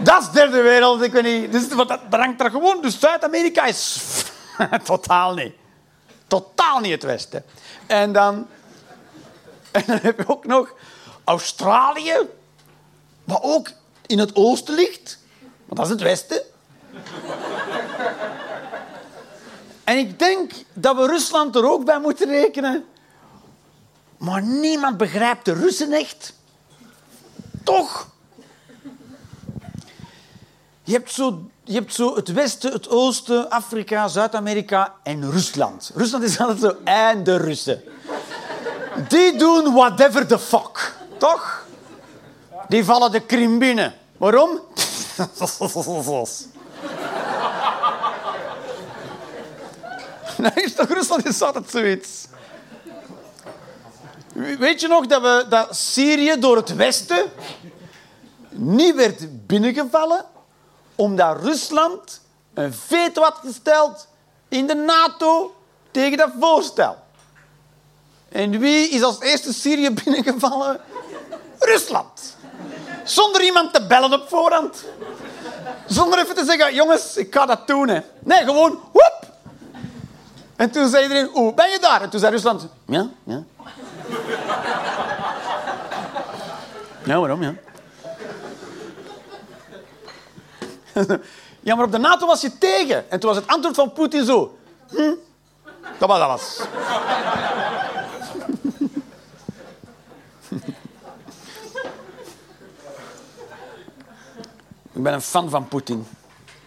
Dat 0.00 0.22
is 0.22 0.30
derde 0.30 0.62
wereld, 0.62 1.02
ik 1.02 1.12
weet 1.12 1.22
niet. 1.22 1.52
Dus 1.52 1.68
dat 1.68 2.00
hangt 2.10 2.40
er 2.40 2.50
gewoon. 2.50 2.82
Dus 2.82 3.00
Zuid-Amerika 3.00 3.64
is 3.64 4.02
totaal 4.84 5.34
niet. 5.34 5.52
Totaal 6.26 6.80
niet 6.80 6.92
het 6.92 7.02
Westen. 7.02 7.44
En 7.86 8.12
dan, 8.12 8.46
en 9.70 9.82
dan 9.86 9.98
heb 10.02 10.18
je 10.18 10.28
ook 10.28 10.46
nog 10.46 10.74
Australië, 11.24 12.16
wat 13.24 13.42
ook 13.42 13.70
in 14.06 14.18
het 14.18 14.34
oosten 14.34 14.74
ligt. 14.74 15.18
Want 15.64 15.76
dat 15.76 15.84
is 15.84 15.92
het 15.92 16.00
Westen. 16.00 16.42
En 19.84 19.98
ik 19.98 20.18
denk 20.18 20.52
dat 20.72 20.96
we 20.96 21.06
Rusland 21.06 21.56
er 21.56 21.70
ook 21.70 21.84
bij 21.84 22.00
moeten 22.00 22.28
rekenen. 22.28 22.84
Maar 24.18 24.42
niemand 24.42 24.96
begrijpt 24.96 25.44
de 25.44 25.52
Russen 25.52 25.92
echt. 25.92 26.32
Toch? 27.64 28.08
Je 30.82 30.92
hebt, 30.92 31.12
zo, 31.12 31.42
je 31.64 31.74
hebt 31.74 31.94
zo 31.94 32.14
het 32.14 32.32
Westen, 32.32 32.72
het 32.72 32.88
Oosten, 32.88 33.50
Afrika, 33.50 34.08
Zuid-Amerika 34.08 34.94
en 35.02 35.30
Rusland. 35.30 35.90
Rusland 35.94 36.24
is 36.24 36.38
altijd 36.40 36.60
zo, 36.60 36.76
en 36.84 37.24
de 37.24 37.36
Russen. 37.36 37.82
Die 39.08 39.38
doen 39.38 39.72
whatever 39.74 40.26
the 40.26 40.38
fuck. 40.38 40.94
Toch? 41.18 41.66
Die 42.68 42.84
vallen 42.84 43.12
de 43.12 43.20
Krim 43.20 43.58
binnen. 43.58 43.94
Waarom? 44.16 44.60
Nee, 50.38 50.72
toch 50.74 50.88
Rusland 50.88 51.26
is 51.26 51.42
altijd 51.42 51.70
zoiets. 51.70 52.27
Weet 54.38 54.80
je 54.80 54.88
nog 54.88 55.06
dat, 55.06 55.22
we, 55.22 55.46
dat 55.48 55.76
Syrië 55.76 56.38
door 56.38 56.56
het 56.56 56.76
Westen 56.76 57.24
niet 58.50 58.94
werd 58.94 59.46
binnengevallen 59.46 60.24
omdat 60.94 61.42
Rusland 61.42 62.20
een 62.54 62.72
veto 62.72 63.22
had 63.22 63.38
gesteld 63.44 64.08
in 64.48 64.66
de 64.66 64.74
NATO 64.74 65.54
tegen 65.90 66.18
dat 66.18 66.30
voorstel? 66.40 66.96
En 68.28 68.58
wie 68.58 68.88
is 68.88 69.02
als 69.02 69.20
eerste 69.20 69.52
Syrië 69.52 69.90
binnengevallen? 70.04 70.80
Rusland. 71.58 72.36
Zonder 73.04 73.44
iemand 73.44 73.74
te 73.74 73.86
bellen 73.86 74.12
op 74.12 74.28
voorhand. 74.28 74.84
Zonder 75.86 76.18
even 76.18 76.34
te 76.34 76.44
zeggen, 76.44 76.74
jongens, 76.74 77.16
ik 77.16 77.34
ga 77.34 77.46
dat 77.46 77.66
doen. 77.66 78.02
Nee, 78.18 78.44
gewoon, 78.44 78.80
woep. 78.92 79.32
En 80.56 80.70
toen 80.70 80.88
zei 80.88 81.02
iedereen, 81.02 81.28
hoe 81.32 81.54
ben 81.54 81.70
je 81.70 81.78
daar? 81.78 82.02
En 82.02 82.10
toen 82.10 82.20
zei 82.20 82.32
Rusland, 82.32 82.66
ja, 82.86 83.08
ja. 83.24 83.44
Ja, 87.04 87.18
waarom, 87.18 87.42
ja? 87.42 87.54
Ja, 91.60 91.74
maar 91.74 91.84
op 91.84 91.92
de 91.92 91.98
NATO 91.98 92.26
was 92.26 92.40
je 92.40 92.58
tegen. 92.58 93.10
En 93.10 93.20
toen 93.20 93.28
was 93.30 93.38
het 93.38 93.48
antwoord 93.48 93.74
van 93.74 93.92
Poetin 93.92 94.24
zo. 94.24 94.58
Hm, 94.88 95.14
dat 95.98 96.08
was 96.08 96.20
alles. 96.20 96.60
Ik 104.92 105.02
ben 105.02 105.12
een 105.12 105.22
fan 105.22 105.50
van 105.50 105.68
Poetin. 105.68 106.06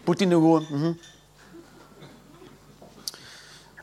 Poetin 0.03 0.29
doet 0.29 0.41
gewoon... 0.41 0.65
mhm. 0.69 0.91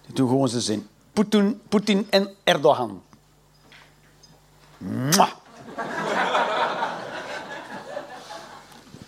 Die 0.07 0.14
doet 0.14 0.28
gewoon 0.28 0.49
zijn 0.49 0.62
zin. 0.62 0.88
Poetin, 1.12 1.61
Poetin 1.68 2.07
en 2.11 2.34
Erdogan. 2.44 3.03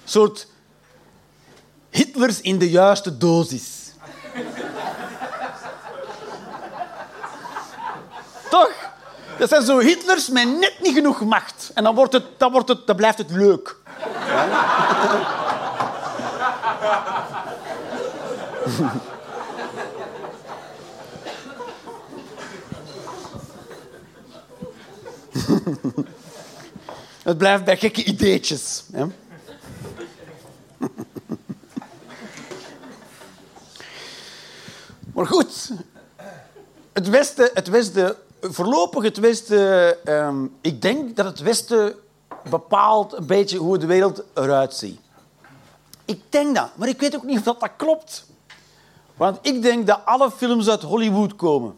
Soort 0.04 0.46
Hitlers 1.90 2.40
in 2.40 2.58
de 2.58 2.70
juiste 2.70 3.16
dosis. 3.16 3.92
Toch? 8.50 8.72
Dat 9.38 9.48
zijn 9.48 9.62
zo 9.62 9.78
Hitlers 9.78 10.28
met 10.28 10.58
net 10.58 10.74
niet 10.80 10.94
genoeg 10.94 11.20
macht. 11.20 11.70
En 11.74 11.84
dan, 11.84 11.94
wordt 11.94 12.12
het, 12.12 12.24
dan, 12.38 12.52
wordt 12.52 12.68
het, 12.68 12.86
dan 12.86 12.96
blijft 12.96 13.18
het 13.18 13.30
leuk. 13.30 13.76
Het 27.22 27.38
blijft 27.38 27.64
bij 27.64 27.76
gekke 27.76 28.04
ideetjes. 28.04 28.84
Hè? 28.92 29.04
Maar 35.14 35.26
goed, 35.26 35.70
het 36.92 37.08
Westen, 37.08 37.50
het 37.54 37.68
Westen 37.68 38.16
voorlopig 38.40 39.02
het 39.02 39.16
Westen... 39.16 40.04
ehm, 40.04 40.44
ik 40.60 40.82
denk 40.82 41.16
dat 41.16 41.26
het 41.26 41.38
Westen 41.40 41.94
bepaalt 42.50 43.12
een 43.12 43.26
beetje 43.26 43.58
hoe 43.58 43.78
de 43.78 43.86
wereld 43.86 44.22
eruit 44.34 44.74
ziet. 44.74 45.00
Ik 46.04 46.22
denk 46.28 46.54
dat, 46.54 46.76
maar 46.76 46.88
ik 46.88 47.00
weet 47.00 47.16
ook 47.16 47.22
niet 47.22 47.38
of 47.38 47.44
dat, 47.44 47.60
dat 47.60 47.70
klopt. 47.76 48.26
Want 49.16 49.38
ik 49.42 49.62
denk 49.62 49.86
dat 49.86 50.00
alle 50.04 50.30
films 50.30 50.68
uit 50.68 50.82
Hollywood 50.82 51.36
komen. 51.36 51.76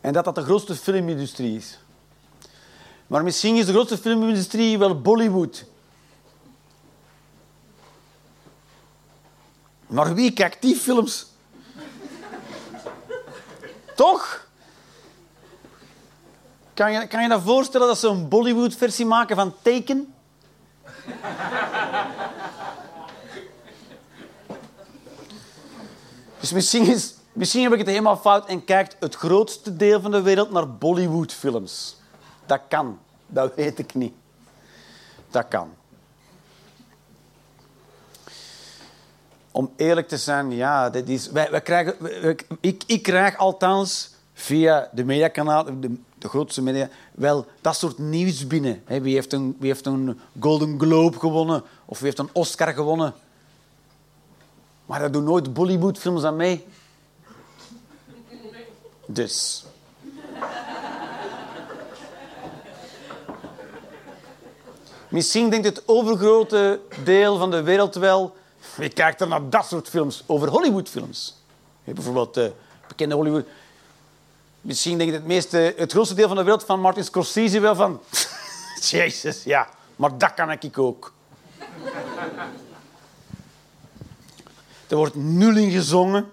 En 0.00 0.12
dat 0.12 0.24
dat 0.24 0.34
de 0.34 0.42
grootste 0.42 0.76
filmindustrie 0.76 1.56
is. 1.56 1.78
Maar 3.10 3.22
misschien 3.22 3.56
is 3.56 3.66
de 3.66 3.72
grootste 3.72 3.98
filmindustrie 3.98 4.78
wel 4.78 5.00
Bollywood. 5.00 5.64
Maar 9.86 10.14
wie 10.14 10.32
kijkt 10.32 10.62
die 10.62 10.76
films? 10.76 11.26
Toch? 13.96 14.46
Kan 16.74 16.92
je, 16.92 17.06
kan 17.06 17.22
je 17.22 17.28
dat 17.28 17.42
voorstellen 17.42 17.86
dat 17.86 17.98
ze 17.98 18.08
een 18.08 18.28
Bollywood-versie 18.28 19.06
maken 19.06 19.36
van 19.36 19.54
Taken? 19.62 20.14
Dus 26.40 26.52
misschien, 26.52 26.86
is, 26.86 27.14
misschien 27.32 27.62
heb 27.62 27.72
ik 27.72 27.78
het 27.78 27.88
helemaal 27.88 28.16
fout 28.16 28.46
en 28.46 28.64
kijkt 28.64 28.96
het 29.00 29.14
grootste 29.14 29.76
deel 29.76 30.00
van 30.00 30.10
de 30.10 30.22
wereld 30.22 30.50
naar 30.50 30.68
Bollywood-films. 30.68 31.98
Dat 32.50 32.60
kan. 32.68 32.98
Dat 33.26 33.54
weet 33.54 33.78
ik 33.78 33.94
niet. 33.94 34.14
Dat 35.30 35.48
kan. 35.48 35.70
Om 39.50 39.72
eerlijk 39.76 40.08
te 40.08 40.16
zijn, 40.16 40.52
ja, 40.52 40.90
dit 40.90 41.08
is, 41.08 41.30
wij, 41.30 41.50
wij 41.50 41.60
krijgen, 41.60 41.96
ik, 42.60 42.82
ik 42.86 43.02
krijg 43.02 43.36
althans 43.36 44.14
via 44.32 44.90
de 44.92 45.04
mediakanalen, 45.04 45.80
de, 45.80 45.96
de 46.18 46.28
grootste 46.28 46.62
media, 46.62 46.88
wel 47.12 47.46
dat 47.60 47.76
soort 47.76 47.98
nieuws 47.98 48.46
binnen. 48.46 48.82
Hè, 48.84 49.00
wie, 49.00 49.14
heeft 49.14 49.32
een, 49.32 49.56
wie 49.58 49.70
heeft 49.70 49.86
een 49.86 50.20
Golden 50.40 50.80
Globe 50.80 51.18
gewonnen 51.18 51.62
of 51.84 51.98
wie 51.98 52.06
heeft 52.06 52.18
een 52.18 52.30
Oscar 52.32 52.72
gewonnen. 52.72 53.14
Maar 54.86 55.00
daar 55.00 55.12
doen 55.12 55.24
nooit 55.24 55.52
Bollywood-films 55.52 56.24
aan 56.24 56.36
mee. 56.36 56.66
Dus. 59.06 59.64
Misschien 65.10 65.50
denkt 65.50 65.66
het 65.66 65.82
overgrote 65.86 66.80
deel 67.04 67.38
van 67.38 67.50
de 67.50 67.62
wereld 67.62 67.94
wel... 67.94 68.36
Wie 68.74 68.88
kijkt 68.88 69.20
er 69.20 69.28
naar 69.28 69.48
dat 69.48 69.66
soort 69.66 69.88
films? 69.88 70.22
Over 70.26 70.48
Hollywoodfilms. 70.48 71.36
Bijvoorbeeld 71.84 72.36
eh, 72.36 72.46
bekende 72.88 73.14
Hollywood... 73.14 73.46
Misschien 74.60 74.98
denkt 74.98 75.14
het, 75.14 75.26
meeste, 75.26 75.74
het 75.76 75.92
grootste 75.92 76.14
deel 76.14 76.28
van 76.28 76.36
de 76.36 76.42
wereld 76.42 76.64
van 76.64 76.80
Martin 76.80 77.04
Scorsese 77.04 77.60
wel 77.60 77.74
van... 77.74 78.00
Jezus, 78.90 79.44
ja. 79.44 79.68
Maar 79.96 80.18
dat 80.18 80.34
kan 80.34 80.50
ik 80.50 80.78
ook. 80.78 81.12
Er 84.88 84.96
wordt 84.96 85.14
nul 85.14 85.56
in 85.56 85.70
gezongen. 85.70 86.30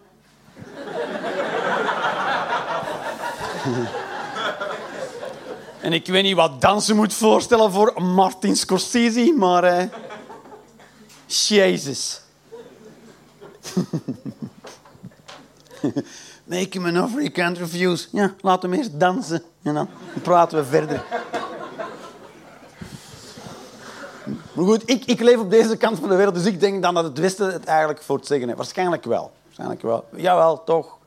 En 5.87 5.93
ik 5.93 6.07
weet 6.07 6.23
niet 6.23 6.35
wat 6.35 6.61
dansen 6.61 6.95
moet 6.95 7.13
voorstellen 7.13 7.71
voor 7.71 8.01
Martin 8.01 8.55
Scorsese, 8.55 9.33
maar... 9.37 9.63
eh 9.63 9.85
Jezus. 11.25 12.21
Make 16.43 16.67
him 16.69 16.85
an 16.85 17.03
offer 17.03 17.21
he 17.33 17.53
refuse. 17.53 18.07
Ja, 18.11 18.33
laat 18.41 18.61
hem 18.61 18.73
eerst 18.73 18.99
dansen 18.99 19.43
en 19.61 19.73
dan 19.73 19.89
praten 20.21 20.57
we 20.57 20.65
verder. 20.65 21.03
Maar 24.53 24.65
goed, 24.65 24.89
ik, 24.89 25.05
ik 25.05 25.19
leef 25.19 25.37
op 25.37 25.49
deze 25.49 25.77
kant 25.77 25.99
van 25.99 26.09
de 26.09 26.15
wereld, 26.15 26.35
dus 26.35 26.45
ik 26.45 26.59
denk 26.59 26.81
dan 26.81 26.93
dat 26.93 27.03
het 27.03 27.17
Westen 27.17 27.53
het 27.53 27.65
eigenlijk 27.65 28.01
voor 28.01 28.17
het 28.17 28.27
zeggen 28.27 28.45
heeft. 28.45 28.59
Waarschijnlijk 28.59 29.05
wel. 29.05 29.31
Waarschijnlijk 29.43 29.81
wel. 29.81 30.05
Jawel, 30.15 30.63
toch. 30.63 30.97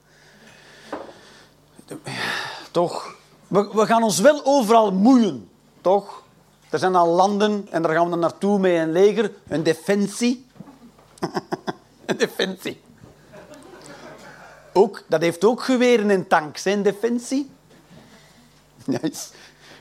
Toch. 2.71 3.19
We, 3.51 3.69
we 3.73 3.87
gaan 3.87 4.03
ons 4.03 4.19
wel 4.21 4.41
overal 4.45 4.93
moeien, 4.93 5.49
toch? 5.81 6.23
Er 6.71 6.79
zijn 6.79 6.95
al 6.95 7.09
landen 7.09 7.67
en 7.71 7.83
daar 7.83 7.93
gaan 7.95 8.05
we 8.05 8.11
dan 8.11 8.19
naartoe 8.19 8.59
met 8.59 8.73
een 8.73 8.93
leger, 8.93 9.33
een 9.49 9.63
defensie. 9.63 10.47
een 12.07 12.17
defensie. 12.17 12.81
Ook, 14.73 15.03
dat 15.09 15.21
heeft 15.21 15.45
ook 15.45 15.63
geweren 15.63 16.11
en 16.11 16.27
tanks, 16.29 16.65
een 16.65 16.83
defensie. 16.83 17.51
Is- 19.01 19.31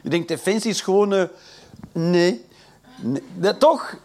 Je 0.02 0.10
denkt, 0.10 0.28
defensie 0.28 0.70
is 0.72 0.82
gewoon... 0.82 1.14
eh, 1.14 1.24
nee. 1.92 2.46
Dat, 3.34 3.60
toch? 3.60 3.96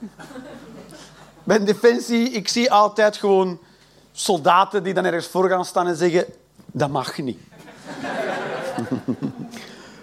Bij 1.44 1.64
defensie, 1.64 2.30
ik 2.30 2.48
zie 2.48 2.72
altijd 2.72 3.16
gewoon 3.16 3.58
soldaten 4.12 4.82
die 4.82 4.94
dan 4.94 5.04
ergens 5.04 5.26
voor 5.26 5.48
gaan 5.48 5.64
staan 5.64 5.86
en 5.86 5.96
zeggen... 5.96 6.24
Dat 6.66 6.90
mag 6.90 7.18
niet. 7.18 7.38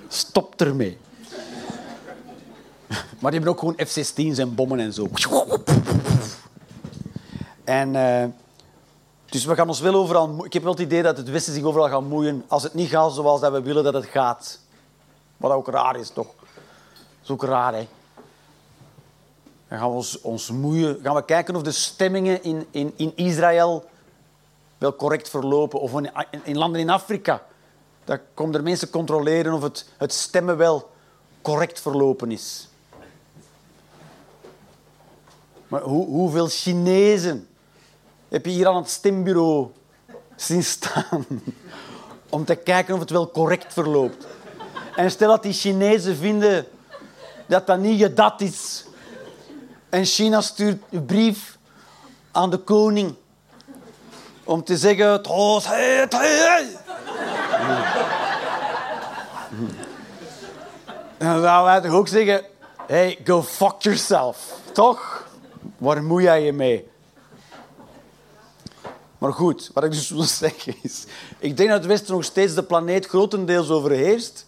Stop 0.07 0.61
ermee. 0.61 0.97
Maar 2.87 3.31
die 3.31 3.39
hebben 3.41 3.49
ook 3.49 3.59
gewoon 3.59 3.87
F-16's 3.87 4.37
en 4.37 4.55
bommen 4.55 4.79
en 4.79 4.93
zo. 4.93 5.09
En... 7.63 7.95
eh, 7.95 8.25
dus 9.31 9.45
we 9.45 9.55
gaan 9.55 9.67
ons 9.67 9.79
wel 9.79 9.93
overal... 9.93 10.45
Ik 10.45 10.53
heb 10.53 10.63
wel 10.63 10.71
het 10.71 10.81
idee 10.81 11.01
dat 11.01 11.17
het 11.17 11.29
Westen 11.29 11.53
zich 11.53 11.63
overal 11.63 11.89
gaat 11.89 12.01
moeien 12.01 12.43
als 12.47 12.63
het 12.63 12.73
niet 12.73 12.89
gaat 12.89 13.13
zoals 13.13 13.41
dat 13.41 13.51
we 13.51 13.61
willen 13.61 13.83
dat 13.83 13.93
het 13.93 14.05
gaat. 14.05 14.59
Wat 15.37 15.51
ook 15.51 15.67
raar 15.67 15.95
is, 15.95 16.09
toch? 16.09 16.27
Dat 16.37 17.23
is 17.23 17.29
ook 17.29 17.43
raar, 17.43 17.73
hè? 17.73 17.87
Dan 19.67 19.79
gaan 19.79 19.89
we 19.89 19.95
ons, 19.95 20.21
ons 20.21 20.49
moeien. 20.49 20.99
Gaan 21.03 21.15
we 21.15 21.25
kijken 21.25 21.55
of 21.55 21.61
de 21.61 21.71
stemmingen 21.71 22.43
in, 22.43 22.65
in, 22.71 22.93
in 22.95 23.11
Israël 23.15 23.85
wel 24.77 24.95
correct 24.95 25.29
verlopen. 25.29 25.79
Of 25.79 25.91
in 26.43 26.57
landen 26.57 26.81
in 26.81 26.89
Afrika. 26.89 27.41
Dan 28.11 28.19
komen 28.33 28.55
er 28.55 28.63
mensen 28.63 28.89
controleren 28.89 29.53
of 29.53 29.61
het, 29.61 29.85
het 29.97 30.13
stemmen 30.13 30.57
wel 30.57 30.91
correct 31.41 31.79
verlopen 31.79 32.31
is. 32.31 32.67
Maar 35.67 35.81
hoe, 35.81 36.05
hoeveel 36.05 36.47
Chinezen 36.47 37.47
heb 38.29 38.45
je 38.45 38.51
hier 38.51 38.67
aan 38.67 38.75
het 38.75 38.89
stembureau 38.89 39.67
zien 40.35 40.63
staan 40.63 41.25
om 42.29 42.45
te 42.45 42.55
kijken 42.55 42.93
of 42.93 42.99
het 42.99 43.09
wel 43.09 43.31
correct 43.31 43.73
verloopt. 43.73 44.27
En 44.95 45.11
stel 45.11 45.29
dat 45.29 45.43
die 45.43 45.53
Chinezen 45.53 46.15
vinden 46.15 46.67
dat 47.47 47.67
dat 47.67 47.79
niet 47.79 47.99
je 47.99 48.13
dat 48.13 48.41
is. 48.41 48.85
En 49.89 50.05
China 50.05 50.41
stuurt 50.41 50.83
een 50.89 51.05
brief 51.05 51.57
aan 52.31 52.49
de 52.49 52.57
koning 52.57 53.15
om 54.43 54.63
te 54.63 54.77
zeggen... 54.77 55.21
"Toos, 55.21 55.67
hey, 55.67 56.07
hey." 56.09 56.80
Dan 61.21 61.41
zouden 61.41 61.71
wij 61.71 61.81
toch 61.81 61.99
ook 61.99 62.07
zeggen... 62.07 62.45
Hey, 62.87 63.19
go 63.23 63.43
fuck 63.43 63.75
yourself. 63.79 64.59
Toch? 64.71 65.27
Waar 65.77 66.03
moei 66.03 66.23
jij 66.23 66.43
je 66.43 66.53
mee? 66.53 66.89
Maar 69.17 69.33
goed, 69.33 69.71
wat 69.73 69.83
ik 69.83 69.91
dus 69.91 70.09
wil 70.19 70.23
zeggen 70.23 70.75
is... 70.81 71.05
Ik 71.39 71.57
denk 71.57 71.69
dat 71.69 71.77
het 71.77 71.87
Westen 71.87 72.13
nog 72.13 72.23
steeds 72.23 72.53
de 72.53 72.63
planeet 72.63 73.05
grotendeels 73.05 73.69
overheerst. 73.69 74.45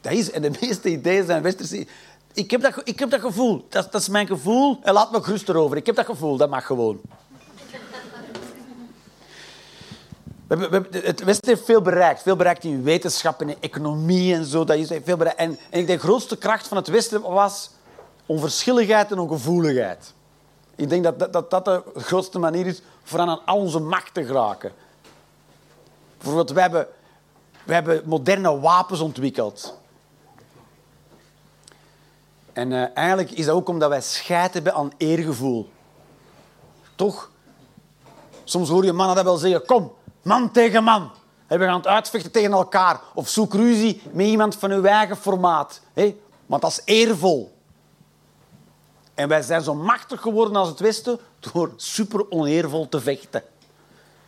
Dat 0.00 0.12
is, 0.12 0.30
en 0.30 0.42
de 0.42 0.50
meeste 0.60 0.88
ideeën 0.88 1.26
zijn 1.26 1.42
westerse... 1.42 1.86
Ik 2.32 2.50
heb 2.50 2.60
dat, 2.60 2.80
ik 2.84 2.98
heb 2.98 3.10
dat 3.10 3.20
gevoel. 3.20 3.66
Dat, 3.68 3.92
dat 3.92 4.00
is 4.00 4.08
mijn 4.08 4.26
gevoel. 4.26 4.78
En 4.82 4.92
laat 4.92 5.12
me 5.12 5.22
gerust 5.22 5.48
erover. 5.48 5.76
Ik 5.76 5.86
heb 5.86 5.96
dat 5.96 6.06
gevoel. 6.06 6.36
Dat 6.36 6.50
mag 6.50 6.66
gewoon. 6.66 7.00
We 10.46 10.68
we 10.68 10.98
het 10.98 11.24
Westen 11.24 11.48
heeft 11.48 11.64
veel 11.64 11.82
bereikt. 11.82 12.22
Veel 12.22 12.36
bereikt 12.36 12.64
in 12.64 12.82
wetenschap 12.82 13.40
en 13.40 13.60
economie 13.60 14.34
en 14.34 14.44
zo. 14.44 14.64
Dat 14.64 14.76
is 14.76 14.90
veel 15.04 15.16
bereikt. 15.16 15.38
En, 15.38 15.50
ik 15.52 15.86
denk 15.86 15.88
de 15.88 15.98
grootste 16.06 16.36
kracht 16.36 16.68
van 16.68 16.76
het 16.76 16.88
Westen 16.88 17.20
was 17.20 17.70
onverschilligheid 18.26 19.10
en 19.10 19.18
ongevoeligheid. 19.18 20.12
Ik 20.76 20.88
denk 20.88 21.04
dat 21.04 21.18
dat, 21.18 21.32
dat 21.32 21.50
dat 21.50 21.64
de 21.64 21.82
grootste 21.94 22.38
manier 22.38 22.66
is 22.66 22.82
voor 23.02 23.18
aan 23.18 23.44
al 23.44 23.58
onze 23.58 23.78
macht 23.78 24.14
te 24.14 24.24
geraken. 24.24 24.72
Bijvoorbeeld, 26.16 26.50
wij 26.50 26.62
hebben, 26.62 26.86
We 27.64 27.74
hebben 27.74 28.02
moderne 28.04 28.60
wapens 28.60 29.00
ontwikkeld. 29.00 29.78
En 32.52 32.72
eh, 32.72 32.96
eigenlijk 32.96 33.30
is 33.30 33.46
dat 33.46 33.54
ook 33.54 33.68
omdat 33.68 33.88
wij 33.88 34.00
scheid 34.00 34.54
hebben 34.54 34.74
aan 34.74 34.92
eergevoel. 34.96 35.70
Toch? 36.94 37.30
Soms 38.44 38.68
hoor 38.68 38.84
je 38.84 38.92
mannen 38.92 39.16
dat 39.16 39.24
wel 39.24 39.36
zeggen. 39.36 39.66
Kom, 39.66 39.92
Man 40.24 40.50
tegen 40.50 40.84
man. 40.84 41.10
We 41.46 41.58
gaan 41.58 41.76
het 41.76 41.86
uitvechten 41.86 42.30
tegen 42.30 42.52
elkaar. 42.52 43.00
Of 43.14 43.28
zoek 43.28 43.54
ruzie 43.54 44.02
met 44.12 44.26
iemand 44.26 44.56
van 44.56 44.70
uw 44.70 44.84
eigen 44.84 45.16
formaat. 45.16 45.80
Want 46.46 46.62
dat 46.62 46.70
is 46.70 46.80
eervol. 46.84 47.54
En 49.14 49.28
wij 49.28 49.42
zijn 49.42 49.62
zo 49.62 49.74
machtig 49.74 50.20
geworden 50.20 50.56
als 50.56 50.68
het 50.68 50.80
Westen 50.80 51.18
door 51.40 51.72
super 51.76 52.30
oneervol 52.30 52.88
te 52.88 53.00
vechten. 53.00 53.42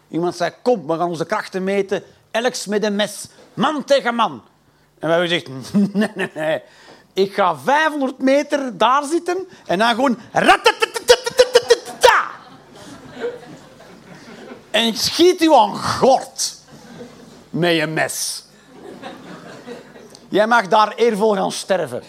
Iemand 0.08 0.36
zei, 0.36 0.52
kom, 0.62 0.86
we 0.86 0.96
gaan 0.96 1.08
onze 1.08 1.26
krachten 1.26 1.64
meten. 1.64 2.02
Elks 2.30 2.66
met 2.66 2.84
een 2.84 2.96
mes. 2.96 3.28
Man 3.54 3.84
tegen 3.84 4.14
man. 4.14 4.42
En 4.98 5.08
wij 5.08 5.18
hebben 5.18 5.28
gezegd, 5.28 5.72
nee, 5.94 6.10
nee, 6.14 6.30
nee. 6.34 6.62
Ik 7.12 7.34
ga 7.34 7.56
500 7.56 8.18
meter 8.18 8.78
daar 8.78 9.04
zitten 9.04 9.48
en 9.66 9.78
dan 9.78 9.94
gewoon... 9.94 10.18
Ratatat, 10.32 10.95
En 14.76 14.96
schiet 14.96 15.42
u 15.42 15.52
aan 15.52 15.76
gort 15.76 16.56
met 17.50 17.76
je 17.76 17.86
mes. 17.86 18.44
Jij 20.28 20.46
mag 20.46 20.68
daar 20.68 20.94
eervol 20.94 21.34
gaan 21.34 21.52
sterven. 21.52 22.02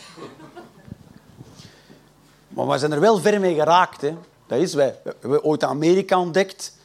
Maar 2.48 2.68
we 2.68 2.78
zijn 2.78 2.92
er 2.92 3.00
wel 3.00 3.20
ver 3.20 3.40
mee 3.40 3.56
geraakt. 3.56 4.02
Hè. 4.02 4.18
Dat 4.48 4.60
is, 4.60 4.74
wij, 4.74 5.00
we 5.04 5.16
hebben 5.20 5.44
ooit 5.44 5.64
Amerika 5.64 6.20
ontdekt. 6.20 6.78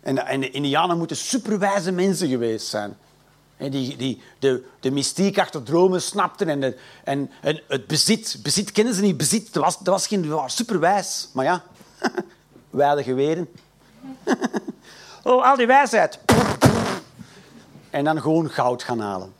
En, 0.00 0.26
en 0.26 0.40
de 0.40 0.50
Indianen 0.50 0.98
moeten 0.98 1.16
superwijze 1.16 1.92
mensen 1.92 2.28
geweest 2.28 2.66
zijn. 2.66 2.96
En 3.56 3.70
die, 3.70 3.96
die 3.96 4.22
de, 4.38 4.64
de 4.80 4.90
mystiek 4.90 5.38
achter 5.38 5.62
dromen 5.62 6.02
snapten. 6.02 6.48
En, 6.48 6.74
en, 7.04 7.30
en 7.40 7.62
het 7.68 7.86
bezit. 7.86 8.38
Bezit 8.42 8.72
kennen 8.72 8.94
ze 8.94 9.00
niet. 9.00 9.16
Bezit, 9.16 9.52
dat 9.52 9.64
was, 9.64 9.78
dat 9.78 9.86
was 9.86 10.06
geen 10.06 10.28
was 10.28 10.56
superwijs. 10.56 11.28
Maar 11.32 11.44
ja, 11.44 11.62
wij 12.70 12.86
hadden 12.86 13.04
geweren. 13.04 13.48
oh, 15.24 15.44
al 15.44 15.56
die 15.56 15.66
wijsheid. 15.66 16.18
En 17.90 18.04
dan 18.04 18.20
gewoon 18.20 18.50
goud 18.50 18.82
gaan 18.82 19.00
halen. 19.00 19.34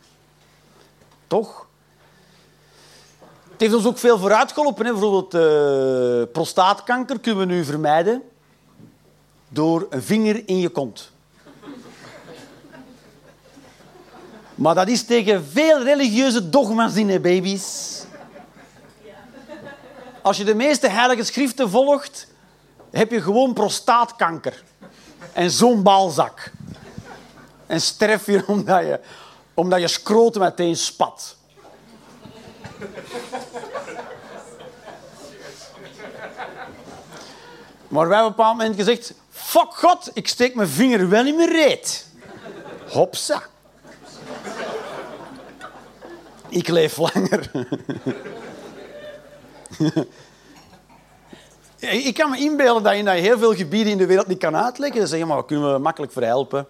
Toch? 1.27 1.67
Het 3.51 3.61
heeft 3.61 3.75
ons 3.75 3.87
ook 3.87 3.99
veel 3.99 4.19
vooruitgeholpen. 4.19 4.87
Hè. 4.87 4.93
Bijvoorbeeld 4.93 5.35
uh, 5.35 6.33
prostaatkanker 6.33 7.21
kunnen 7.21 7.47
we 7.47 7.55
nu 7.55 7.65
vermijden 7.65 8.23
door 9.49 9.87
een 9.91 10.03
vinger 10.03 10.49
in 10.49 10.59
je 10.59 10.69
kont. 10.69 11.11
Maar 14.55 14.75
dat 14.75 14.89
is 14.89 15.05
tegen 15.05 15.45
veel 15.45 15.83
religieuze 15.83 16.49
dogma's 16.49 16.95
in, 16.95 17.09
hè, 17.09 17.21
baby's. 17.21 18.05
Als 20.23 20.37
je 20.37 20.45
de 20.45 20.55
meeste 20.55 20.89
heilige 20.89 21.25
schriften 21.25 21.71
volgt, 21.71 22.27
heb 22.91 23.11
je 23.11 23.23
gewoon 23.23 23.53
prostaatkanker. 23.53 24.63
En 25.33 25.51
zo'n 25.51 25.83
balzak. 25.83 26.51
En 27.67 27.81
sterf 27.81 28.27
je 28.27 28.45
omdat 28.47 28.81
je, 28.81 29.01
omdat 29.55 29.81
je 29.81 29.89
meteen 30.39 30.77
spat. 30.77 31.37
Maar 37.89 38.09
wij 38.09 38.17
hebben 38.17 38.19
op 38.19 38.25
een 38.25 38.37
bepaald 38.37 38.57
moment 38.57 38.77
gezegd... 38.77 39.15
Fuck 39.31 39.75
God, 39.75 40.11
ik 40.13 40.29
steek 40.29 40.55
mijn 40.55 40.69
vinger 40.69 41.09
wel 41.09 41.27
in 41.27 41.37
mijn 41.37 41.51
reet. 41.51 42.07
Hopsa. 42.89 43.43
Ik 46.49 46.69
leef 46.69 46.97
langer. 46.97 47.51
ik 51.79 52.15
kan 52.15 52.31
me 52.31 52.39
inbeelden 52.39 52.83
dat 52.83 52.97
je 52.97 53.03
dat 53.03 53.15
heel 53.15 53.39
veel 53.39 53.55
gebieden 53.55 53.93
in 53.93 53.99
de 53.99 54.07
wereld 54.07 54.27
niet 54.27 54.39
kan 54.39 54.57
uitleggen. 54.57 54.99
Dan 54.99 55.09
zeg 55.09 55.19
je, 55.19 55.25
maar 55.25 55.45
kunnen 55.45 55.73
we 55.73 55.79
makkelijk 55.79 56.13
voor 56.13 56.23
helpen. 56.23 56.67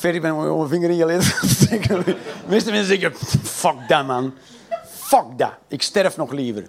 Bent, 0.00 0.22
moet 0.22 0.44
je 0.44 0.52
mijn 0.56 0.68
vinger 0.68 0.90
in 0.90 0.96
je 0.96 1.20
steken. 1.46 2.04
De 2.04 2.16
meeste 2.46 2.70
mensen 2.70 3.00
zeggen, 3.00 3.26
fuck 3.42 3.88
dat 3.88 4.06
man. 4.06 4.34
Fuck 4.86 5.24
dat. 5.36 5.52
Ik 5.68 5.82
sterf 5.82 6.16
nog 6.16 6.32
liever. 6.32 6.68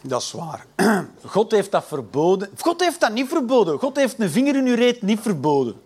Dat 0.00 0.22
is 0.22 0.32
waar. 0.32 0.66
God 1.24 1.50
heeft 1.50 1.70
dat 1.70 1.84
verboden. 1.84 2.50
God 2.58 2.80
heeft 2.80 3.00
dat 3.00 3.12
niet 3.12 3.28
verboden. 3.28 3.78
God 3.78 3.96
heeft 3.96 4.20
een 4.20 4.30
vinger 4.30 4.56
in 4.56 4.66
uw 4.66 4.74
reet 4.74 5.02
niet 5.02 5.20
verboden. 5.20 5.83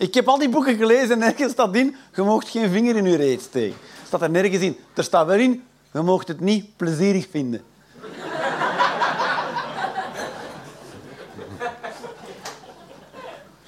Ik 0.00 0.14
heb 0.14 0.28
al 0.28 0.38
die 0.38 0.48
boeken 0.48 0.76
gelezen 0.76 1.10
en 1.10 1.18
nergens 1.18 1.52
staat 1.52 1.74
in, 1.74 1.96
je 2.14 2.22
moogt 2.22 2.48
geen 2.48 2.70
vinger 2.70 2.96
in 2.96 3.04
uw 3.04 3.16
reet 3.16 3.42
steken. 3.42 3.78
Staat 4.06 4.22
er 4.22 4.30
nergens 4.30 4.62
in. 4.62 4.78
Er 4.94 5.04
staat 5.04 5.26
wel 5.26 5.38
in, 5.38 5.64
je 5.92 6.00
moogt 6.00 6.28
het 6.28 6.40
niet 6.40 6.76
plezierig 6.76 7.26
vinden. 7.30 7.62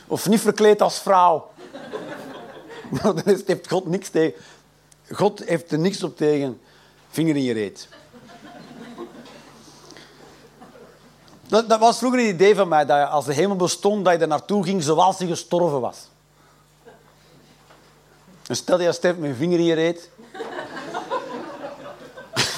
Of 0.06 0.28
niet 0.28 0.40
verkleed 0.40 0.82
als 0.82 0.98
vrouw. 1.00 1.50
Maar 3.02 3.14
daar 3.14 3.24
heeft 3.24 3.68
God 3.68 3.86
niks 3.86 4.08
tegen. 4.08 4.40
God 5.10 5.44
heeft 5.44 5.72
er 5.72 5.78
niks 5.78 6.02
op 6.02 6.16
tegen. 6.16 6.60
Vinger 7.10 7.36
in 7.36 7.42
je 7.42 7.52
reet. 7.52 7.88
Dat, 11.46 11.78
was 11.78 11.98
vroeger 11.98 12.20
een 12.20 12.28
idee 12.28 12.54
van 12.54 12.68
mij, 12.68 12.84
dat 12.84 12.98
je, 12.98 13.06
als 13.06 13.24
de 13.24 13.34
hemel 13.34 13.56
bestond, 13.56 14.04
dat 14.04 14.14
je 14.14 14.20
er 14.20 14.28
naartoe 14.28 14.64
ging 14.64 14.82
zoals 14.82 15.18
hij 15.18 15.26
gestorven 15.28 15.80
was. 15.80 16.10
En 18.46 18.56
stel 18.56 18.80
je 18.80 18.92
sterft 18.92 19.18
met 19.18 19.30
je 19.30 19.36
vinger 19.36 19.58
in 19.58 19.64
je 19.64 19.74
reet. 19.74 20.10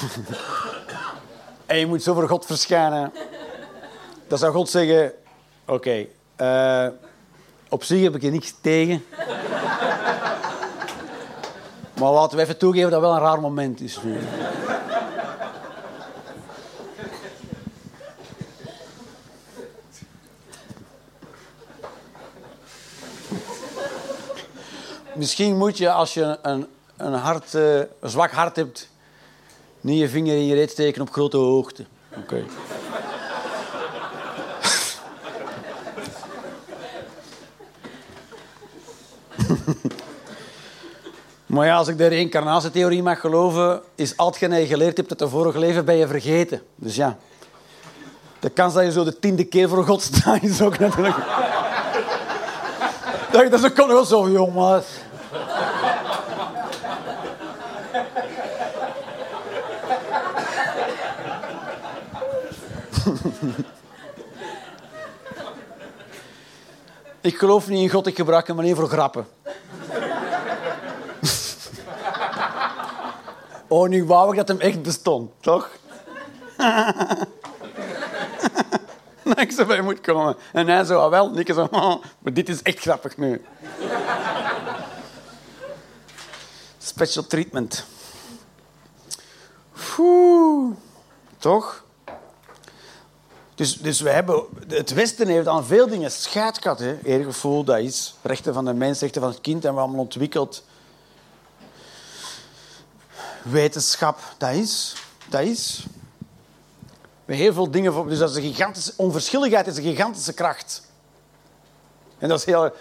en 1.65 1.77
je 1.77 1.85
moet 1.85 2.03
zo 2.03 2.13
voor 2.13 2.29
God 2.29 2.45
verschijnen. 2.45 3.13
Dan 4.27 4.37
zou 4.37 4.53
God 4.53 4.69
zeggen... 4.69 5.13
Oké, 5.65 6.05
uh, 6.41 6.87
op 7.69 7.83
zich 7.83 8.01
heb 8.01 8.15
ik 8.15 8.23
er 8.23 8.31
niks 8.31 8.53
tegen. 8.61 9.05
maar 11.99 12.11
laten 12.11 12.37
we 12.37 12.43
even 12.43 12.57
toegeven 12.57 12.91
dat 12.91 13.01
het 13.01 13.09
wel 13.09 13.19
een 13.19 13.23
raar 13.23 13.41
moment 13.41 13.81
is. 13.81 13.99
Misschien 25.15 25.57
moet 25.57 25.77
je, 25.77 25.91
als 25.91 26.13
je 26.13 26.37
een, 26.41 26.67
een, 26.97 27.13
hart, 27.13 27.53
een 27.53 27.87
zwak 28.01 28.31
hart 28.31 28.55
hebt, 28.55 28.89
niet 29.81 29.99
je 29.99 30.09
vinger 30.09 30.35
in 30.35 30.45
je 30.45 30.55
reet 30.55 30.71
steken 30.71 31.01
op 31.01 31.11
grote 31.11 31.37
hoogte. 31.37 31.85
Oké. 32.09 32.19
Okay. 32.19 32.45
maar 41.45 41.65
ja, 41.65 41.75
als 41.75 41.87
ik 41.87 41.97
de 41.97 42.07
reïncarnatietheorie 42.07 43.03
mag 43.03 43.19
geloven, 43.19 43.81
is 43.95 44.17
al 44.17 44.27
hetgeen 44.27 44.59
je 44.59 44.65
geleerd 44.65 44.97
hebt 44.97 45.09
uit 45.09 45.19
de 45.19 45.29
vorige 45.29 45.59
leven, 45.59 45.85
ben 45.85 45.95
je 45.95 46.07
vergeten. 46.07 46.61
Dus 46.75 46.95
ja, 46.95 47.17
de 48.39 48.49
kans 48.49 48.73
dat 48.73 48.83
je 48.83 48.91
zo 48.91 49.03
de 49.03 49.19
tiende 49.19 49.43
keer 49.43 49.69
voor 49.69 49.85
God 49.85 50.01
staat, 50.01 50.43
is 50.43 50.61
ook 50.61 50.77
natuurlijk... 50.87 51.15
dat 53.35 53.53
is 53.53 53.65
ook 53.65 53.75
wel 53.87 54.05
zo, 54.05 54.29
jongens. 54.29 54.85
ik 67.21 67.37
geloof 67.37 67.67
niet 67.67 67.81
in 67.81 67.89
God, 67.89 68.07
ik 68.07 68.15
gebruik 68.15 68.47
hem 68.47 68.59
alleen 68.59 68.75
voor 68.75 68.87
grappen. 68.87 69.27
oh, 73.67 73.87
nu 73.87 74.05
wou 74.05 74.29
ik 74.29 74.37
dat 74.37 74.47
hem 74.47 74.59
echt 74.59 74.81
bestond, 74.81 75.31
toch? 75.39 75.69
zo 79.57 79.65
bij 79.65 79.81
moet 79.81 80.01
komen. 80.01 80.35
En 80.53 80.67
hij 80.67 80.83
zo, 80.83 80.99
ah, 80.99 81.09
wel, 81.09 81.37
ik 81.37 81.53
zo, 81.53 81.67
oh, 81.71 82.03
maar 82.19 82.33
dit 82.33 82.49
is 82.49 82.61
echt 82.61 82.79
grappig 82.79 83.17
nu. 83.17 83.41
Special 86.77 87.27
treatment. 87.27 87.85
Toch? 91.37 91.83
Dus, 93.55 93.77
dus 93.77 94.01
we 94.01 94.09
hebben, 94.09 94.43
het 94.67 94.93
Westen 94.93 95.27
heeft 95.27 95.47
aan 95.47 95.65
veel 95.65 95.87
dingen 95.87 96.11
scheid 96.11 96.57
gehad. 96.57 96.79
Hè. 96.79 96.99
Eergevoel, 97.03 97.63
dat 97.63 97.79
is. 97.79 98.15
Rechten 98.21 98.53
van 98.53 98.65
de 98.65 98.73
mens, 98.73 98.99
rechten 98.99 99.21
van 99.21 99.29
het 99.29 99.41
kind, 99.41 99.63
hebben 99.63 99.81
we 99.81 99.87
allemaal 99.87 100.05
ontwikkeld. 100.05 100.63
Wetenschap, 103.43 104.19
dat 104.37 104.53
is. 104.53 104.95
Dat 105.29 105.41
is. 105.41 105.85
Met 107.25 107.37
heel 107.37 107.53
veel 107.53 107.71
dingen. 107.71 107.93
voor- 107.93 108.07
Dus 108.09 108.19
dat 108.19 108.29
is 108.29 108.35
een 108.35 108.41
gigantische... 108.41 108.93
Onverschilligheid 108.95 109.67
is 109.67 109.77
een 109.77 109.83
gigantische 109.83 110.33
kracht. 110.33 110.81
En 112.17 112.29
dat 112.29 112.39
is 112.39 112.45
heel... 112.45 112.73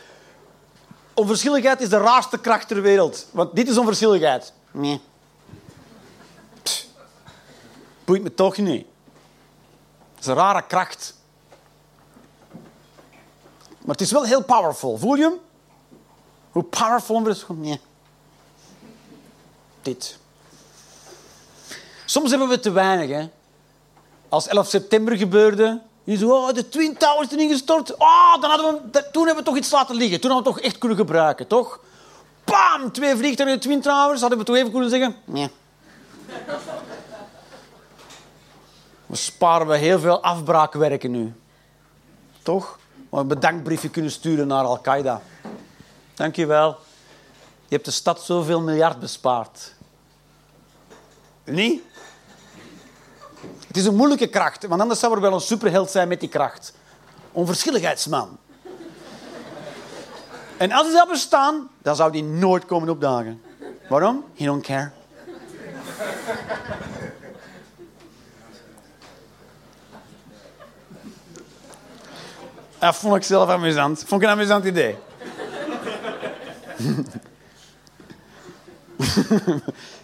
Onverschilligheid 1.15 1.81
is 1.81 1.89
de 1.89 1.99
raarste 1.99 2.39
kracht 2.39 2.69
ter 2.69 2.83
wereld. 2.83 3.27
Want 3.31 3.55
dit 3.57 3.69
is 3.69 3.79
onverschilligheid. 3.79 4.53
Nee. 4.71 5.01
Pff. 6.63 6.87
Boeit 8.05 8.23
me 8.23 8.35
toch 8.35 8.57
niet. 8.57 8.87
Dat 10.15 10.21
is 10.21 10.27
een 10.27 10.35
rare 10.35 10.63
kracht. 10.67 11.15
Maar 13.79 13.95
het 13.95 14.01
is 14.01 14.13
wel 14.13 14.25
heel 14.25 14.45
powerful. 14.45 14.99
Voel 14.99 15.15
je 15.15 15.23
hem? 15.23 15.39
Hoe 16.53 16.63
powerful 16.63 17.17
onverschilligheid... 17.17 17.67
Nee. 17.67 17.81
Dit. 19.83 20.19
Soms 22.05 22.31
hebben 22.31 22.49
we 22.49 22.61
te 22.61 22.71
weinig, 22.71 23.11
hè. 23.17 23.29
Als 24.35 24.49
11 24.49 24.69
september 24.69 25.17
gebeurde, 25.17 25.81
je 26.05 26.17
zo, 26.17 26.31
oh, 26.31 26.53
de 26.53 26.69
Twin 26.69 26.97
Towers 26.97 27.29
zijn 27.29 27.41
ingestort. 27.41 27.95
Oh, 27.97 28.41
dan 28.41 28.51
hadden 28.51 28.91
we, 28.93 29.11
toen 29.11 29.27
hebben 29.27 29.45
we 29.45 29.51
toch 29.51 29.57
iets 29.59 29.71
laten 29.71 29.97
liggen. 29.97 30.21
Toen 30.21 30.31
hadden 30.31 30.53
we 30.53 30.59
toch 30.59 30.69
echt 30.69 30.79
kunnen 30.79 30.99
gebruiken, 30.99 31.47
toch? 31.47 31.81
Bam! 32.45 32.93
Twee 32.93 33.17
vliegtuigen 33.17 33.49
in 33.49 33.55
de 33.55 33.67
Twin 33.67 33.81
Towers. 33.81 34.21
Hadden 34.21 34.39
we 34.39 34.45
toch 34.45 34.57
even 34.57 34.71
kunnen 34.71 34.91
zeggen? 34.91 35.17
Nee. 35.25 35.51
We 39.07 39.17
sparen 39.17 39.67
we 39.67 39.77
heel 39.77 39.99
veel 39.99 40.23
afbraakwerken 40.23 41.11
nu. 41.11 41.33
Toch? 42.43 42.79
Maar 43.11 43.21
een 43.21 43.29
bedankbriefje 43.29 43.91
kunnen 43.91 44.11
sturen 44.11 44.47
naar 44.47 44.65
Al-Qaeda. 44.65 45.23
Dank 46.15 46.37
je 46.37 46.47
wel. 46.47 46.77
Je 47.69 47.75
hebt 47.75 47.85
de 47.85 47.91
stad 47.91 48.21
zoveel 48.21 48.61
miljard 48.61 49.01
bespaard. 49.01 49.75
Niet? 51.45 51.83
Het 53.75 53.83
is 53.83 53.89
een 53.89 53.97
moeilijke 53.97 54.27
kracht, 54.27 54.67
want 54.67 54.81
anders 54.81 55.01
zou 55.01 55.15
er 55.15 55.21
wel 55.21 55.33
een 55.33 55.41
superheld 55.41 55.91
zijn 55.91 56.09
met 56.09 56.21
die 56.21 56.29
kracht. 56.29 56.73
Onverschilligheidsman. 57.33 58.39
En 60.57 60.73
als 60.73 60.87
hij 60.87 60.97
zou 60.97 61.09
bestaan, 61.09 61.69
dan 61.83 61.97
zou 61.97 62.13
die 62.13 62.23
nooit 62.23 62.65
komen 62.65 62.89
opdagen. 62.89 63.43
Waarom? 63.89 64.25
He 64.37 64.45
don't 64.45 64.63
care. 64.63 64.91
Dat 72.79 72.97
vond 72.97 73.17
ik 73.17 73.23
zelf 73.23 73.49
amusant. 73.49 74.05
Vond 74.07 74.23
ik 74.23 74.29
een 74.29 74.35
amusant 74.35 74.65
idee. 74.65 74.91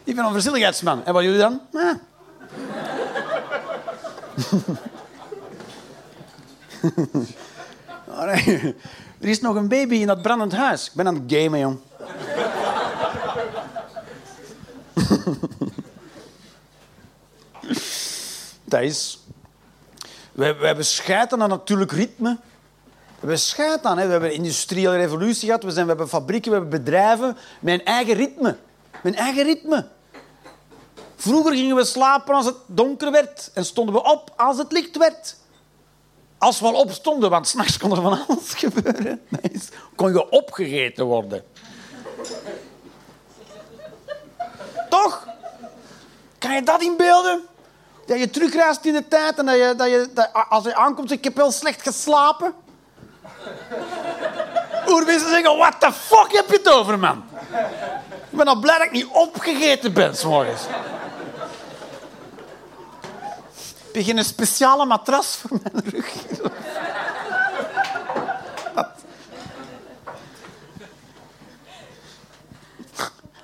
ik 0.04 0.14
ben 0.14 0.18
een 0.18 0.26
onverschilligheidsman. 0.26 1.04
En 1.04 1.12
wat 1.12 1.22
jullie 1.22 1.38
dan? 1.38 1.60
Ah. 1.72 1.94
Er 9.20 9.28
is 9.28 9.40
nog 9.40 9.54
een 9.54 9.68
baby 9.68 9.94
in 9.94 10.06
dat 10.06 10.22
brandend 10.22 10.52
huis. 10.52 10.86
Ik 10.86 10.92
ben 10.94 11.06
aan 11.06 11.14
het 11.14 11.22
gamen, 11.26 11.58
jong. 11.58 11.78
Dat 18.64 18.80
is... 18.80 19.24
We, 20.32 20.54
we 20.54 20.66
hebben 20.66 20.84
scheid 20.84 21.32
aan 21.32 21.48
natuurlijk 21.48 21.92
ritme. 21.92 22.38
We 23.04 23.18
hebben 23.18 23.38
scheid 23.38 23.84
aan. 23.84 23.98
Hè. 23.98 24.04
We 24.04 24.10
hebben 24.10 24.30
een 24.30 24.36
industriële 24.36 24.96
revolutie 24.96 25.46
gehad. 25.46 25.62
We, 25.62 25.70
zijn, 25.70 25.84
we 25.84 25.90
hebben 25.90 26.08
fabrieken, 26.08 26.50
we 26.50 26.58
hebben 26.58 26.84
bedrijven. 26.84 27.36
Een 27.62 27.84
eigen 27.84 28.14
ritme. 28.14 28.56
Een 29.02 29.14
eigen 29.14 29.44
ritme. 29.44 29.86
Vroeger 31.20 31.52
gingen 31.52 31.76
we 31.76 31.84
slapen 31.84 32.34
als 32.34 32.46
het 32.46 32.56
donker 32.66 33.10
werd. 33.10 33.50
En 33.54 33.64
stonden 33.64 33.94
we 33.94 34.02
op 34.02 34.32
als 34.36 34.58
het 34.58 34.72
licht 34.72 34.96
werd. 34.96 35.36
Als 36.38 36.60
we 36.60 36.66
al 36.66 36.74
opstonden, 36.74 37.30
want 37.30 37.48
s'nachts 37.48 37.78
kon 37.78 37.90
er 37.90 38.02
van 38.02 38.26
alles 38.26 38.54
gebeuren. 38.64 39.22
Kon 39.96 40.12
je 40.12 40.30
opgegeten 40.30 41.04
worden. 41.04 41.44
Toch? 44.88 45.26
Kan 46.38 46.54
je 46.54 46.62
dat 46.62 46.82
inbeelden? 46.82 47.40
Dat 48.06 48.18
je 48.18 48.30
terugreist 48.30 48.84
in 48.84 48.92
de 48.92 49.08
tijd 49.08 49.38
en 49.38 49.46
dat 49.46 49.56
je, 49.56 49.74
dat 49.76 49.88
je 49.88 50.28
als 50.48 50.64
je 50.64 50.74
aankomt, 50.74 51.10
ik 51.10 51.24
heb 51.24 51.36
wel 51.36 51.50
slecht 51.50 51.82
geslapen. 51.82 52.54
Oerwissen 54.88 55.30
zeggen, 55.30 55.56
what 55.56 55.80
the 55.80 55.92
fuck 55.92 56.32
heb 56.32 56.50
je 56.50 56.56
het 56.56 56.68
over, 56.68 56.98
man? 56.98 57.24
Ik 58.30 58.36
ben 58.36 58.46
al 58.46 58.58
blij 58.58 58.78
dat 58.78 58.86
ik 58.86 58.92
niet 58.92 59.08
opgegeten 59.12 59.92
ben, 59.92 60.16
s 60.16 60.24
je 63.92 64.04
geen 64.04 64.24
speciale 64.24 64.86
matras 64.86 65.36
voor 65.36 65.58
mijn 65.62 65.84
rug? 65.84 66.14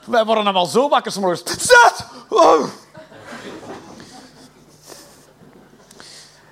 Wij 0.07 0.24
worden 0.24 0.44
allemaal 0.44 0.66
zo 0.66 0.88
wakker 0.88 1.12
's 1.12 1.18
morgens. 1.18 1.42
Zet! 1.44 2.07
Oh. 2.28 2.68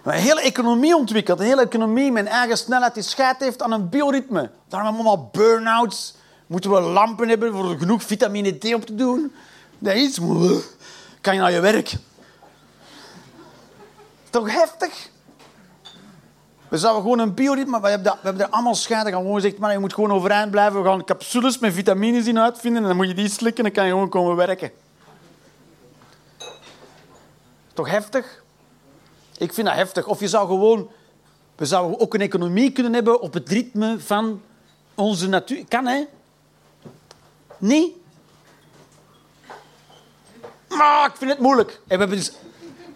Een 0.03 0.13
hele 0.13 0.41
economie 0.41 0.97
ontwikkeld. 0.97 1.41
Een 1.41 1.47
hele 1.47 1.63
economie 1.63 2.19
een 2.19 2.29
eigen 2.29 2.57
snelheid 2.57 2.95
die 2.95 3.03
scheid 3.03 3.41
heeft 3.41 3.63
aan 3.63 3.73
een 3.73 3.89
bioritme. 3.89 4.51
Daarom 4.69 4.89
hebben 4.89 5.05
we 5.05 5.11
allemaal 5.11 5.31
burn-outs. 5.33 6.15
Moeten 6.47 6.71
we 6.71 6.81
lampen 6.81 7.29
hebben 7.29 7.53
voor 7.53 7.79
genoeg 7.79 8.03
vitamine 8.03 8.59
D 8.59 8.75
op 8.75 8.87
te 8.87 8.95
doen. 8.95 9.35
Dat 9.79 9.95
is... 9.95 10.19
Kan 11.21 11.35
je 11.35 11.41
naar 11.41 11.53
je 11.53 11.61
werk. 11.61 11.97
Toch 14.35 14.53
heftig? 14.53 15.09
We 16.69 16.79
zouden 16.79 17.03
gewoon 17.03 17.19
een 17.19 17.35
bioritme... 17.35 17.71
maar 17.71 17.81
We 17.81 17.89
hebben, 17.89 18.07
dat, 18.07 18.15
we 18.21 18.27
hebben 18.27 18.47
er 18.47 18.53
allemaal 18.53 18.75
scheid. 18.75 19.05
We 19.05 19.11
gaan 19.11 19.21
gewoon 19.21 19.35
gezegd, 19.35 19.59
man, 19.59 19.73
je 19.73 19.79
moet 19.79 19.95
gewoon 19.95 20.13
overeind 20.13 20.51
blijven. 20.51 20.83
We 20.83 20.89
gaan 20.89 21.05
capsules 21.05 21.59
met 21.59 21.73
vitamines 21.73 22.27
in 22.27 22.39
uitvinden. 22.39 22.83
En 22.83 22.89
dan 22.89 22.97
moet 22.97 23.09
je 23.09 23.15
die 23.15 23.29
slikken 23.29 23.57
en 23.57 23.63
dan 23.63 23.73
kan 23.73 23.85
je 23.85 23.91
gewoon 23.91 24.09
komen 24.09 24.37
werken. 24.37 24.71
Toch 27.75 27.91
heftig? 27.91 28.43
Ik 29.39 29.55
vind 29.55 29.67
dat 29.67 29.77
heftig. 29.77 30.07
Of 30.07 30.21
je 30.21 30.29
zou 30.29 30.47
gewoon... 30.49 30.91
We 31.57 31.67
zouden 31.67 32.01
ook 32.01 32.15
een 32.15 32.21
economie 32.21 32.73
kunnen 32.73 32.93
hebben 32.93 33.21
op 33.21 33.33
het 33.33 33.49
ritme 33.49 34.01
van 34.01 34.43
onze 34.95 35.29
natuur. 35.29 35.65
Kan, 35.69 35.87
hè? 35.87 36.05
Nee? 37.59 38.03
Maar 40.69 41.07
ik 41.09 41.17
vind 41.17 41.31
het 41.31 41.41
moeilijk. 41.41 41.71
En 41.71 41.79
we 41.87 41.97
hebben, 41.97 42.17
dus, 42.17 42.33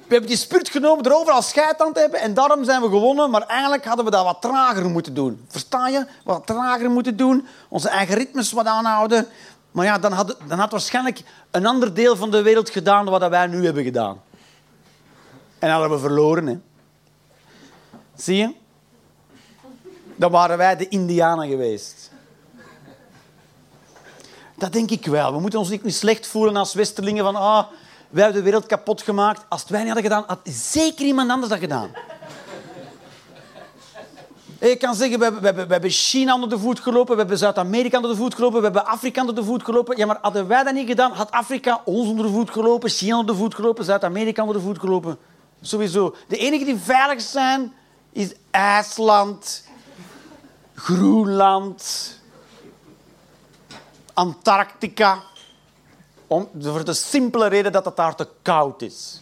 we 0.08 0.14
hebben 0.14 0.30
die 0.30 0.38
spurt 0.38 0.68
genomen 0.68 1.04
er 1.04 1.14
overal 1.14 1.42
scheid 1.42 1.82
aan 1.82 1.92
te 1.92 2.00
hebben 2.00 2.20
en 2.20 2.34
daarom 2.34 2.64
zijn 2.64 2.82
we 2.82 2.88
gewonnen. 2.88 3.30
Maar 3.30 3.42
eigenlijk 3.42 3.84
hadden 3.84 4.04
we 4.04 4.10
dat 4.10 4.24
wat 4.24 4.40
trager 4.40 4.88
moeten 4.88 5.14
doen. 5.14 5.44
Versta 5.48 5.88
je? 5.88 6.06
Wat 6.24 6.46
trager 6.46 6.90
moeten 6.90 7.16
doen. 7.16 7.46
Onze 7.68 7.88
eigen 7.88 8.14
ritmes 8.14 8.52
wat 8.52 8.66
aanhouden. 8.66 9.26
Maar 9.70 9.84
ja, 9.84 9.98
dan 9.98 10.12
had, 10.12 10.36
dan 10.46 10.58
had 10.58 10.70
waarschijnlijk 10.70 11.22
een 11.50 11.66
ander 11.66 11.94
deel 11.94 12.16
van 12.16 12.30
de 12.30 12.42
wereld 12.42 12.70
gedaan 12.70 13.04
wat 13.04 13.28
wij 13.28 13.46
nu 13.46 13.64
hebben 13.64 13.84
gedaan. 13.84 14.22
En 15.58 15.68
dan 15.68 15.70
hadden 15.70 15.90
we 15.90 15.98
verloren. 15.98 16.46
Hè. 16.46 16.58
Zie 18.16 18.36
je? 18.36 18.54
Dan 20.16 20.30
waren 20.30 20.56
wij 20.56 20.76
de 20.76 20.88
Indianen 20.88 21.48
geweest. 21.48 22.10
Dat 24.54 24.72
denk 24.72 24.90
ik 24.90 25.06
wel. 25.06 25.32
We 25.32 25.40
moeten 25.40 25.58
ons 25.58 25.68
niet 25.68 25.94
slecht 25.94 26.26
voelen 26.26 26.56
als 26.56 26.74
Westerlingen 26.74 27.24
van 27.24 27.36
ah, 27.36 27.66
wij 28.10 28.22
hebben 28.22 28.42
de 28.42 28.48
wereld 28.50 28.66
kapot 28.66 29.02
gemaakt. 29.02 29.44
Als 29.48 29.60
het 29.60 29.70
wij 29.70 29.82
niet 29.82 29.92
hadden 29.92 30.10
gedaan, 30.10 30.24
had 30.26 30.38
zeker 30.44 31.06
iemand 31.06 31.30
anders 31.30 31.48
dat 31.48 31.58
gedaan. 31.58 31.90
Ik 34.58 34.78
kan 34.78 34.94
zeggen, 34.94 35.18
we 35.18 35.24
hebben, 35.24 35.40
we, 35.40 35.46
hebben, 35.46 35.66
we 35.66 35.72
hebben 35.72 35.90
China 35.90 36.34
onder 36.34 36.48
de 36.48 36.58
voet 36.58 36.80
gelopen, 36.80 37.12
we 37.12 37.20
hebben 37.20 37.38
Zuid-Amerika 37.38 37.96
onder 37.96 38.10
de 38.10 38.16
voet 38.16 38.34
gelopen, 38.34 38.58
we 38.58 38.64
hebben 38.64 38.86
Afrika 38.86 39.20
onder 39.20 39.34
de 39.34 39.44
voet 39.44 39.64
gelopen. 39.64 39.96
Ja, 39.96 40.06
maar 40.06 40.18
hadden 40.20 40.46
wij 40.46 40.62
dat 40.62 40.74
niet 40.74 40.88
gedaan, 40.88 41.12
had 41.12 41.30
Afrika 41.30 41.82
ons 41.84 42.08
onder 42.08 42.26
de 42.26 42.32
voet 42.32 42.50
gelopen, 42.50 42.90
China 42.90 43.18
onder 43.18 43.34
de 43.34 43.40
voet 43.40 43.54
gelopen, 43.54 43.84
Zuid-Amerika 43.84 44.42
onder 44.42 44.56
de 44.56 44.62
voet 44.62 44.78
gelopen. 44.78 45.18
Sowieso. 45.60 46.14
De 46.28 46.36
enige 46.36 46.64
die 46.64 46.76
veilig 46.76 47.20
zijn, 47.20 47.72
is 48.12 48.32
IJsland, 48.50 49.64
Groenland, 50.74 52.14
Antarctica. 54.14 55.22
Om, 56.28 56.48
voor 56.58 56.84
de 56.84 56.92
simpele 56.92 57.46
reden 57.46 57.72
dat 57.72 57.84
het 57.84 57.96
daar 57.96 58.14
te 58.14 58.28
koud 58.42 58.82
is. 58.82 59.20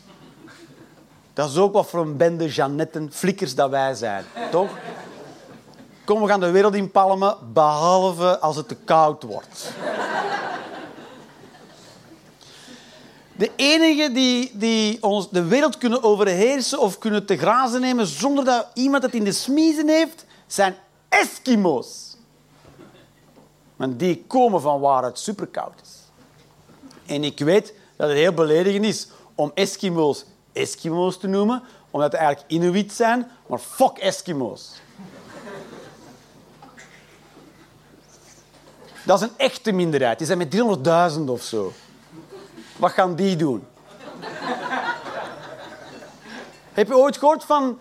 Dat 1.32 1.50
is 1.50 1.56
ook 1.56 1.72
wat 1.72 1.86
voor 1.86 2.00
een 2.00 2.16
bende 2.16 2.48
Janetten, 2.48 3.12
flikkers 3.12 3.54
dat 3.54 3.70
wij 3.70 3.94
zijn. 3.94 4.24
Toch? 4.50 4.70
Kom, 6.04 6.20
we 6.20 6.28
gaan 6.28 6.40
de 6.40 6.50
wereld 6.50 6.74
inpalmen, 6.74 7.36
behalve 7.52 8.38
als 8.38 8.56
het 8.56 8.68
te 8.68 8.74
koud 8.74 9.22
wordt. 9.22 9.72
De 13.36 13.50
enigen 13.56 14.14
die, 14.14 14.50
die 14.54 15.02
ons 15.02 15.30
de 15.30 15.44
wereld 15.44 15.78
kunnen 15.78 16.02
overheersen 16.02 16.78
of 16.78 16.98
kunnen 16.98 17.26
te 17.26 17.36
grazen 17.36 17.80
nemen 17.80 18.06
zonder 18.06 18.44
dat 18.44 18.66
iemand 18.74 19.02
het 19.02 19.14
in 19.14 19.24
de 19.24 19.32
smiezen 19.32 19.88
heeft, 19.88 20.24
zijn 20.46 20.74
Eskimo's. 21.08 22.16
Want 23.76 23.98
die 23.98 24.24
komen 24.26 24.60
van 24.60 24.80
waar 24.80 25.04
het 25.04 25.18
superkoud 25.18 25.74
is. 25.82 25.95
En 27.06 27.24
ik 27.24 27.38
weet 27.38 27.74
dat 27.96 28.08
het 28.08 28.16
heel 28.16 28.32
beledigend 28.32 28.84
is 28.84 29.08
om 29.34 29.50
Eskimo's 29.54 30.24
Eskimo's 30.56 31.18
te 31.18 31.26
noemen, 31.26 31.62
omdat 31.90 32.10
ze 32.10 32.16
eigenlijk 32.16 32.50
Inuit 32.50 32.92
zijn, 32.92 33.30
maar 33.46 33.58
fuck 33.58 33.98
Eskimo's. 33.98 34.72
Dat 39.04 39.22
is 39.22 39.28
een 39.28 39.34
echte 39.36 39.72
minderheid. 39.72 40.18
Die 40.18 40.26
zijn 40.26 40.38
met 40.38 40.54
300.000 41.16 41.24
of 41.26 41.42
zo. 41.42 41.72
Wat 42.76 42.92
gaan 42.92 43.14
die 43.14 43.36
doen? 43.36 43.66
Heb 46.72 46.86
je 46.86 46.96
ooit 46.96 47.16
gehoord 47.16 47.44
van 47.44 47.78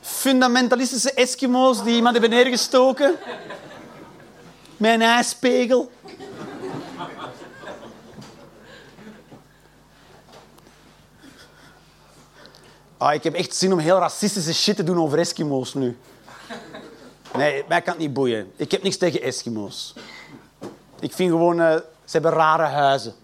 fundamentalistische 0.00 1.12
Eskimo's 1.12 1.82
die 1.82 1.94
iemand 1.94 2.12
hebben 2.12 2.30
neergestoken? 2.30 3.16
Een 4.78 5.02
ijspegel? 5.02 5.90
Ah, 12.98 13.14
ik 13.14 13.24
heb 13.24 13.34
echt 13.34 13.54
zin 13.54 13.72
om 13.72 13.78
heel 13.78 13.98
racistische 13.98 14.54
shit 14.54 14.76
te 14.76 14.82
doen 14.82 15.00
over 15.00 15.18
Eskimo's 15.18 15.74
nu. 15.74 15.96
Nee, 17.36 17.64
mij 17.68 17.82
kan 17.82 17.92
het 17.92 18.02
niet 18.02 18.12
boeien. 18.12 18.52
Ik 18.56 18.70
heb 18.70 18.82
niks 18.82 18.96
tegen 18.96 19.22
Eskimo's. 19.22 19.94
Ik 21.00 21.12
vind 21.12 21.30
gewoon, 21.30 21.60
uh, 21.60 21.74
ze 21.74 21.82
hebben 22.04 22.30
rare 22.30 22.62
huizen. 22.62 23.14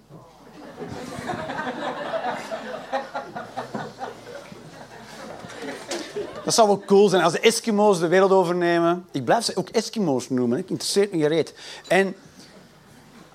Dat 6.44 6.54
zou 6.54 6.68
wel 6.68 6.82
cool 6.86 7.08
zijn 7.08 7.22
als 7.22 7.32
de 7.32 7.40
Eskimo's 7.40 7.98
de 7.98 8.08
wereld 8.08 8.30
overnemen. 8.30 9.06
Ik 9.10 9.24
blijf 9.24 9.44
ze 9.44 9.56
ook 9.56 9.68
Eskimo's 9.68 10.28
noemen. 10.28 10.58
Ik 10.58 10.70
interesseert 10.70 11.12
me 11.12 11.18
gereed. 11.18 11.54
En 11.88 12.16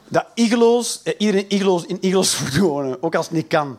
dat 0.08 0.26
igloos, 0.34 1.02
eh, 1.04 1.14
iedereen 1.18 1.46
igloos 1.50 1.86
in 1.86 1.98
igloos 2.02 2.40
moet 2.40 2.58
wonen, 2.68 3.04
ook 3.04 3.16
als 3.16 3.26
het 3.26 3.36
niet 3.36 3.48
kan. 3.48 3.78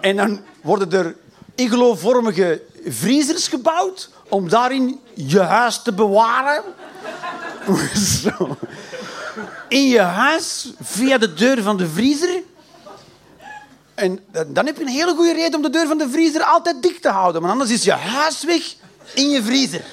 En 0.00 0.16
dan 0.16 0.40
worden 0.66 0.92
er 0.92 1.16
iglo-vormige 1.54 2.62
vriezers 2.86 3.48
gebouwd 3.48 4.10
om 4.28 4.48
daarin 4.48 5.00
je 5.14 5.40
huis 5.40 5.82
te 5.82 5.92
bewaren. 5.92 6.62
Zo. 8.22 8.56
In 9.68 9.88
je 9.88 10.00
huis, 10.00 10.72
via 10.80 11.18
de 11.18 11.34
deur 11.34 11.62
van 11.62 11.76
de 11.76 11.88
vriezer. 11.88 12.42
En 13.94 14.20
dan 14.46 14.66
heb 14.66 14.76
je 14.76 14.82
een 14.82 14.88
hele 14.88 15.14
goede 15.14 15.32
reden 15.32 15.54
om 15.54 15.62
de 15.62 15.70
deur 15.70 15.86
van 15.86 15.98
de 15.98 16.10
vriezer 16.10 16.42
altijd 16.42 16.82
dicht 16.82 17.02
te 17.02 17.08
houden. 17.08 17.40
Want 17.40 17.52
anders 17.52 17.70
is 17.70 17.84
je 17.84 17.92
huis 17.92 18.44
weg 18.44 18.74
in 19.14 19.30
je 19.30 19.42
vriezer. 19.42 19.84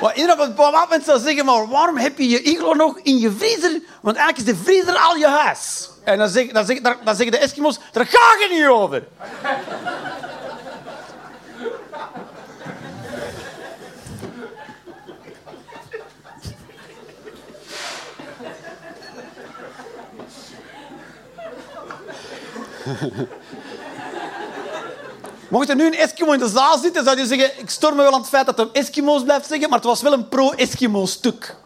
Wat 0.00 0.16
iedereen 0.16 0.40
op 0.40 0.46
een 0.46 0.54
bepaald 0.54 0.74
moment 0.74 1.04
zou 1.04 1.18
zeggen, 1.20 1.44
maar 1.44 1.68
waarom 1.68 1.96
heb 1.96 2.18
je 2.18 2.28
je 2.28 2.42
iglo 2.42 2.74
nog 2.74 2.98
in 3.02 3.18
je 3.18 3.30
vriezer? 3.30 3.80
Want 4.02 4.16
eigenlijk 4.16 4.48
is 4.48 4.54
de 4.54 4.64
vriezer 4.64 4.96
al 4.96 5.16
je 5.16 5.28
huis. 5.28 5.90
En 6.04 6.18
dan, 6.18 6.28
zeg, 6.28 6.52
dan, 6.52 6.66
zeg, 6.66 6.80
dan 6.80 7.16
zeggen 7.16 7.30
de 7.30 7.38
Eskimo's, 7.38 7.78
daar 7.92 8.06
ga 8.06 8.36
je 8.40 8.54
niet 8.54 8.66
over. 8.66 9.02
Mocht 25.48 25.68
er 25.68 25.76
nu 25.76 25.86
een 25.86 25.94
Eskimo 25.94 26.32
in 26.32 26.38
de 26.38 26.48
zaal 26.48 26.78
zitten, 26.78 27.04
zou 27.04 27.18
je 27.18 27.26
zeggen... 27.26 27.58
Ik 27.58 27.70
storm 27.70 27.96
me 27.96 28.02
wel 28.02 28.12
aan 28.12 28.20
het 28.20 28.28
feit 28.28 28.46
dat 28.46 28.56
hij 28.56 28.68
Eskimo's 28.72 29.22
blijft 29.22 29.46
zeggen, 29.46 29.68
maar 29.68 29.78
het 29.78 29.88
was 29.88 30.02
wel 30.02 30.12
een 30.12 30.28
pro-Eskimo-stuk. 30.28 31.56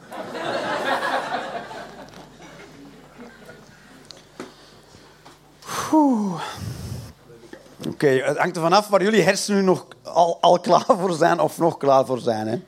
Oké, 7.89 8.07
het 8.07 8.37
hangt 8.37 8.57
ervan 8.57 8.73
af 8.73 8.89
waar 8.89 9.03
jullie 9.03 9.23
hersenen 9.23 9.65
nog 9.65 9.87
al, 10.03 10.39
al 10.41 10.61
klaar 10.61 10.85
voor 10.87 11.13
zijn 11.13 11.41
of 11.41 11.59
nog 11.59 11.77
klaar 11.77 12.07
voor 12.07 12.19
zijn. 12.19 12.49
Hè? 12.49 12.61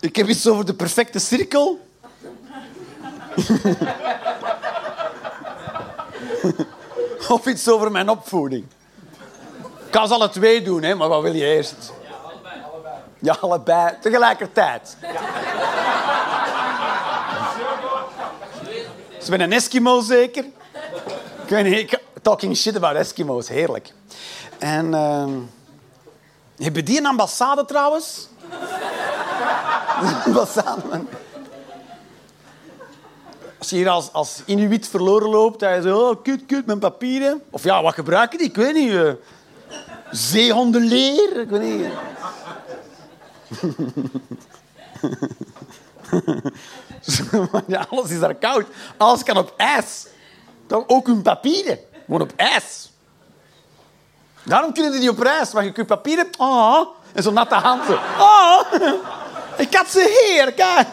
Ik 0.00 0.16
heb 0.16 0.28
iets 0.28 0.46
over 0.46 0.66
de 0.66 0.74
perfecte 0.74 1.18
cirkel. 1.18 1.80
of 7.28 7.46
iets 7.46 7.68
over 7.68 7.90
mijn 7.90 8.08
opvoeding. 8.08 8.64
Kan 9.92 10.08
ze 10.08 10.14
alle 10.14 10.28
twee 10.28 10.62
doen, 10.62 10.82
hè, 10.82 10.94
maar 10.94 11.08
wat 11.08 11.22
wil 11.22 11.34
je 11.34 11.44
eerst? 11.44 11.92
Ja, 12.02 12.14
allebei. 12.24 12.54
allebei. 12.72 12.94
Ja, 13.18 13.36
allebei. 13.40 13.96
Tegelijkertijd. 14.00 14.96
Ze 19.18 19.28
zijn 19.28 19.40
een 19.40 19.52
Eskimo 19.52 20.00
zeker? 20.00 20.44
Ik 21.42 21.48
weet 21.48 21.64
niet, 21.64 21.98
talking 22.22 22.56
shit 22.56 22.76
about 22.76 22.96
Eskimo's, 22.96 23.48
heerlijk. 23.48 23.92
En 24.58 24.94
ehm 24.94 25.30
heb 26.56 26.76
je 26.76 26.82
die 26.82 26.98
een 26.98 27.06
ambassade 27.06 27.64
trouwens? 27.64 28.28
ambassade, 30.26 30.80
man. 30.90 31.08
Als 33.58 33.70
je 33.70 33.76
hier 33.76 33.88
als, 33.88 34.12
als 34.12 34.42
Inuit 34.46 34.88
verloren 34.88 35.28
loopt, 35.28 35.60
dan 35.60 35.74
je 35.74 35.82
zo, 35.82 36.08
oh, 36.08 36.22
kut, 36.22 36.46
kut, 36.46 36.66
mijn 36.66 36.78
papieren. 36.78 37.42
Of 37.50 37.64
ja, 37.64 37.82
wat 37.82 37.94
gebruiken 37.94 38.38
die? 38.38 38.46
Ik 38.46 38.56
weet 38.56 38.74
niet. 38.74 38.92
eh, 38.92 39.12
zeehondenleer? 40.12 41.40
Ik 41.40 41.48
weet 41.48 41.60
niet. 41.60 41.86
Alles 47.90 48.10
is 48.10 48.20
daar 48.20 48.34
koud. 48.34 48.66
Alles 48.96 49.22
kan 49.22 49.36
op 49.36 49.54
ijs. 49.56 50.06
Dan 50.66 50.84
ook 50.86 51.06
hun 51.06 51.22
papieren. 51.22 51.78
Gewoon 52.04 52.20
op 52.20 52.32
ijs. 52.36 52.90
Daarom 54.42 54.72
kunnen 54.72 54.92
die 54.92 55.00
niet 55.00 55.10
op 55.10 55.18
reis. 55.18 55.52
Maar 55.52 55.64
je 55.64 55.72
kunt 55.72 55.86
papieren... 55.86 56.28
Oh, 56.38 56.86
en 57.12 57.22
zo'n 57.22 57.34
natte 57.34 57.54
handen. 57.54 57.98
Oh, 58.18 58.60
ik 59.56 59.74
had 59.74 59.88
ze 59.88 60.32
hier. 60.34 60.52
Kijk. 60.52 60.88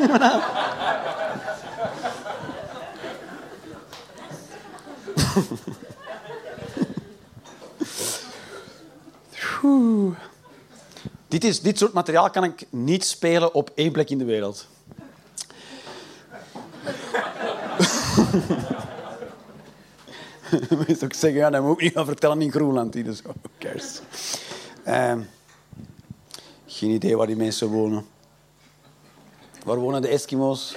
Dit, 11.27 11.43
is, 11.43 11.61
dit 11.61 11.77
soort 11.77 11.93
materiaal 11.93 12.29
kan 12.29 12.43
ik 12.43 12.65
niet 12.69 13.05
spelen 13.05 13.53
op 13.53 13.71
één 13.75 13.91
plek 13.91 14.09
in 14.09 14.17
de 14.17 14.25
wereld. 14.25 14.67
Mensen 20.87 21.03
ook 21.03 21.13
zeggen, 21.13 21.39
ja, 21.39 21.49
dat 21.49 21.63
moet 21.63 21.75
ik 21.77 21.81
niet 21.81 21.93
gaan 21.93 22.05
vertellen 22.05 22.41
in 22.41 22.51
Groenland. 22.51 22.93
hier, 22.93 23.03
Dus 23.03 23.21
cares? 23.57 24.01
Ehm, 24.83 25.21
geen 26.65 26.89
idee 26.89 27.17
waar 27.17 27.27
die 27.27 27.35
mensen 27.35 27.67
wonen. 27.67 28.05
Waar 29.65 29.77
wonen 29.77 30.01
de 30.01 30.07
Eskimo's? 30.07 30.75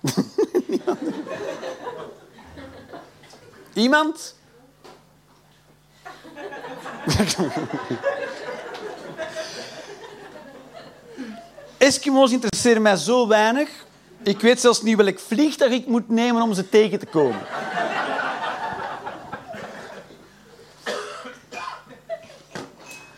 Iemand? 3.74 4.34
Eskimo's 11.78 12.32
interesseren 12.32 12.82
mij 12.82 12.96
zo 12.96 13.28
weinig. 13.28 13.68
Ik 14.22 14.40
weet 14.40 14.60
zelfs 14.60 14.82
niet 14.82 14.96
welk 14.96 15.18
vliegtuig 15.18 15.72
ik 15.72 15.86
moet 15.86 16.08
nemen 16.08 16.42
om 16.42 16.54
ze 16.54 16.68
tegen 16.68 16.98
te 16.98 17.06
komen. 17.06 17.40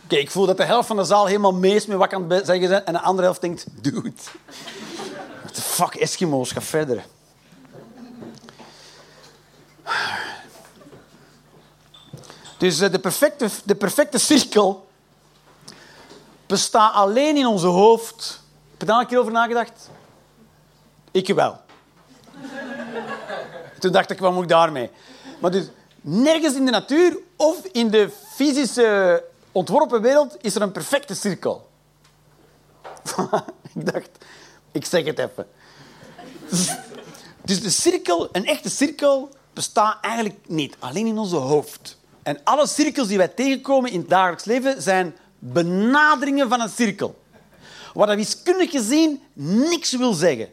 Oké, 0.05 0.17
ik 0.17 0.31
voel 0.31 0.47
dat 0.47 0.57
de 0.57 0.65
helft 0.65 0.87
van 0.87 0.97
de 0.97 1.05
zaal 1.05 1.27
helemaal 1.27 1.55
mee 1.55 1.75
is 1.75 1.87
met 1.87 1.97
wat 1.97 2.07
ik 2.07 2.15
aan 2.15 2.31
het 2.31 2.47
zeggen 2.47 2.69
ben. 2.69 2.87
En 2.87 2.93
de 2.93 3.01
andere 3.01 3.23
helft 3.23 3.41
denkt, 3.41 3.67
dude. 3.81 4.13
What 5.43 5.55
the 5.55 5.61
fuck, 5.61 5.95
Eskimo's, 5.95 6.53
ga 6.53 6.61
verder. 6.61 7.05
Dus 12.63 12.81
eh, 12.81 12.91
de 12.91 12.99
perfecte, 12.99 13.49
de 13.65 13.75
perfecte 13.75 14.19
cirkel 14.19 14.89
bestaat 16.47 16.95
alleen 16.95 17.37
in 17.37 17.47
onze 17.47 17.67
hoofd. 17.67 18.41
Heb 18.71 18.81
je 18.81 18.87
daar 18.87 19.01
een 19.01 19.07
keer 19.07 19.19
over 19.19 19.33
nagedacht? 19.33 19.91
Ik 21.11 21.29
wel. 21.29 21.61
Toen 23.81 23.93
dacht 23.93 24.11
ik, 24.11 24.19
wat 24.19 24.33
moet 24.33 24.43
ik 24.43 24.49
daarmee? 24.49 24.91
Maar 25.41 25.51
dus 25.51 25.67
nergens 26.01 26.55
in 26.55 26.65
de 26.65 26.71
natuur 26.71 27.19
of 27.37 27.65
in 27.65 27.91
de 27.91 28.11
fysische 28.35 29.25
ontworpen 29.53 30.03
wereld 30.03 30.37
is 30.41 30.55
er 30.55 30.63
een 30.63 30.73
perfecte 30.73 31.15
cirkel. 31.15 31.69
ik 33.75 33.93
dacht, 33.93 34.11
ik 34.73 34.85
zeg 34.85 35.05
het 35.05 35.19
even. 35.19 35.47
Dus, 36.49 36.77
dus 37.45 37.63
de 37.63 37.71
cirkel, 37.71 38.29
een 38.33 38.47
echte 38.47 38.71
cirkel, 38.71 39.29
bestaat 39.53 39.99
eigenlijk 40.01 40.39
niet. 40.47 40.77
Alleen 40.79 41.07
in 41.07 41.19
onze 41.19 41.37
hoofd. 41.37 42.01
En 42.23 42.41
alle 42.45 42.67
cirkels 42.67 43.09
die 43.09 43.17
wij 43.17 43.29
tegenkomen 43.29 43.91
in 43.91 44.01
het 44.01 44.09
dagelijks 44.09 44.45
leven 44.45 44.83
zijn 44.83 45.17
benaderingen 45.39 46.49
van 46.49 46.61
een 46.61 46.69
cirkel. 46.69 47.21
Wat 47.95 48.07
dat 48.07 48.17
wiskundig 48.17 48.71
gezien 48.71 49.23
niks 49.33 49.97
wil 49.97 50.13
zeggen. 50.13 50.49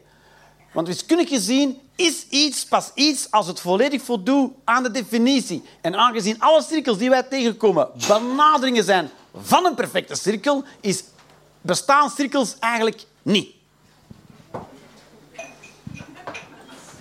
Want 0.72 0.86
wiskundig 0.86 1.28
gezien 1.28 1.80
is 1.96 2.26
iets 2.28 2.64
pas 2.64 2.90
iets 2.94 3.30
als 3.30 3.46
het 3.46 3.60
volledig 3.60 4.02
voldoet 4.02 4.52
aan 4.64 4.82
de 4.82 4.90
definitie. 4.90 5.62
En 5.80 5.96
aangezien 5.96 6.40
alle 6.40 6.62
cirkels 6.62 6.98
die 6.98 7.10
wij 7.10 7.22
tegenkomen 7.22 7.88
benaderingen 8.08 8.84
zijn 8.84 9.10
van 9.42 9.64
een 9.64 9.74
perfecte 9.74 10.14
cirkel, 10.14 10.64
is 10.80 11.04
bestaan 11.60 12.10
cirkels 12.10 12.56
eigenlijk 12.58 13.04
niet. 13.22 13.54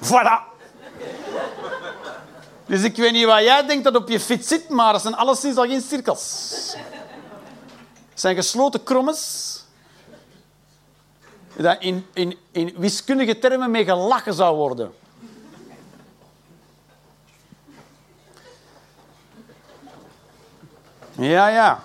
Voilà. 0.01 0.49
Dus 2.69 2.83
ik 2.83 2.95
weet 2.95 3.11
niet 3.11 3.25
wat 3.25 3.43
jij 3.43 3.65
denkt 3.65 3.83
dat 3.83 3.95
op 3.95 4.09
je 4.09 4.19
fiets 4.19 4.47
zit, 4.47 4.69
maar 4.69 4.93
dat 4.93 5.01
zijn 5.01 5.15
alleszins 5.15 5.57
al 5.57 5.67
geen 5.67 5.81
cirkels. 5.81 6.53
Het 8.09 8.19
zijn 8.19 8.35
gesloten 8.35 8.83
krommes 8.83 9.47
dat 11.55 11.77
in, 11.79 12.05
in, 12.13 12.37
in 12.51 12.73
wiskundige 12.77 13.39
termen 13.39 13.71
mee 13.71 13.83
gelachen 13.83 14.33
zou 14.33 14.55
worden. 14.55 14.93
Ja, 21.15 21.47
ja. 21.47 21.83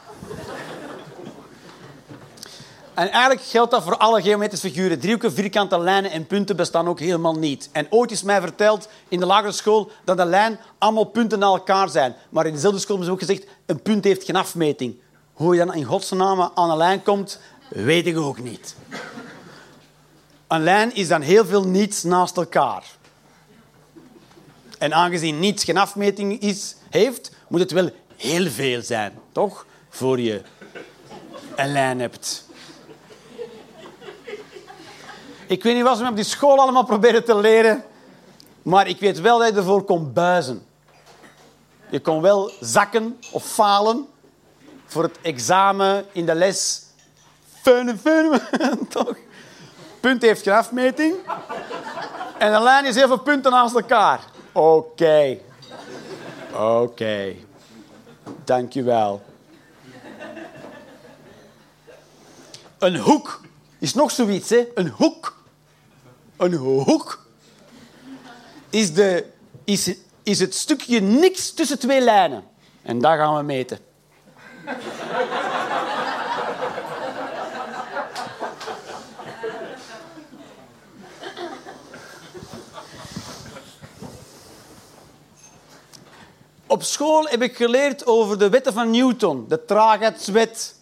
En 2.95 3.11
eigenlijk 3.11 3.43
geldt 3.47 3.71
dat 3.71 3.83
voor 3.83 3.97
alle 3.97 4.23
geometrische 4.23 4.69
figuren. 4.69 4.99
Driehoeken, 5.01 5.33
vierkante 5.33 5.79
lijnen 5.79 6.11
en 6.11 6.27
punten 6.27 6.57
bestaan 6.57 6.89
ook 6.89 7.01
helemaal 7.01 7.35
niet. 7.35 7.69
En 7.73 7.87
ooit 7.91 8.11
is 8.11 8.23
mij 8.23 8.41
verteld 8.41 8.89
in 9.09 9.21
de 9.21 9.27
lagere 9.27 9.53
school 9.53 9.91
dat 10.05 10.17
de 10.17 10.25
lijn 10.25 10.59
allemaal 10.79 11.05
punten 11.05 11.39
naar 11.39 11.49
elkaar 11.49 11.89
zijn. 11.89 12.15
Maar 12.29 12.47
in 12.47 12.53
dezelfde 12.53 12.81
school 12.81 13.03
ze 13.03 13.11
ook 13.11 13.19
gezegd, 13.19 13.47
een 13.67 13.83
punt 13.83 14.05
heeft 14.05 14.25
geen 14.25 14.37
afmeting. 14.37 14.97
Hoe 15.33 15.55
je 15.55 15.65
dan 15.65 15.75
in 15.75 15.85
godsnaam 15.85 16.51
aan 16.55 16.71
een 16.71 16.77
lijn 16.77 17.03
komt, 17.03 17.41
weet 17.69 18.07
ik 18.07 18.17
ook 18.17 18.39
niet. 18.39 18.77
Een 20.49 20.63
lijn 20.63 20.95
is 20.95 21.09
dan 21.09 21.21
heel 21.21 21.45
veel 21.45 21.65
niets 21.65 22.03
naast 22.03 22.37
elkaar. 22.37 22.85
En 24.79 24.95
aangezien 24.95 25.39
niets 25.39 25.65
geen 25.65 25.77
afmeting 25.77 26.41
is, 26.41 26.77
heeft, 26.91 27.31
moet 27.49 27.61
het 27.61 27.71
wel 27.71 27.91
heel 28.17 28.51
veel 28.51 28.83
zijn, 28.83 29.13
toch? 29.33 29.67
Voor 29.89 30.21
je 30.21 30.43
een 31.57 31.73
lijn 31.73 32.01
hebt. 32.01 32.45
Ik 35.47 35.63
weet 35.63 35.75
niet 35.75 35.83
wat 35.83 35.99
ze 35.99 36.07
op 36.09 36.15
die 36.15 36.25
school 36.25 36.61
allemaal 36.61 36.85
proberen 36.85 37.25
te 37.25 37.37
leren, 37.37 37.85
maar 38.63 38.89
ik 38.89 39.01
weet 39.01 39.21
wel 39.21 39.39
dat 39.39 39.49
je 39.49 39.55
ervoor 39.55 39.83
kon 39.83 40.13
buizen. 40.13 40.67
Je 41.91 42.01
kon 42.01 42.21
wel 42.21 42.51
zakken 42.61 43.19
of 43.33 43.45
falen 43.45 44.07
voor 44.87 45.03
het 45.03 45.19
examen 45.23 46.05
in 46.13 46.27
de 46.27 46.35
les. 46.35 46.83
Fun, 47.63 47.99
fun, 47.99 48.41
toch? 48.89 49.17
punt 50.01 50.23
heeft 50.23 50.43
geen 50.43 50.55
afmeting. 50.55 51.15
En 52.39 52.53
de 52.53 52.61
lijn 52.61 52.85
is 52.85 52.95
heel 52.95 53.07
veel 53.07 53.19
punten 53.19 53.53
naast 53.53 53.75
elkaar. 53.75 54.21
Oké. 54.53 55.39
Oké. 56.53 56.63
Okay. 56.63 57.45
Dank 58.45 58.73
je 58.73 58.83
wel. 58.83 59.23
Een 62.79 62.97
hoek 62.97 63.41
is 63.85 63.95
nog 63.95 64.11
zoiets, 64.11 64.51
hè? 64.51 64.69
Een 64.75 64.89
hoek. 64.89 65.43
Een 66.37 66.55
hoek 66.55 67.27
is, 68.71 68.95
de, 68.95 69.27
is, 69.65 69.95
is 70.23 70.41
het 70.41 70.55
stukje 70.55 71.01
niks 71.01 71.53
tussen 71.53 71.79
twee 71.79 72.01
lijnen. 72.01 72.45
En 72.83 72.99
daar 72.99 73.19
gaan 73.19 73.37
we 73.37 73.43
meten. 73.43 73.79
Op 86.67 86.83
school 86.83 87.27
heb 87.27 87.43
ik 87.43 87.57
geleerd 87.57 88.07
over 88.07 88.39
de 88.39 88.49
wetten 88.49 88.73
van 88.73 88.91
Newton, 88.91 89.45
de 89.49 89.65
traagheidswet. 89.65 90.74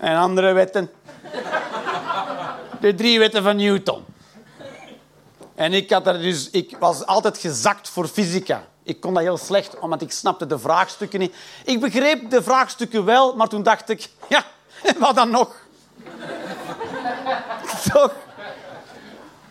En 0.00 0.16
andere 0.16 0.52
wetten. 0.52 0.90
De 2.80 2.94
drie 2.94 3.18
wetten 3.18 3.42
van 3.42 3.56
Newton. 3.56 4.04
En 5.54 5.72
ik, 5.72 5.90
had 5.90 6.06
er 6.06 6.20
dus, 6.20 6.50
ik 6.50 6.76
was 6.78 7.06
altijd 7.06 7.38
gezakt 7.38 7.88
voor 7.88 8.06
fysica. 8.06 8.64
Ik 8.82 9.00
kon 9.00 9.14
dat 9.14 9.22
heel 9.22 9.36
slecht, 9.36 9.78
omdat 9.78 10.02
ik 10.02 10.12
snapte 10.12 10.46
de 10.46 10.58
vraagstukken 10.58 11.18
niet. 11.18 11.34
Ik 11.64 11.80
begreep 11.80 12.30
de 12.30 12.42
vraagstukken 12.42 13.04
wel, 13.04 13.36
maar 13.36 13.48
toen 13.48 13.62
dacht 13.62 13.88
ik... 13.88 14.08
Ja, 14.28 14.44
wat 14.98 15.14
dan 15.14 15.30
nog? 15.30 15.54
Toch? 17.92 18.12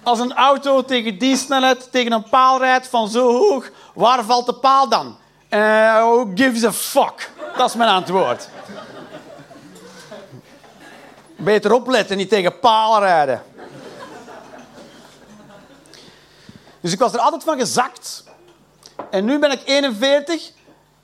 Als 0.04 0.20
een 0.20 0.34
auto 0.34 0.84
tegen 0.84 1.18
die 1.18 1.38
snelheid 1.38 1.92
tegen 1.92 2.12
een 2.12 2.30
paal 2.30 2.60
rijdt 2.60 2.88
van 2.88 3.10
zo 3.10 3.32
hoog, 3.32 3.70
waar 3.94 4.24
valt 4.24 4.46
de 4.46 4.54
paal 4.54 4.90
dan? 4.90 5.18
Uh, 5.50 5.94
who 5.94 6.32
gives 6.36 6.64
a 6.64 6.72
fuck? 6.72 7.32
Dat 7.58 7.70
is 7.70 7.76
mijn 7.76 7.90
antwoord. 7.90 8.50
Beter 11.40 11.74
opletten, 11.74 12.18
niet 12.18 12.30
tegen 12.30 12.60
palen 12.60 13.00
rijden. 13.00 13.44
Dus 16.82 16.92
ik 16.92 17.00
was 17.00 17.14
er 17.14 17.20
altijd 17.20 17.44
van 17.44 17.58
gezakt. 17.58 18.24
En 19.12 19.26
nu 19.26 19.40
ben 19.40 19.52
ik 19.52 19.62
41 19.66 20.52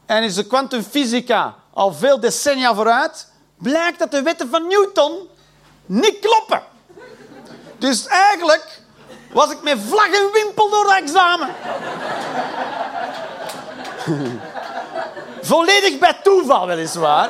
en 0.05 0.23
is 0.23 0.35
de 0.35 0.47
kwantumfysica 0.47 1.55
al 1.73 1.93
veel 1.93 2.19
decennia 2.19 2.75
vooruit. 2.75 3.27
Blijkt 3.57 3.99
dat 3.99 4.11
de 4.11 4.21
wetten 4.21 4.49
van 4.49 4.67
Newton 4.67 5.29
niet 5.85 6.19
kloppen. 6.19 6.61
Dus 7.77 8.07
eigenlijk 8.07 8.81
was 9.31 9.51
ik 9.51 9.63
met 9.63 9.77
vlag 9.87 10.07
en 10.07 10.31
wimpel 10.33 10.69
door 10.69 10.93
het 10.93 11.01
examen. 11.01 11.49
Volledig 15.41 15.99
bij 15.99 16.19
toeval, 16.23 16.67
weliswaar. 16.67 17.29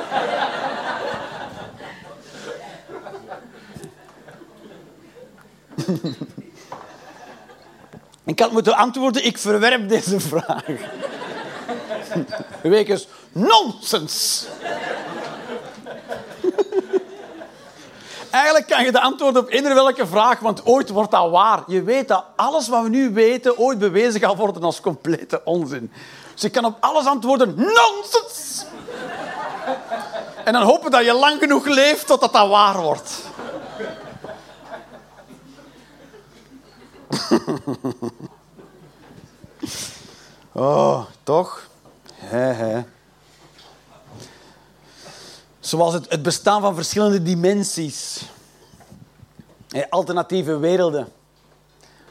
ik 8.24 8.40
had 8.40 8.52
moeten 8.52 8.76
antwoorden, 8.76 9.24
ik 9.24 9.38
verwerp 9.38 9.88
deze 9.88 10.20
vraag. 10.20 10.64
Wegens 12.62 13.08
nonsens. 13.32 14.40
Eigenlijk 18.30 18.66
kan 18.66 18.84
je 18.84 18.92
de 18.92 19.00
antwoord 19.00 19.36
op 19.36 19.50
ieder 19.50 19.74
welke 19.74 20.06
vraag, 20.06 20.38
want 20.38 20.66
ooit 20.66 20.88
wordt 20.88 21.10
dat 21.10 21.30
waar. 21.30 21.62
Je 21.66 21.82
weet 21.82 22.08
dat 22.08 22.24
alles 22.36 22.68
wat 22.68 22.82
we 22.82 22.88
nu 22.88 23.12
weten 23.12 23.58
ooit 23.58 23.78
bewezen 23.78 24.20
gaat 24.20 24.36
worden 24.36 24.62
als 24.62 24.80
complete 24.80 25.40
onzin. 25.44 25.92
Dus 26.32 26.42
je 26.42 26.50
kan 26.50 26.64
op 26.64 26.76
alles 26.80 27.06
antwoorden, 27.06 27.54
nonsens! 27.54 28.64
En 30.44 30.52
dan 30.52 30.62
hopen 30.62 30.90
dat 30.90 31.04
je 31.04 31.12
lang 31.12 31.38
genoeg 31.38 31.66
leeft 31.66 32.06
totdat 32.06 32.32
dat 32.32 32.48
waar 32.48 32.80
wordt. 32.80 33.22
oh, 40.52 41.04
toch? 41.22 41.68
He. 42.14 42.84
Zoals 45.60 45.94
het, 45.94 46.10
het 46.10 46.22
bestaan 46.22 46.60
van 46.60 46.74
verschillende 46.74 47.22
dimensies. 47.22 48.24
alternatieve 49.90 50.58
werelden. 50.58 51.08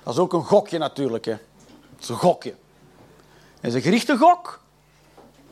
Dat 0.03 0.13
is 0.13 0.19
ook 0.19 0.33
een 0.33 0.43
gokje 0.43 0.77
natuurlijk. 0.77 1.25
Hè. 1.25 1.37
Dat 1.91 2.01
is 2.01 2.09
een 2.09 2.15
gokje. 2.15 2.55
Het 3.59 3.69
is 3.69 3.73
een 3.73 3.81
gerichte 3.81 4.17
gok. 4.17 4.59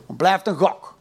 Het 0.06 0.16
blijft 0.16 0.46
een 0.46 0.56
gok. 0.56 0.94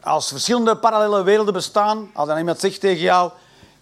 Als 0.00 0.28
verschillende 0.28 0.76
parallele 0.76 1.22
werelden 1.22 1.54
bestaan, 1.54 2.10
als 2.14 2.28
dan 2.28 2.38
iemand 2.38 2.60
zegt 2.60 2.80
tegen 2.80 3.02
jou, 3.02 3.32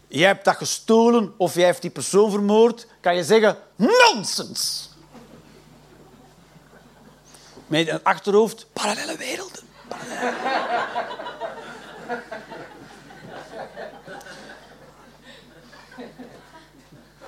jij 0.09 0.27
hebt 0.27 0.45
dat 0.45 0.57
gestolen 0.57 1.35
of 1.37 1.55
jij 1.55 1.65
hebt 1.65 1.83
die 1.83 1.91
persoon 1.91 2.31
vermoord, 2.31 2.87
kan 3.01 3.17
je 3.17 3.25
zeggen, 3.25 3.57
nonsens. 3.77 4.89
Met 7.67 7.89
een 7.89 8.03
achterhoofd, 8.03 8.67
parallele 8.73 9.17
werelden. 9.17 9.63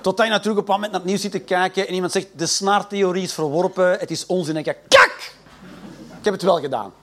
Totdat 0.01 0.25
je 0.25 0.31
natuurlijk 0.31 0.59
op 0.59 0.67
een 0.67 0.73
moment 0.73 0.91
naar 0.91 1.01
het 1.01 1.09
nieuws 1.09 1.21
zit 1.21 1.31
te 1.31 1.39
kijken 1.39 1.87
en 1.87 1.93
iemand 1.93 2.11
zegt 2.11 2.27
de 2.35 2.45
snaartheorie 2.45 3.23
is 3.23 3.33
verworpen, 3.33 3.99
het 3.99 4.11
is 4.11 4.25
onzin. 4.25 4.55
En 4.55 4.63
je 4.63 4.75
kak! 4.87 5.31
Ik 6.17 6.23
heb 6.23 6.33
het 6.33 6.41
wel 6.41 6.59
gedaan. 6.59 6.93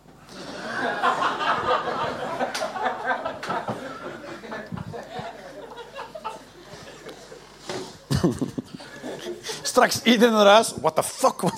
Straks 9.63 10.03
iedereen 10.03 10.35
naar 10.35 10.47
huis. 10.47 10.73
What 10.81 10.95
the 10.95 11.03
fuck? 11.03 11.41
Wat 11.41 11.55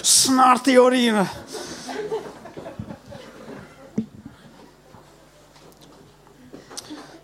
snaartheorie. 0.00 1.12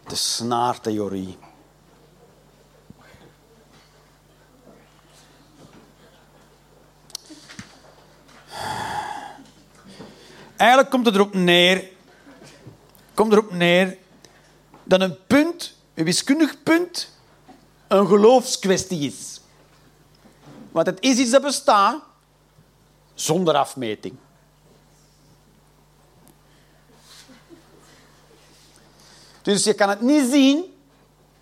De 0.06 0.14
snaartheorie. 0.16 1.38
Eigenlijk 10.56 10.90
komt 10.90 11.06
het 11.06 11.14
erop 11.14 11.34
neer, 11.34 11.88
komt 13.14 13.32
erop 13.32 13.52
neer 13.52 13.97
dat 14.84 15.01
een 15.01 15.16
punt, 15.26 15.76
een 15.94 16.05
wiskundig 16.05 16.62
punt, 16.62 17.19
een 17.91 18.07
geloofskwestie 18.07 19.01
is. 19.01 19.41
Want 20.71 20.87
het 20.87 21.01
is 21.01 21.17
iets 21.17 21.31
dat 21.31 21.43
bestaat 21.43 22.03
zonder 23.15 23.55
afmeting. 23.55 24.17
Dus 29.43 29.65
je 29.65 29.75
kan 29.75 29.89
het 29.89 30.01
niet 30.01 30.31
zien, 30.31 30.75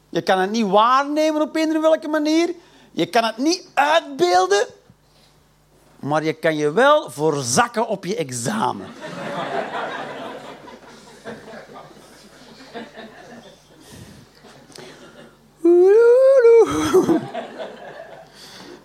je 0.08 0.22
kan 0.22 0.38
het 0.38 0.50
niet 0.50 0.66
waarnemen 0.66 1.42
op 1.42 1.56
een 1.56 1.76
of 1.76 1.82
welke 1.82 2.08
manier, 2.08 2.54
je 2.90 3.06
kan 3.06 3.24
het 3.24 3.36
niet 3.36 3.68
uitbeelden, 3.74 4.66
maar 5.98 6.24
je 6.24 6.32
kan 6.32 6.56
je 6.56 6.72
wel 6.72 7.10
voorzakken 7.10 7.86
op 7.86 8.04
je 8.04 8.16
examen. 8.16 8.86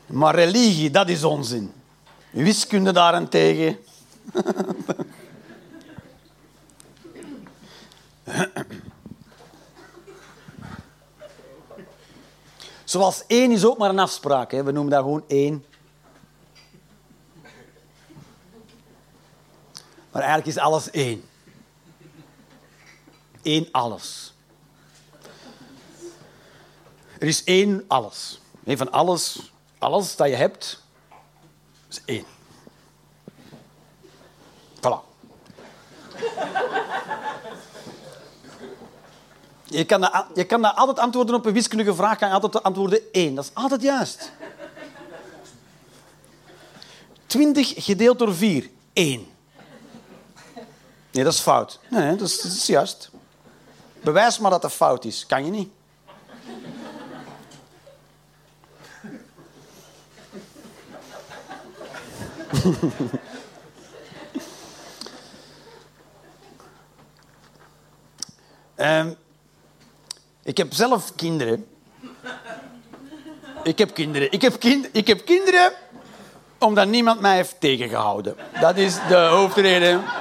Maar 0.05 0.35
religie, 0.35 0.91
dat 0.91 1.09
is 1.09 1.23
onzin. 1.23 1.73
Wiskunde 2.29 2.91
daarentegen. 2.91 3.77
Zoals 12.83 13.23
één 13.27 13.51
is 13.51 13.65
ook 13.65 13.77
maar 13.77 13.89
een 13.89 13.99
afspraak. 13.99 14.51
Hè. 14.51 14.63
We 14.63 14.71
noemen 14.71 14.91
dat 14.91 15.01
gewoon 15.01 15.23
één. 15.27 15.65
Maar 20.11 20.21
eigenlijk 20.21 20.45
is 20.45 20.57
alles 20.57 20.89
één. 20.91 21.23
Eén 23.41 23.67
alles. 23.71 24.32
Er 27.23 27.29
is 27.29 27.43
één 27.43 27.83
alles. 27.87 28.39
Van 28.65 28.91
alles, 28.91 29.51
alles 29.77 30.15
dat 30.15 30.27
je 30.27 30.35
hebt, 30.35 30.83
is 31.89 32.01
één. 32.05 32.25
Voilà. 34.75 34.99
Je 39.63 39.85
kan, 39.85 40.01
dat, 40.01 40.25
je 40.33 40.43
kan 40.43 40.61
dat 40.61 40.75
altijd 40.75 40.99
antwoorden 40.99 41.35
op 41.35 41.45
een 41.45 41.53
wiskundige 41.53 41.95
vraag, 41.95 42.17
kan 42.17 42.31
altijd 42.31 42.63
antwoorden 42.63 42.99
één. 43.11 43.35
Dat 43.35 43.43
is 43.43 43.51
altijd 43.53 43.81
juist. 43.81 44.31
20 47.25 47.73
gedeeld 47.75 48.19
door 48.19 48.35
4, 48.35 48.69
1. 48.93 49.27
Nee, 51.11 51.23
dat 51.23 51.33
is 51.33 51.39
fout. 51.39 51.79
Nee, 51.89 52.15
dat 52.15 52.27
is, 52.27 52.41
dat 52.41 52.51
is 52.51 52.65
juist. 52.65 53.09
Bewijs 54.01 54.39
maar 54.39 54.51
dat 54.51 54.61
dat 54.61 54.71
fout 54.71 55.05
is. 55.05 55.25
Kan 55.25 55.45
je 55.45 55.51
niet. 55.51 55.69
Um, 68.75 69.15
ik 70.43 70.57
heb 70.57 70.73
zelf 70.73 71.15
kinderen. 71.15 71.67
Ik 73.63 73.77
heb 73.77 73.93
kinderen. 73.93 74.31
Ik 74.31 74.41
heb, 74.41 74.63
ik 74.91 75.07
heb 75.07 75.25
kinderen 75.25 75.73
omdat 76.57 76.87
niemand 76.87 77.19
mij 77.19 77.35
heeft 77.35 77.55
tegengehouden. 77.59 78.35
Dat 78.61 78.77
is 78.77 78.95
de 79.07 79.15
hoofdreden. 79.15 80.03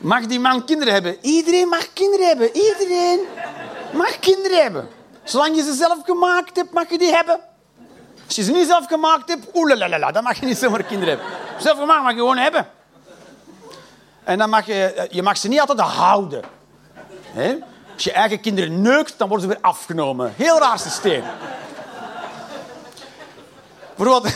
Mag 0.00 0.26
die 0.26 0.40
man 0.40 0.64
kinderen 0.64 0.92
hebben? 0.92 1.16
Iedereen 1.20 1.68
mag 1.68 1.92
kinderen 1.92 2.26
hebben. 2.26 2.56
Iedereen 2.56 3.20
mag 3.92 4.18
kinderen 4.18 4.62
hebben. 4.62 4.88
Zolang 5.30 5.56
je 5.56 5.62
ze 5.62 5.72
zelf 5.72 5.98
gemaakt 6.04 6.56
hebt, 6.56 6.72
mag 6.72 6.90
je 6.90 6.98
die 6.98 7.14
hebben. 7.14 7.40
Als 8.26 8.36
je 8.36 8.42
ze 8.42 8.52
niet 8.52 8.66
zelf 8.66 8.86
gemaakt 8.86 9.28
hebt, 9.28 9.46
oelalalala, 9.54 10.10
dan 10.10 10.22
mag 10.22 10.40
je 10.40 10.46
niet 10.46 10.58
zomaar 10.58 10.82
kinderen 10.82 11.18
hebben. 11.18 11.36
Zelf 11.58 11.78
gemaakt 11.78 12.02
mag 12.02 12.12
je 12.12 12.18
gewoon 12.18 12.36
hebben. 12.36 12.68
En 14.24 14.38
dan 14.38 14.50
mag 14.50 14.66
je, 14.66 15.08
je 15.10 15.22
mag 15.22 15.36
ze 15.36 15.48
niet 15.48 15.60
altijd 15.60 15.80
houden. 15.80 16.42
Als 17.94 18.04
je 18.04 18.12
eigen 18.12 18.40
kinderen 18.40 18.82
neukt, 18.82 19.18
dan 19.18 19.28
worden 19.28 19.48
ze 19.48 19.54
weer 19.54 19.62
afgenomen. 19.62 20.32
Heel 20.36 20.58
raar 20.58 20.78
systeem. 20.78 21.24
Bijvoorbeeld, 23.96 24.34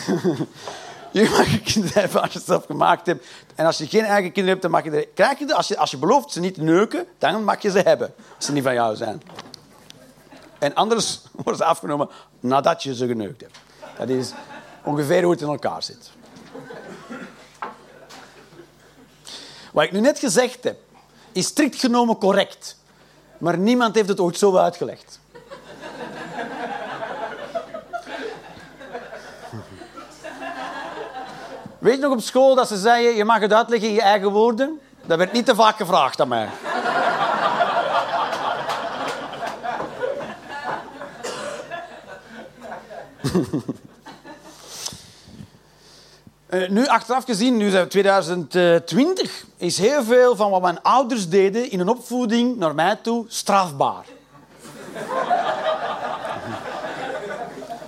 je 1.11 1.29
mag 1.31 1.51
je 1.51 1.61
kinderen 1.61 2.01
hebben 2.01 2.23
als 2.23 2.33
je 2.33 2.39
het 2.39 2.47
zelf 2.47 2.67
gemaakt 2.67 3.07
hebt. 3.07 3.27
En 3.55 3.67
als 3.67 3.79
je 3.79 3.87
geen 3.87 4.05
eigen 4.05 4.33
kinderen 4.33 4.49
hebt, 4.49 4.63
dan 4.63 4.71
mag 4.71 4.85
je 4.85 4.91
er... 4.91 5.09
Krijg 5.15 5.39
je 5.39 5.55
als, 5.55 5.69
je, 5.69 5.79
als 5.79 5.91
je 5.91 5.97
belooft 5.97 6.33
ze 6.33 6.41
niet 6.41 6.57
neuken, 6.57 7.07
dan 7.19 7.45
mag 7.45 7.63
je 7.63 7.71
ze 7.71 7.79
hebben. 7.79 8.15
Als 8.37 8.47
ze 8.47 8.53
niet 8.53 8.63
van 8.63 8.75
jou 8.75 8.97
zijn. 8.97 9.23
En 10.65 10.75
anders 10.75 11.21
worden 11.43 11.57
ze 11.57 11.65
afgenomen 11.65 12.09
nadat 12.41 12.83
je 12.83 12.95
ze 12.95 13.07
geneukt 13.07 13.41
hebt. 13.41 13.59
Dat 13.99 14.09
is 14.09 14.33
ongeveer 14.83 15.23
hoe 15.23 15.33
het 15.33 15.41
in 15.41 15.49
elkaar 15.49 15.83
zit. 15.83 16.11
Wat 19.73 19.85
ik 19.85 19.93
nu 19.93 20.01
net 20.01 20.19
gezegd 20.19 20.65
heb, 20.65 20.79
is 21.33 21.47
strikt 21.47 21.77
genomen 21.81 22.19
correct. 22.19 22.77
Maar 23.39 23.59
niemand 23.59 23.95
heeft 23.95 24.09
het 24.09 24.21
ooit 24.21 24.39
zo 24.39 24.57
uitgelegd. 24.57 25.21
Weet 31.79 31.95
je 31.95 32.01
nog 32.01 32.13
op 32.13 32.21
school 32.21 32.55
dat 32.55 32.69
ze 32.69 32.77
zeiden, 32.77 33.15
je 33.15 33.25
mag 33.25 33.41
het 33.41 33.53
uitleggen 33.53 33.89
in 33.89 33.95
je 33.95 34.03
eigen 34.03 34.31
woorden? 34.31 34.81
Dat 35.07 35.19
werd 35.19 35.33
niet 35.33 35.47
te 35.47 35.55
vaak 35.55 35.77
gevraagd 35.77 36.21
aan 36.21 36.29
mij. 36.29 36.49
Uh, 43.35 43.43
nu, 46.77 46.87
achteraf 46.87 47.25
gezien, 47.25 47.57
nu 47.57 47.71
zijn 47.71 47.85
we 47.85 47.91
2020, 47.91 49.45
is 49.57 49.79
heel 49.79 50.05
veel 50.05 50.37
van 50.37 50.51
wat 50.51 50.63
mijn 50.63 50.83
ouders 50.83 51.29
deden 51.29 51.71
in 51.71 51.81
een 51.81 51.89
opvoeding 51.89 52.57
naar 52.57 52.75
mij 52.75 52.97
toe 52.97 53.25
strafbaar. 53.29 54.05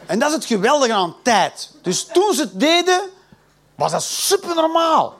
en 0.06 0.18
dat 0.18 0.28
is 0.28 0.34
het 0.34 0.44
geweldige 0.44 0.92
aan 0.92 1.16
tijd. 1.22 1.72
Dus 1.82 2.04
toen 2.04 2.34
ze 2.34 2.40
het 2.40 2.60
deden, 2.60 3.00
was 3.74 3.92
dat 3.92 4.02
supernormaal. 4.02 5.18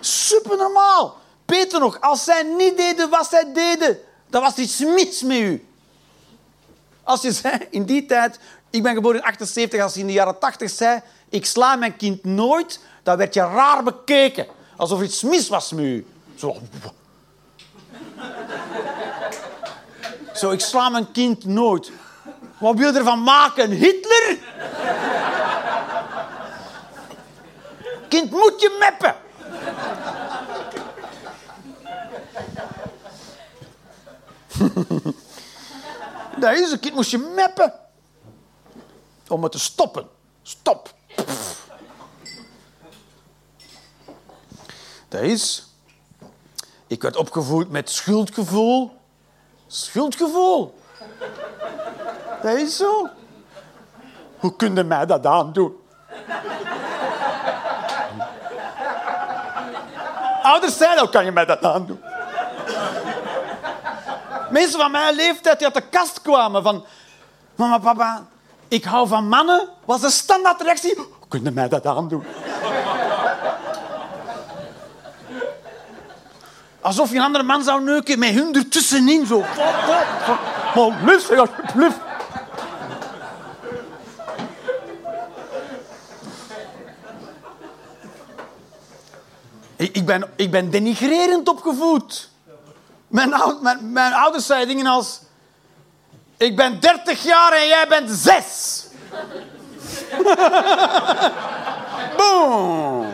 Supernormaal. 0.00 1.16
Peter 1.44 1.80
nog, 1.80 2.00
als 2.00 2.24
zij 2.24 2.42
niet 2.42 2.76
deden 2.76 3.10
wat 3.10 3.28
zij 3.28 3.52
deden, 3.52 3.98
dan 4.30 4.42
was 4.42 4.54
iets 4.54 4.78
mis 4.78 5.22
met 5.22 5.38
u. 5.38 5.66
Als 7.02 7.22
je 7.22 7.32
zei, 7.32 7.66
in 7.70 7.84
die 7.84 8.06
tijd, 8.06 8.38
ik 8.72 8.82
ben 8.82 8.94
geboren 8.94 9.20
in 9.20 9.26
78, 9.26 9.80
als 9.80 9.94
je 9.94 10.00
in 10.00 10.06
de 10.06 10.12
jaren 10.12 10.38
80 10.38 10.70
zei, 10.70 11.00
ik 11.28 11.46
sla 11.46 11.76
mijn 11.76 11.96
kind 11.96 12.24
nooit, 12.24 12.80
dan 13.02 13.16
werd 13.16 13.34
je 13.34 13.40
raar 13.40 13.82
bekeken. 13.82 14.46
Alsof 14.76 14.98
er 14.98 15.04
iets 15.04 15.22
mis 15.22 15.48
was 15.48 15.72
met 15.72 15.84
u. 15.84 16.06
Zo. 20.34 20.50
Ik 20.50 20.60
sla 20.60 20.88
mijn 20.88 21.12
kind 21.12 21.44
nooit. 21.44 21.90
Wat 22.58 22.76
wil 22.76 22.92
je 22.92 22.98
ervan 22.98 23.22
maken? 23.22 23.70
Hitler? 23.70 24.38
Kind 28.08 28.30
moet 28.30 28.54
je 28.60 28.76
meppen. 28.78 29.14
Dat 36.40 36.58
is 36.58 36.72
een 36.72 36.80
kind 36.80 36.94
moest 36.94 37.10
je 37.10 37.18
meppen. 37.18 37.81
Om 39.32 39.42
het 39.42 39.52
te 39.52 39.58
stoppen. 39.58 40.08
Stop. 40.42 40.94
Dat 45.08 45.20
is... 45.20 45.66
Ik 46.86 47.02
werd 47.02 47.16
opgevoed 47.16 47.70
met 47.70 47.90
schuldgevoel. 47.90 48.96
Schuldgevoel. 49.66 50.78
Dat 52.42 52.54
is 52.54 52.76
zo. 52.76 53.08
Hoe 54.38 54.56
kun 54.56 54.74
je 54.74 54.84
mij 54.84 55.06
dat 55.06 55.26
aandoen? 55.26 55.76
Ouders 60.42 60.76
zeiden, 60.76 61.00
hoe 61.00 61.12
kan 61.12 61.24
je 61.24 61.32
mij 61.32 61.44
dat 61.44 61.64
aandoen? 61.64 62.00
Mensen 64.50 64.80
van 64.80 64.90
mijn 64.90 65.14
leeftijd 65.14 65.58
die 65.58 65.66
uit 65.66 65.76
de 65.76 65.88
kast 65.88 66.22
kwamen 66.22 66.62
van... 66.62 66.86
Mama, 67.54 67.78
papa, 67.78 68.26
ik 68.72 68.84
hou 68.84 69.08
van 69.08 69.28
mannen, 69.28 69.68
was 69.84 70.00
de 70.00 70.10
standaardreactie... 70.10 70.98
Kunnen 71.28 71.54
mij 71.54 71.68
dat 71.68 71.86
aandoen? 71.86 72.24
Alsof 76.80 77.10
je 77.10 77.16
een 77.16 77.22
andere 77.22 77.44
man 77.44 77.62
zou 77.62 77.82
neuken 77.82 78.18
met 78.18 78.30
hun 78.30 78.54
ertussenin. 78.54 79.26
Zo. 79.26 79.44
Maar 80.74 81.38
alsjeblieft. 81.38 81.98
Ik 89.76 90.06
ben, 90.06 90.30
ik 90.36 90.50
ben 90.50 90.70
denigrerend 90.70 91.48
opgevoed. 91.48 92.30
Mijn, 93.08 93.34
mijn 93.80 94.12
ouders 94.12 94.46
zeiden 94.46 94.68
dingen 94.68 94.86
als... 94.86 95.20
Ik 96.42 96.56
ben 96.56 96.80
30 96.80 97.22
jaar 97.22 97.52
en 97.52 97.66
jij 97.66 97.88
bent 97.88 98.10
6. 98.10 98.84
Boom. 102.16 103.06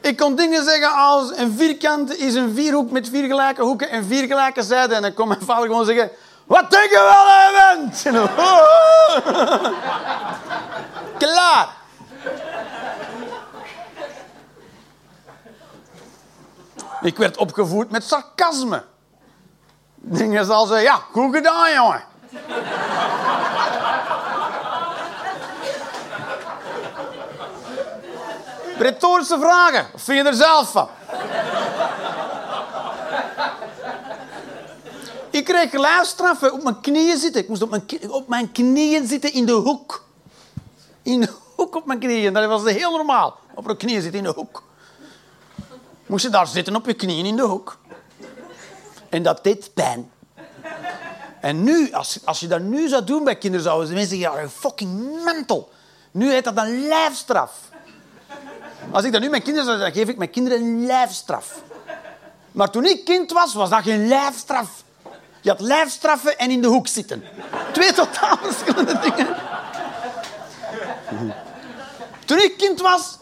Ik 0.00 0.16
kon 0.16 0.36
dingen 0.36 0.64
zeggen 0.64 0.92
als 0.92 1.36
een 1.36 1.54
vierkant 1.56 2.16
is 2.16 2.34
een 2.34 2.54
vierhoek 2.54 2.90
met 2.90 3.08
vier 3.08 3.26
gelijke 3.26 3.62
hoeken 3.62 3.90
en 3.90 4.04
vier 4.04 4.26
gelijke 4.26 4.62
zijden. 4.62 4.96
En 4.96 5.02
dan 5.02 5.14
kon 5.14 5.28
mijn 5.28 5.40
vader 5.40 5.66
gewoon 5.66 5.84
zeggen... 5.84 6.10
Wat 6.44 6.70
denk 6.70 6.90
je 6.90 6.96
wel 6.96 7.24
je 7.24 7.74
bent? 7.74 8.02
Klaar. 11.32 11.68
Ik 17.02 17.16
werd 17.16 17.36
opgevoed 17.36 17.90
met 17.90 18.04
sarcasme. 18.04 18.84
Dingen 20.06 20.44
zoals, 20.44 20.70
eh, 20.70 20.82
ja, 20.82 21.02
goed 21.12 21.34
gedaan, 21.34 21.72
jongen. 21.72 22.02
Retorische 28.78 29.38
vragen. 29.38 29.86
Of 29.94 30.02
vind 30.02 30.18
je 30.18 30.28
er 30.28 30.34
zelf 30.34 30.70
van? 30.70 30.88
Ik 35.30 35.44
kreeg 35.44 35.72
lijfstraffen 35.72 36.52
op 36.52 36.62
mijn 36.62 36.80
knieën 36.80 37.18
zitten. 37.18 37.42
Ik 37.42 37.48
moest 37.48 37.62
op 37.62 37.70
mijn, 37.70 37.84
op 38.08 38.28
mijn 38.28 38.52
knieën 38.52 39.06
zitten 39.06 39.32
in 39.32 39.46
de 39.46 39.52
hoek. 39.52 40.04
In 41.02 41.20
de 41.20 41.32
hoek 41.56 41.74
op 41.74 41.86
mijn 41.86 41.98
knieën. 41.98 42.32
Dat 42.32 42.46
was 42.46 42.72
heel 42.72 42.90
normaal. 42.90 43.38
Op 43.54 43.64
mijn 43.64 43.76
knieën 43.76 44.02
zitten 44.02 44.20
in 44.20 44.26
de 44.26 44.32
hoek. 44.34 44.62
Moest 46.06 46.24
je 46.24 46.30
daar 46.30 46.46
zitten 46.46 46.76
op 46.76 46.86
je 46.86 46.94
knieën 46.94 47.24
in 47.24 47.36
de 47.36 47.42
hoek. 47.42 47.76
En 49.14 49.22
dat 49.22 49.44
deed 49.44 49.70
pijn. 49.74 50.10
En 51.40 51.62
nu, 51.62 51.92
als, 51.92 52.18
als 52.24 52.40
je 52.40 52.46
dat 52.46 52.60
nu 52.60 52.88
zou 52.88 53.04
doen 53.04 53.24
bij 53.24 53.36
kinderen, 53.36 53.66
zouden 53.66 53.88
ze 53.88 53.94
mensen 53.94 54.18
zeggen, 54.18 54.40
ja, 54.40 54.48
fucking 54.48 55.22
mental. 55.24 55.70
Nu 56.10 56.30
heet 56.30 56.44
dat 56.44 56.56
een 56.56 56.86
lijfstraf. 56.86 57.52
Als 58.90 59.04
ik 59.04 59.12
dat 59.12 59.20
nu 59.20 59.28
mijn 59.28 59.42
kinderen 59.42 59.66
zou 59.66 59.78
doen, 59.78 59.86
dan 59.86 59.96
geef 59.96 60.08
ik 60.08 60.16
mijn 60.16 60.30
kinderen 60.30 60.58
een 60.60 60.86
lijfstraf. 60.86 61.62
Maar 62.52 62.70
toen 62.70 62.84
ik 62.84 63.04
kind 63.04 63.32
was, 63.32 63.54
was 63.54 63.70
dat 63.70 63.82
geen 63.82 64.08
lijfstraf. 64.08 64.68
Je 65.40 65.50
had 65.50 65.60
lijfstraffen 65.60 66.38
en 66.38 66.50
in 66.50 66.62
de 66.62 66.68
hoek 66.68 66.86
zitten. 66.86 67.24
Twee 67.72 67.92
totaal 67.92 68.36
verschillende 68.42 68.98
dingen. 68.98 69.36
Toen 72.24 72.38
ik 72.38 72.54
kind 72.56 72.80
was, 72.80 73.18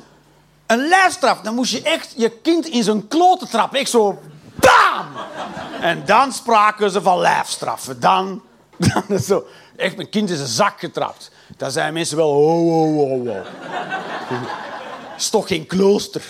een 0.67 0.89
lijfstraf, 0.89 1.41
dan 1.41 1.55
moest 1.55 1.73
je 1.73 1.83
echt 1.83 2.13
je 2.17 2.31
kind 2.31 2.67
in 2.67 2.83
zijn 2.83 3.09
kloten 3.09 3.49
trappen. 3.49 3.79
Echt 3.79 3.91
zo, 3.91 4.21
bam! 4.55 5.07
En 5.83 6.05
dan 6.05 6.33
spraken 6.33 6.91
ze 6.91 7.03
van 7.03 7.19
lijfstraffen. 7.19 8.01
Dan, 8.01 8.43
dan 8.77 9.05
is 9.09 9.27
zo, 9.27 9.47
echt 9.77 9.97
mijn 9.97 10.09
kind 10.09 10.31
in 10.31 10.37
zijn 10.37 10.49
zak 10.49 10.79
getrapt. 10.79 11.31
Dan 11.57 11.71
zijn 11.71 11.93
mensen 11.93 12.17
wel, 12.17 12.31
oh, 12.31 12.67
oh, 12.67 12.99
oh, 12.99 13.29
oh. 13.29 13.37
is 15.17 15.29
toch 15.29 15.49
geen 15.49 15.67
klooster. 15.67 16.23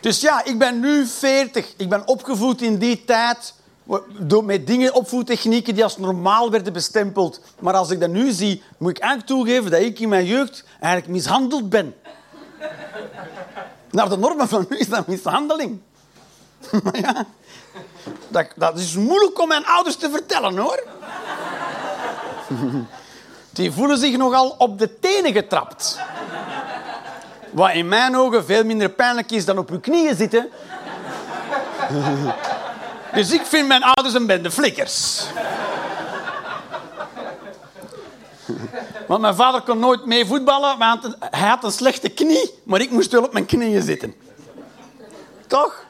Dus 0.00 0.20
ja, 0.20 0.44
ik 0.44 0.58
ben 0.58 0.80
nu 0.80 1.06
40. 1.06 1.72
Ik 1.76 1.88
ben 1.88 2.06
opgevoed 2.06 2.62
in 2.62 2.78
die 2.78 3.04
tijd 3.04 3.54
door, 4.18 4.44
met 4.44 4.66
dingen, 4.66 4.94
opvoedtechnieken 4.94 5.74
die 5.74 5.84
als 5.84 5.98
normaal 5.98 6.50
werden 6.50 6.72
bestempeld. 6.72 7.40
Maar 7.60 7.74
als 7.74 7.90
ik 7.90 8.00
dat 8.00 8.10
nu 8.10 8.30
zie, 8.30 8.62
moet 8.78 8.90
ik 8.90 8.98
eigenlijk 8.98 9.30
toegeven 9.30 9.70
dat 9.70 9.80
ik 9.80 9.98
in 9.98 10.08
mijn 10.08 10.26
jeugd 10.26 10.64
eigenlijk 10.80 11.12
mishandeld 11.12 11.68
ben. 11.68 11.94
Naar 13.90 14.08
de 14.08 14.16
normen 14.16 14.48
van 14.48 14.66
nu 14.68 14.76
is 14.78 14.88
dat 14.88 15.06
mishandeling. 15.06 15.80
Maar 16.84 16.98
ja, 16.98 17.26
dat, 18.28 18.46
dat 18.56 18.78
is 18.78 18.94
moeilijk 18.96 19.40
om 19.40 19.48
mijn 19.48 19.66
ouders 19.66 19.96
te 19.96 20.10
vertellen, 20.10 20.56
hoor. 20.56 20.82
Die 23.52 23.72
voelen 23.72 23.98
zich 23.98 24.16
nogal 24.16 24.54
op 24.58 24.78
de 24.78 24.98
tenen 24.98 25.32
getrapt. 25.32 26.00
Wat 27.50 27.72
in 27.72 27.88
mijn 27.88 28.16
ogen 28.16 28.44
veel 28.44 28.64
minder 28.64 28.90
pijnlijk 28.90 29.30
is 29.30 29.44
dan 29.44 29.58
op 29.58 29.70
uw 29.70 29.80
knieën 29.80 30.16
zitten. 30.16 30.48
Dus 33.12 33.32
ik 33.32 33.42
vind 33.42 33.68
mijn 33.68 33.82
ouders 33.82 34.14
een 34.14 34.26
bende 34.26 34.50
flikkers. 34.50 35.24
Want 39.06 39.20
mijn 39.20 39.34
vader 39.34 39.60
kon 39.60 39.78
nooit 39.78 40.06
mee 40.06 40.26
voetballen, 40.26 40.78
want 40.78 41.16
hij 41.20 41.48
had 41.48 41.64
een 41.64 41.72
slechte 41.72 42.08
knie, 42.08 42.50
maar 42.64 42.80
ik 42.80 42.90
moest 42.90 43.12
wel 43.12 43.24
op 43.24 43.32
mijn 43.32 43.46
knieën 43.46 43.82
zitten. 43.82 44.14
Toch? 45.46 45.84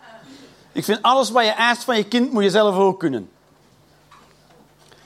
Ik 0.72 0.84
vind 0.84 1.02
alles 1.02 1.30
wat 1.30 1.44
je 1.44 1.50
eist 1.50 1.84
van 1.84 1.96
je 1.96 2.04
kind, 2.04 2.32
moet 2.32 2.42
je 2.42 2.50
zelf 2.50 2.76
ook 2.76 2.98
kunnen. 2.98 3.30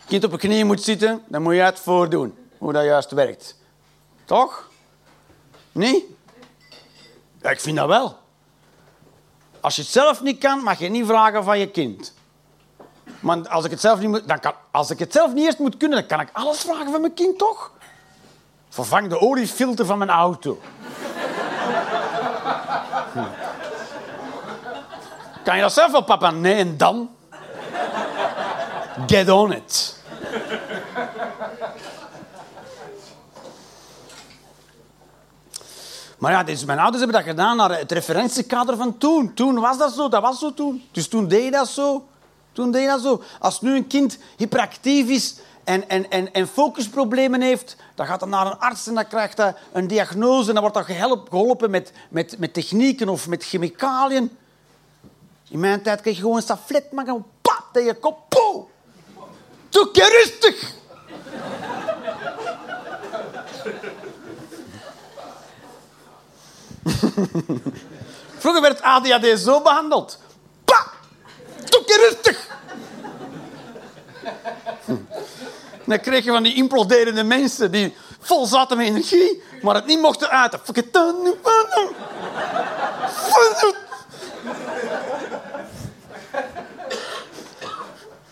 Kind 0.07 0.25
op 0.25 0.31
je 0.31 0.39
knieën 0.39 0.67
moet 0.67 0.83
zitten, 0.83 1.23
dan 1.29 1.43
moet 1.43 1.55
je 1.55 1.61
het 1.61 1.79
voordoen. 1.79 2.35
Hoe 2.59 2.73
dat 2.73 2.85
juist 2.85 3.11
werkt. 3.11 3.57
Toch? 4.25 4.69
Nee? 5.73 6.17
Ja, 7.43 7.51
ik 7.51 7.61
vind 7.61 7.77
dat 7.77 7.87
wel. 7.87 8.19
Als 9.63 9.77
je 9.77 9.83
het 9.83 9.91
zelf 9.91 10.23
niet 10.23 10.39
kan, 10.39 10.63
mag 10.63 10.79
je 10.79 10.89
niet 10.89 11.07
vragen 11.07 11.45
van 11.45 11.59
je 11.59 11.67
kind. 11.67 12.15
Maar 13.21 13.49
als 13.49 13.65
ik 13.65 13.71
het 13.71 13.81
zelf 13.81 13.99
niet, 13.99 14.09
moet, 14.09 14.29
dan 14.29 14.41
kan, 14.41 14.53
als 14.71 14.91
ik 14.91 14.99
het 14.99 15.13
zelf 15.13 15.33
niet 15.33 15.45
eerst 15.45 15.59
moet 15.59 15.77
kunnen, 15.77 15.99
dan 15.99 16.07
kan 16.07 16.21
ik 16.21 16.29
alles 16.33 16.61
vragen 16.61 16.91
van 16.91 17.01
mijn 17.01 17.15
kind, 17.15 17.39
toch? 17.39 17.71
Vervang 18.69 19.09
de 19.09 19.21
oliefilter 19.21 19.87
van 19.87 19.99
mijn 19.99 20.11
auto. 20.11 20.61
Hm. 23.13 23.19
Kan 25.45 25.57
je 25.57 25.63
dat 25.63 25.73
zelf 25.73 25.93
wel, 25.93 26.03
papa? 26.03 26.31
Nee, 26.31 26.55
en 26.55 26.77
dan? 26.77 27.11
Get 29.07 29.31
on 29.31 29.53
it. 29.53 30.02
Maar 36.23 36.33
ja, 36.33 36.43
dus 36.43 36.65
mijn 36.65 36.79
ouders 36.79 37.03
hebben 37.03 37.21
dat 37.21 37.31
gedaan 37.31 37.57
naar 37.57 37.79
het 37.79 37.93
referentiekader 37.93 38.77
van 38.77 38.99
toen. 38.99 39.35
Toen 39.35 39.61
was 39.61 39.79
dat 39.79 39.93
zo, 39.93 40.09
dat 40.09 40.23
was 40.23 40.39
zo 40.39 40.55
toen. 40.55 40.85
Dus 40.93 41.09
toen 41.09 41.29
deed 41.29 41.45
je 41.45 41.51
dat 41.51 41.69
zo. 41.69 42.05
Toen 42.53 42.71
deed 42.71 42.83
je 42.83 42.89
dat 42.89 43.01
zo. 43.01 43.23
Als 43.39 43.61
nu 43.61 43.77
een 43.77 43.87
kind 43.87 44.19
hyperactief 44.37 45.09
is 45.09 45.37
en, 45.65 45.89
en, 45.89 46.11
en, 46.11 46.33
en 46.33 46.49
focusproblemen 46.49 47.41
heeft, 47.41 47.77
dan 47.95 48.07
gaat 48.07 48.21
hij 48.21 48.31
naar 48.31 48.47
een 48.47 48.59
arts 48.59 48.87
en 48.87 48.95
dan 48.95 49.07
krijgt 49.07 49.37
hij 49.37 49.55
een 49.73 49.87
diagnose 49.87 50.49
en 50.49 50.55
dan 50.55 50.63
wordt 50.63 50.77
dat 50.77 50.97
geholpen 51.29 51.71
met, 51.71 51.93
met, 52.09 52.39
met 52.39 52.55
technieken 52.55 53.09
of 53.09 53.29
met 53.29 53.45
chemicaliën. 53.45 54.37
In 55.49 55.61
mijn 55.61 55.83
tijd 55.83 56.01
kreeg 56.01 56.15
je 56.15 56.21
gewoon 56.21 56.37
een 56.37 56.43
staflet, 56.43 56.91
pap 57.43 57.65
tegen 57.73 57.89
je 57.89 57.95
kop. 57.95 58.19
Poeh! 58.29 58.65
Rustig! 59.93 60.75
Vroeger 68.39 68.61
werd 68.61 68.83
ADHD 68.83 69.39
zo 69.39 69.61
behandeld. 69.61 70.19
Pa! 70.65 70.87
Doe 71.69 71.83
je 71.87 72.09
rustig! 72.11 72.47
Dan 75.87 76.01
kreeg 76.01 76.25
je 76.25 76.31
van 76.31 76.43
die 76.43 76.55
imploderende 76.55 77.23
mensen 77.23 77.71
die 77.71 77.97
vol 78.21 78.47
zaten 78.47 78.77
met 78.77 78.87
energie, 78.87 79.43
maar 79.63 79.75
het 79.75 79.87
niet 79.87 80.01
mochten 80.01 80.31
uiten. 80.31 80.61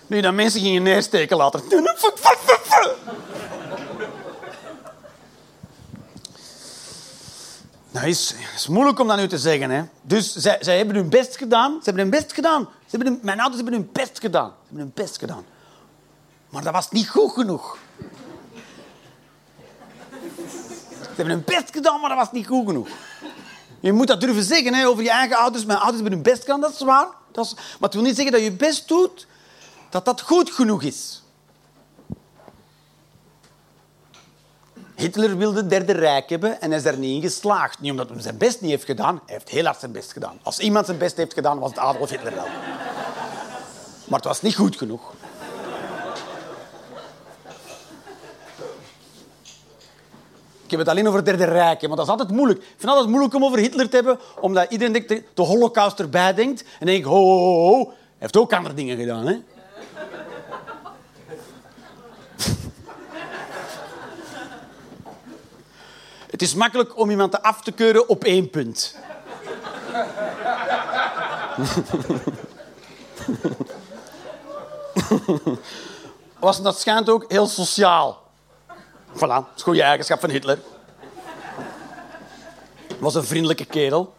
Nu 0.06 0.20
dat 0.20 0.34
mensen 0.34 0.60
gingen 0.60 0.82
neersteken 0.82 1.36
later. 1.36 1.60
Nou, 7.90 8.06
is, 8.06 8.34
moeilijk 8.68 8.98
om 8.98 9.08
dat 9.08 9.16
nu 9.16 9.28
te 9.28 9.38
zeggen. 9.38 9.70
Hè? 9.70 9.82
Dus 10.02 10.34
zij, 10.34 10.56
zij 10.60 10.76
hebben 10.76 10.94
hun 10.94 11.08
best 11.08 11.36
gedaan. 11.36 11.72
Ze 11.72 11.84
hebben 11.84 12.02
hun 12.02 12.10
best 12.10 12.32
gedaan. 12.32 12.68
Ze 12.86 12.96
hebben 12.96 13.18
mijn 13.22 13.40
ouders 13.40 13.62
hebben 13.62 13.80
hun 13.80 13.90
best 13.92 14.20
gedaan. 14.20 14.48
Ze 14.48 14.66
hebben 14.66 14.84
hun 14.84 14.92
best 14.94 15.18
gedaan. 15.18 15.44
Maar 16.48 16.62
dat 16.62 16.72
was 16.72 16.90
niet 16.90 17.08
goed 17.08 17.32
genoeg. 17.32 17.78
Ze 21.00 21.16
hebben 21.16 21.34
hun 21.34 21.44
best 21.44 21.70
gedaan, 21.72 22.00
maar 22.00 22.08
dat 22.08 22.18
was 22.18 22.32
niet 22.32 22.46
goed 22.46 22.66
genoeg. 22.66 22.88
Je 23.80 23.92
moet 23.92 24.06
dat 24.06 24.20
durven 24.20 24.42
zeggen 24.42 24.74
hè, 24.74 24.86
over 24.86 25.02
je 25.02 25.10
eigen 25.10 25.36
ouders. 25.36 25.64
Mijn 25.64 25.78
ouders 25.78 26.02
hebben 26.02 26.12
hun 26.12 26.32
best 26.32 26.40
gedaan, 26.40 26.60
dat 26.60 26.72
is 26.72 26.80
waar. 26.80 27.08
Dat 27.32 27.44
is, 27.44 27.54
maar 27.54 27.64
het 27.80 27.94
wil 27.94 28.02
niet 28.02 28.14
zeggen 28.16 28.32
dat 28.32 28.42
je 28.42 28.52
best 28.52 28.88
doet, 28.88 29.26
dat 29.90 30.04
dat 30.04 30.20
goed 30.20 30.50
genoeg 30.50 30.82
is. 30.82 31.19
Hitler 35.00 35.36
wilde 35.36 35.66
derde 35.66 35.92
rijk 35.92 36.30
hebben 36.30 36.60
en 36.60 36.68
hij 36.68 36.78
is 36.78 36.84
daar 36.84 36.98
niet 36.98 37.14
in 37.14 37.30
geslaagd. 37.30 37.80
Niet 37.80 37.90
omdat 37.90 38.08
hij 38.08 38.20
zijn 38.20 38.36
best 38.36 38.60
niet 38.60 38.70
heeft 38.70 38.84
gedaan, 38.84 39.20
hij 39.26 39.34
heeft 39.34 39.48
heel 39.48 39.64
hard 39.64 39.78
zijn 39.78 39.92
best 39.92 40.12
gedaan. 40.12 40.38
Als 40.42 40.58
iemand 40.58 40.86
zijn 40.86 40.98
best 40.98 41.16
heeft 41.16 41.32
gedaan, 41.32 41.58
was 41.58 41.70
het 41.70 41.78
Adolf 41.78 42.10
Hitler 42.10 42.34
dan? 42.34 42.44
Maar 44.04 44.18
het 44.18 44.24
was 44.24 44.42
niet 44.42 44.54
goed 44.56 44.76
genoeg. 44.76 45.12
Ik 50.64 50.70
heb 50.70 50.78
het 50.78 50.88
alleen 50.88 51.08
over 51.08 51.24
derde 51.24 51.44
rijk, 51.44 51.80
want 51.80 51.96
dat 51.96 52.04
is 52.04 52.10
altijd 52.10 52.30
moeilijk. 52.30 52.58
Ik 52.58 52.64
vind 52.66 52.80
het 52.80 52.90
altijd 52.90 53.08
moeilijk 53.08 53.34
om 53.34 53.44
over 53.44 53.58
Hitler 53.58 53.88
te 53.88 53.96
hebben, 53.96 54.18
omdat 54.40 54.70
iedereen 54.70 54.92
denkt 54.92 55.08
de 55.08 55.42
holocaust 55.42 56.00
erbij 56.00 56.34
denkt. 56.34 56.60
En 56.60 56.68
dan 56.78 56.86
denk 56.86 56.98
ik, 56.98 57.04
ho. 57.04 57.78
Hij 57.86 57.94
heeft 58.18 58.36
ook 58.36 58.52
andere 58.52 58.74
dingen 58.74 58.96
gedaan, 58.96 59.26
hè. 59.26 59.36
Het 66.30 66.42
is 66.42 66.54
makkelijk 66.54 66.98
om 66.98 67.10
iemand 67.10 67.42
af 67.42 67.62
te 67.62 67.72
keuren 67.72 68.08
op 68.08 68.24
één 68.24 68.50
punt. 68.50 68.96
Was 76.38 76.62
dat 76.62 76.80
schijnt 76.80 77.08
ook 77.08 77.24
heel 77.28 77.46
sociaal. 77.46 78.22
Voilà, 79.14 79.18
dat 79.18 79.46
is 79.56 79.62
goede 79.62 79.82
eigenschap 79.82 80.20
van 80.20 80.30
Hitler. 80.30 80.58
Was 82.98 83.14
een 83.14 83.24
vriendelijke 83.24 83.64
kerel. 83.64 84.14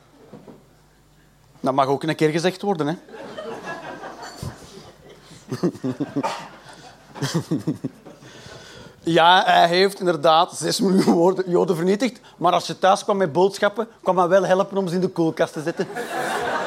Dat 1.59 1.73
mag 1.73 1.87
ook 1.87 2.03
een 2.03 2.15
keer 2.15 2.29
gezegd 2.29 2.61
worden, 2.61 2.87
hè. 2.87 2.95
Ja, 9.03 9.43
hij 9.45 9.67
heeft 9.67 9.99
inderdaad 9.99 10.57
6 10.57 10.79
miljoen 10.79 11.43
Joden 11.47 11.75
vernietigd. 11.75 12.19
Maar 12.37 12.53
als 12.53 12.67
je 12.67 12.79
thuis 12.79 13.03
kwam 13.03 13.17
met 13.17 13.33
boodschappen, 13.33 13.87
kwam 14.03 14.17
hij 14.17 14.27
wel 14.27 14.45
helpen 14.45 14.77
om 14.77 14.87
ze 14.87 14.95
in 14.95 15.01
de 15.01 15.07
koelkast 15.07 15.53
te 15.53 15.61
zetten. 15.61 15.87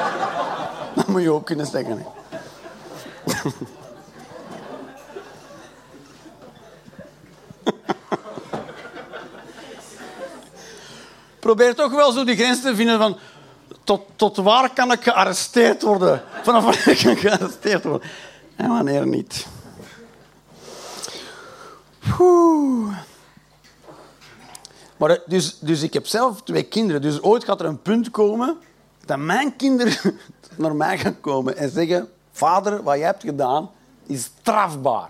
Dat 0.95 1.07
moet 1.07 1.21
je 1.21 1.31
ook 1.31 1.45
kunnen 1.45 1.65
zeggen. 1.65 2.05
Probeer 11.39 11.75
toch 11.75 11.91
wel 11.91 12.11
zo 12.11 12.23
die 12.23 12.35
grens 12.35 12.61
te 12.61 12.75
vinden 12.75 12.97
van... 12.97 13.17
Tot, 13.83 14.01
tot 14.15 14.37
waar 14.37 14.73
kan 14.73 14.91
ik 14.91 15.03
gearresteerd 15.03 15.81
worden? 15.81 16.21
Vanaf 16.43 16.63
wanneer 16.63 17.03
kan 17.03 17.11
ik 17.11 17.19
gearresteerd 17.19 17.83
worden? 17.83 18.09
En 18.55 18.69
wanneer 18.69 19.07
niet? 19.07 19.45
Maar, 24.97 25.09
eh, 25.09 25.17
dus, 25.25 25.59
dus 25.59 25.81
ik 25.81 25.93
heb 25.93 26.07
zelf 26.07 26.41
twee 26.41 26.63
kinderen. 26.63 27.01
Dus 27.01 27.21
ooit 27.21 27.43
gaat 27.43 27.59
er 27.59 27.65
een 27.65 27.81
punt 27.81 28.11
komen 28.11 28.57
dat 29.05 29.17
mijn 29.17 29.55
kinderen 29.55 30.19
naar 30.57 30.75
mij 30.75 30.97
gaan 30.97 31.19
komen 31.19 31.57
en 31.57 31.69
zeggen... 31.69 32.09
Vader, 32.31 32.83
wat 32.83 32.97
jij 32.97 33.05
hebt 33.05 33.23
gedaan 33.23 33.69
is 34.05 34.23
strafbaar. 34.23 35.09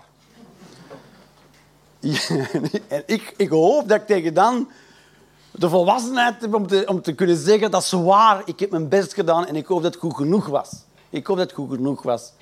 En 2.88 3.02
ik, 3.06 3.34
ik 3.36 3.48
hoop 3.48 3.88
dat 3.88 4.00
ik 4.00 4.06
tegen 4.06 4.34
dan 4.34 4.68
de 5.50 5.68
volwassenheid 5.68 6.40
heb 6.40 6.54
om 6.54 6.66
te, 6.66 6.84
om 6.86 7.02
te 7.02 7.14
kunnen 7.14 7.36
zeggen... 7.36 7.70
Dat 7.70 7.82
is 7.82 7.90
waar, 7.90 8.42
ik 8.44 8.60
heb 8.60 8.70
mijn 8.70 8.88
best 8.88 9.14
gedaan 9.14 9.46
en 9.46 9.56
ik 9.56 9.66
hoop 9.66 9.82
dat 9.82 9.92
het 9.92 10.02
goed 10.02 10.16
genoeg 10.16 10.46
was. 10.46 10.70
Ik 11.10 11.26
hoop 11.26 11.36
dat 11.36 11.46
het 11.46 11.56
goed 11.56 11.70
genoeg 11.70 12.02
was. 12.02 12.32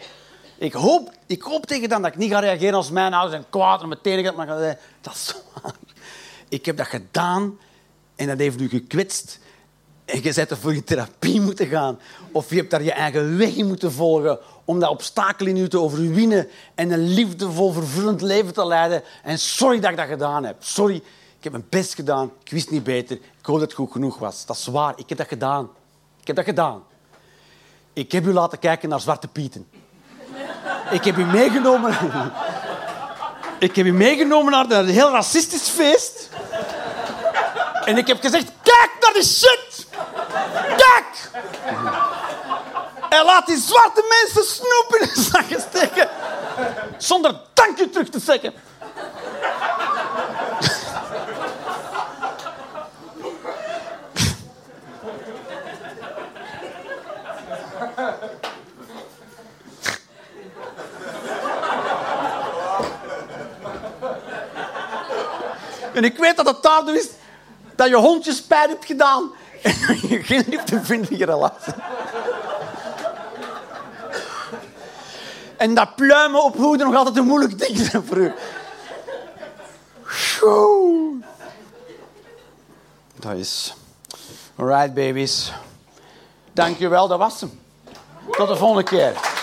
Ik 0.58 0.72
hoop, 0.72 1.12
ik 1.26 1.42
hoop 1.42 1.66
tegen 1.66 1.88
dan 1.88 2.02
dat 2.02 2.12
ik 2.12 2.18
niet 2.18 2.30
ga 2.30 2.38
reageren 2.38 2.74
als 2.74 2.90
mijn 2.90 3.14
ouders 3.14 3.42
en 3.42 3.48
kwaad 3.50 3.82
en 3.82 3.88
meteen 3.88 4.34
maar 4.36 4.46
ga 4.46 4.58
zeggen, 4.58 4.78
dat 5.00 5.14
is 5.14 5.34
waar. 5.62 5.74
Ik 6.48 6.66
heb 6.66 6.76
dat 6.76 6.86
gedaan 6.86 7.58
en 8.16 8.26
dat 8.26 8.38
heeft 8.38 8.60
u 8.60 8.68
gekwetst. 8.68 9.38
En 10.04 10.22
je 10.22 10.32
bent 10.34 10.50
ervoor 10.50 10.74
in 10.74 10.84
therapie 10.84 11.40
moeten 11.40 11.66
gaan. 11.66 11.98
Of 12.32 12.50
je 12.50 12.56
hebt 12.56 12.70
daar 12.70 12.82
je 12.82 12.92
eigen 12.92 13.38
weg 13.38 13.54
in 13.54 13.66
moeten 13.66 13.92
volgen 13.92 14.38
om 14.64 14.80
dat 14.80 14.90
obstakel 14.90 15.46
in 15.46 15.56
u 15.56 15.68
te 15.68 15.78
overwinnen 15.78 16.48
en 16.74 16.90
een 16.90 17.08
liefdevol, 17.08 17.72
vervullend 17.72 18.20
leven 18.20 18.52
te 18.52 18.66
leiden. 18.66 19.02
En 19.22 19.38
sorry 19.38 19.80
dat 19.80 19.90
ik 19.90 19.96
dat 19.96 20.06
gedaan 20.06 20.44
heb. 20.44 20.56
Sorry, 20.58 20.96
ik 21.38 21.50
heb 21.50 21.52
mijn 21.52 21.66
best 21.68 21.94
gedaan. 21.94 22.30
Ik 22.44 22.50
wist 22.50 22.70
niet 22.70 22.84
beter. 22.84 23.16
Ik 23.16 23.46
hoop 23.46 23.58
dat 23.58 23.68
het 23.68 23.78
goed 23.78 23.92
genoeg 23.92 24.18
was. 24.18 24.46
Dat 24.46 24.56
is 24.56 24.66
waar. 24.66 24.92
Ik 24.96 25.08
heb 25.08 25.18
dat 25.18 25.28
gedaan. 25.28 25.70
Ik 26.20 26.26
heb 26.26 26.36
dat 26.36 26.44
gedaan. 26.44 26.82
Ik 27.92 28.12
heb 28.12 28.26
u 28.26 28.32
laten 28.32 28.58
kijken 28.58 28.88
naar 28.88 29.00
Zwarte 29.00 29.28
Pieten. 29.28 29.66
Ik 30.90 31.04
heb 31.04 31.16
u 31.16 31.24
meegenomen... 31.24 31.94
Ik 33.58 33.76
heb 33.76 33.86
u 33.86 33.92
meegenomen 33.92 34.52
naar 34.52 34.70
een 34.70 34.88
heel 34.88 35.10
racistisch 35.10 35.68
feest. 35.68 36.28
En 37.84 37.98
ik 37.98 38.06
heb 38.06 38.20
gezegd, 38.20 38.50
kijk 38.62 38.90
naar 39.00 39.12
die 39.12 39.24
shit! 39.24 39.86
Kijk! 40.76 41.30
En 43.08 43.24
laat 43.24 43.46
die 43.46 43.58
zwarte 43.58 44.04
mensen 44.08 44.44
snoep 44.44 44.98
in 45.00 45.08
hun 45.08 45.24
zakken 45.24 45.60
steken. 45.60 46.08
Zonder 46.96 47.40
dank 47.54 47.78
je 47.78 47.90
terug 47.90 48.08
te 48.08 48.20
zeggen. 48.20 48.54
En 65.94 66.04
ik 66.04 66.16
weet 66.16 66.36
dat 66.36 66.46
het 66.46 66.62
daardoor 66.62 66.94
is 66.94 67.08
dat 67.74 67.88
je 67.88 67.96
hondjes 67.96 68.42
pijn 68.42 68.68
hebt 68.68 68.84
gedaan 68.84 69.32
en 69.62 69.74
je 70.08 70.22
geen 70.22 70.44
liefde 70.48 70.84
vindt 70.84 71.10
in 71.10 71.18
je 71.18 71.24
relatie. 71.24 71.74
En 75.56 75.74
dat 75.74 75.94
pluimen 75.94 76.42
op 76.42 76.56
hoeden 76.56 76.86
nog 76.86 76.96
altijd 76.96 77.16
een 77.16 77.24
moeilijk 77.24 77.58
ding 77.58 77.78
zijn 77.78 78.04
voor 78.04 78.16
u. 78.16 78.32
Dat 83.20 83.32
is... 83.36 83.74
Alright, 84.56 84.94
babies. 84.94 85.52
Dank 86.52 86.78
je 86.78 86.88
wel, 86.88 87.08
dat 87.08 87.18
was 87.18 87.40
hem. 87.40 87.60
Tot 88.30 88.48
de 88.48 88.56
volgende 88.56 88.82
keer. 88.82 89.33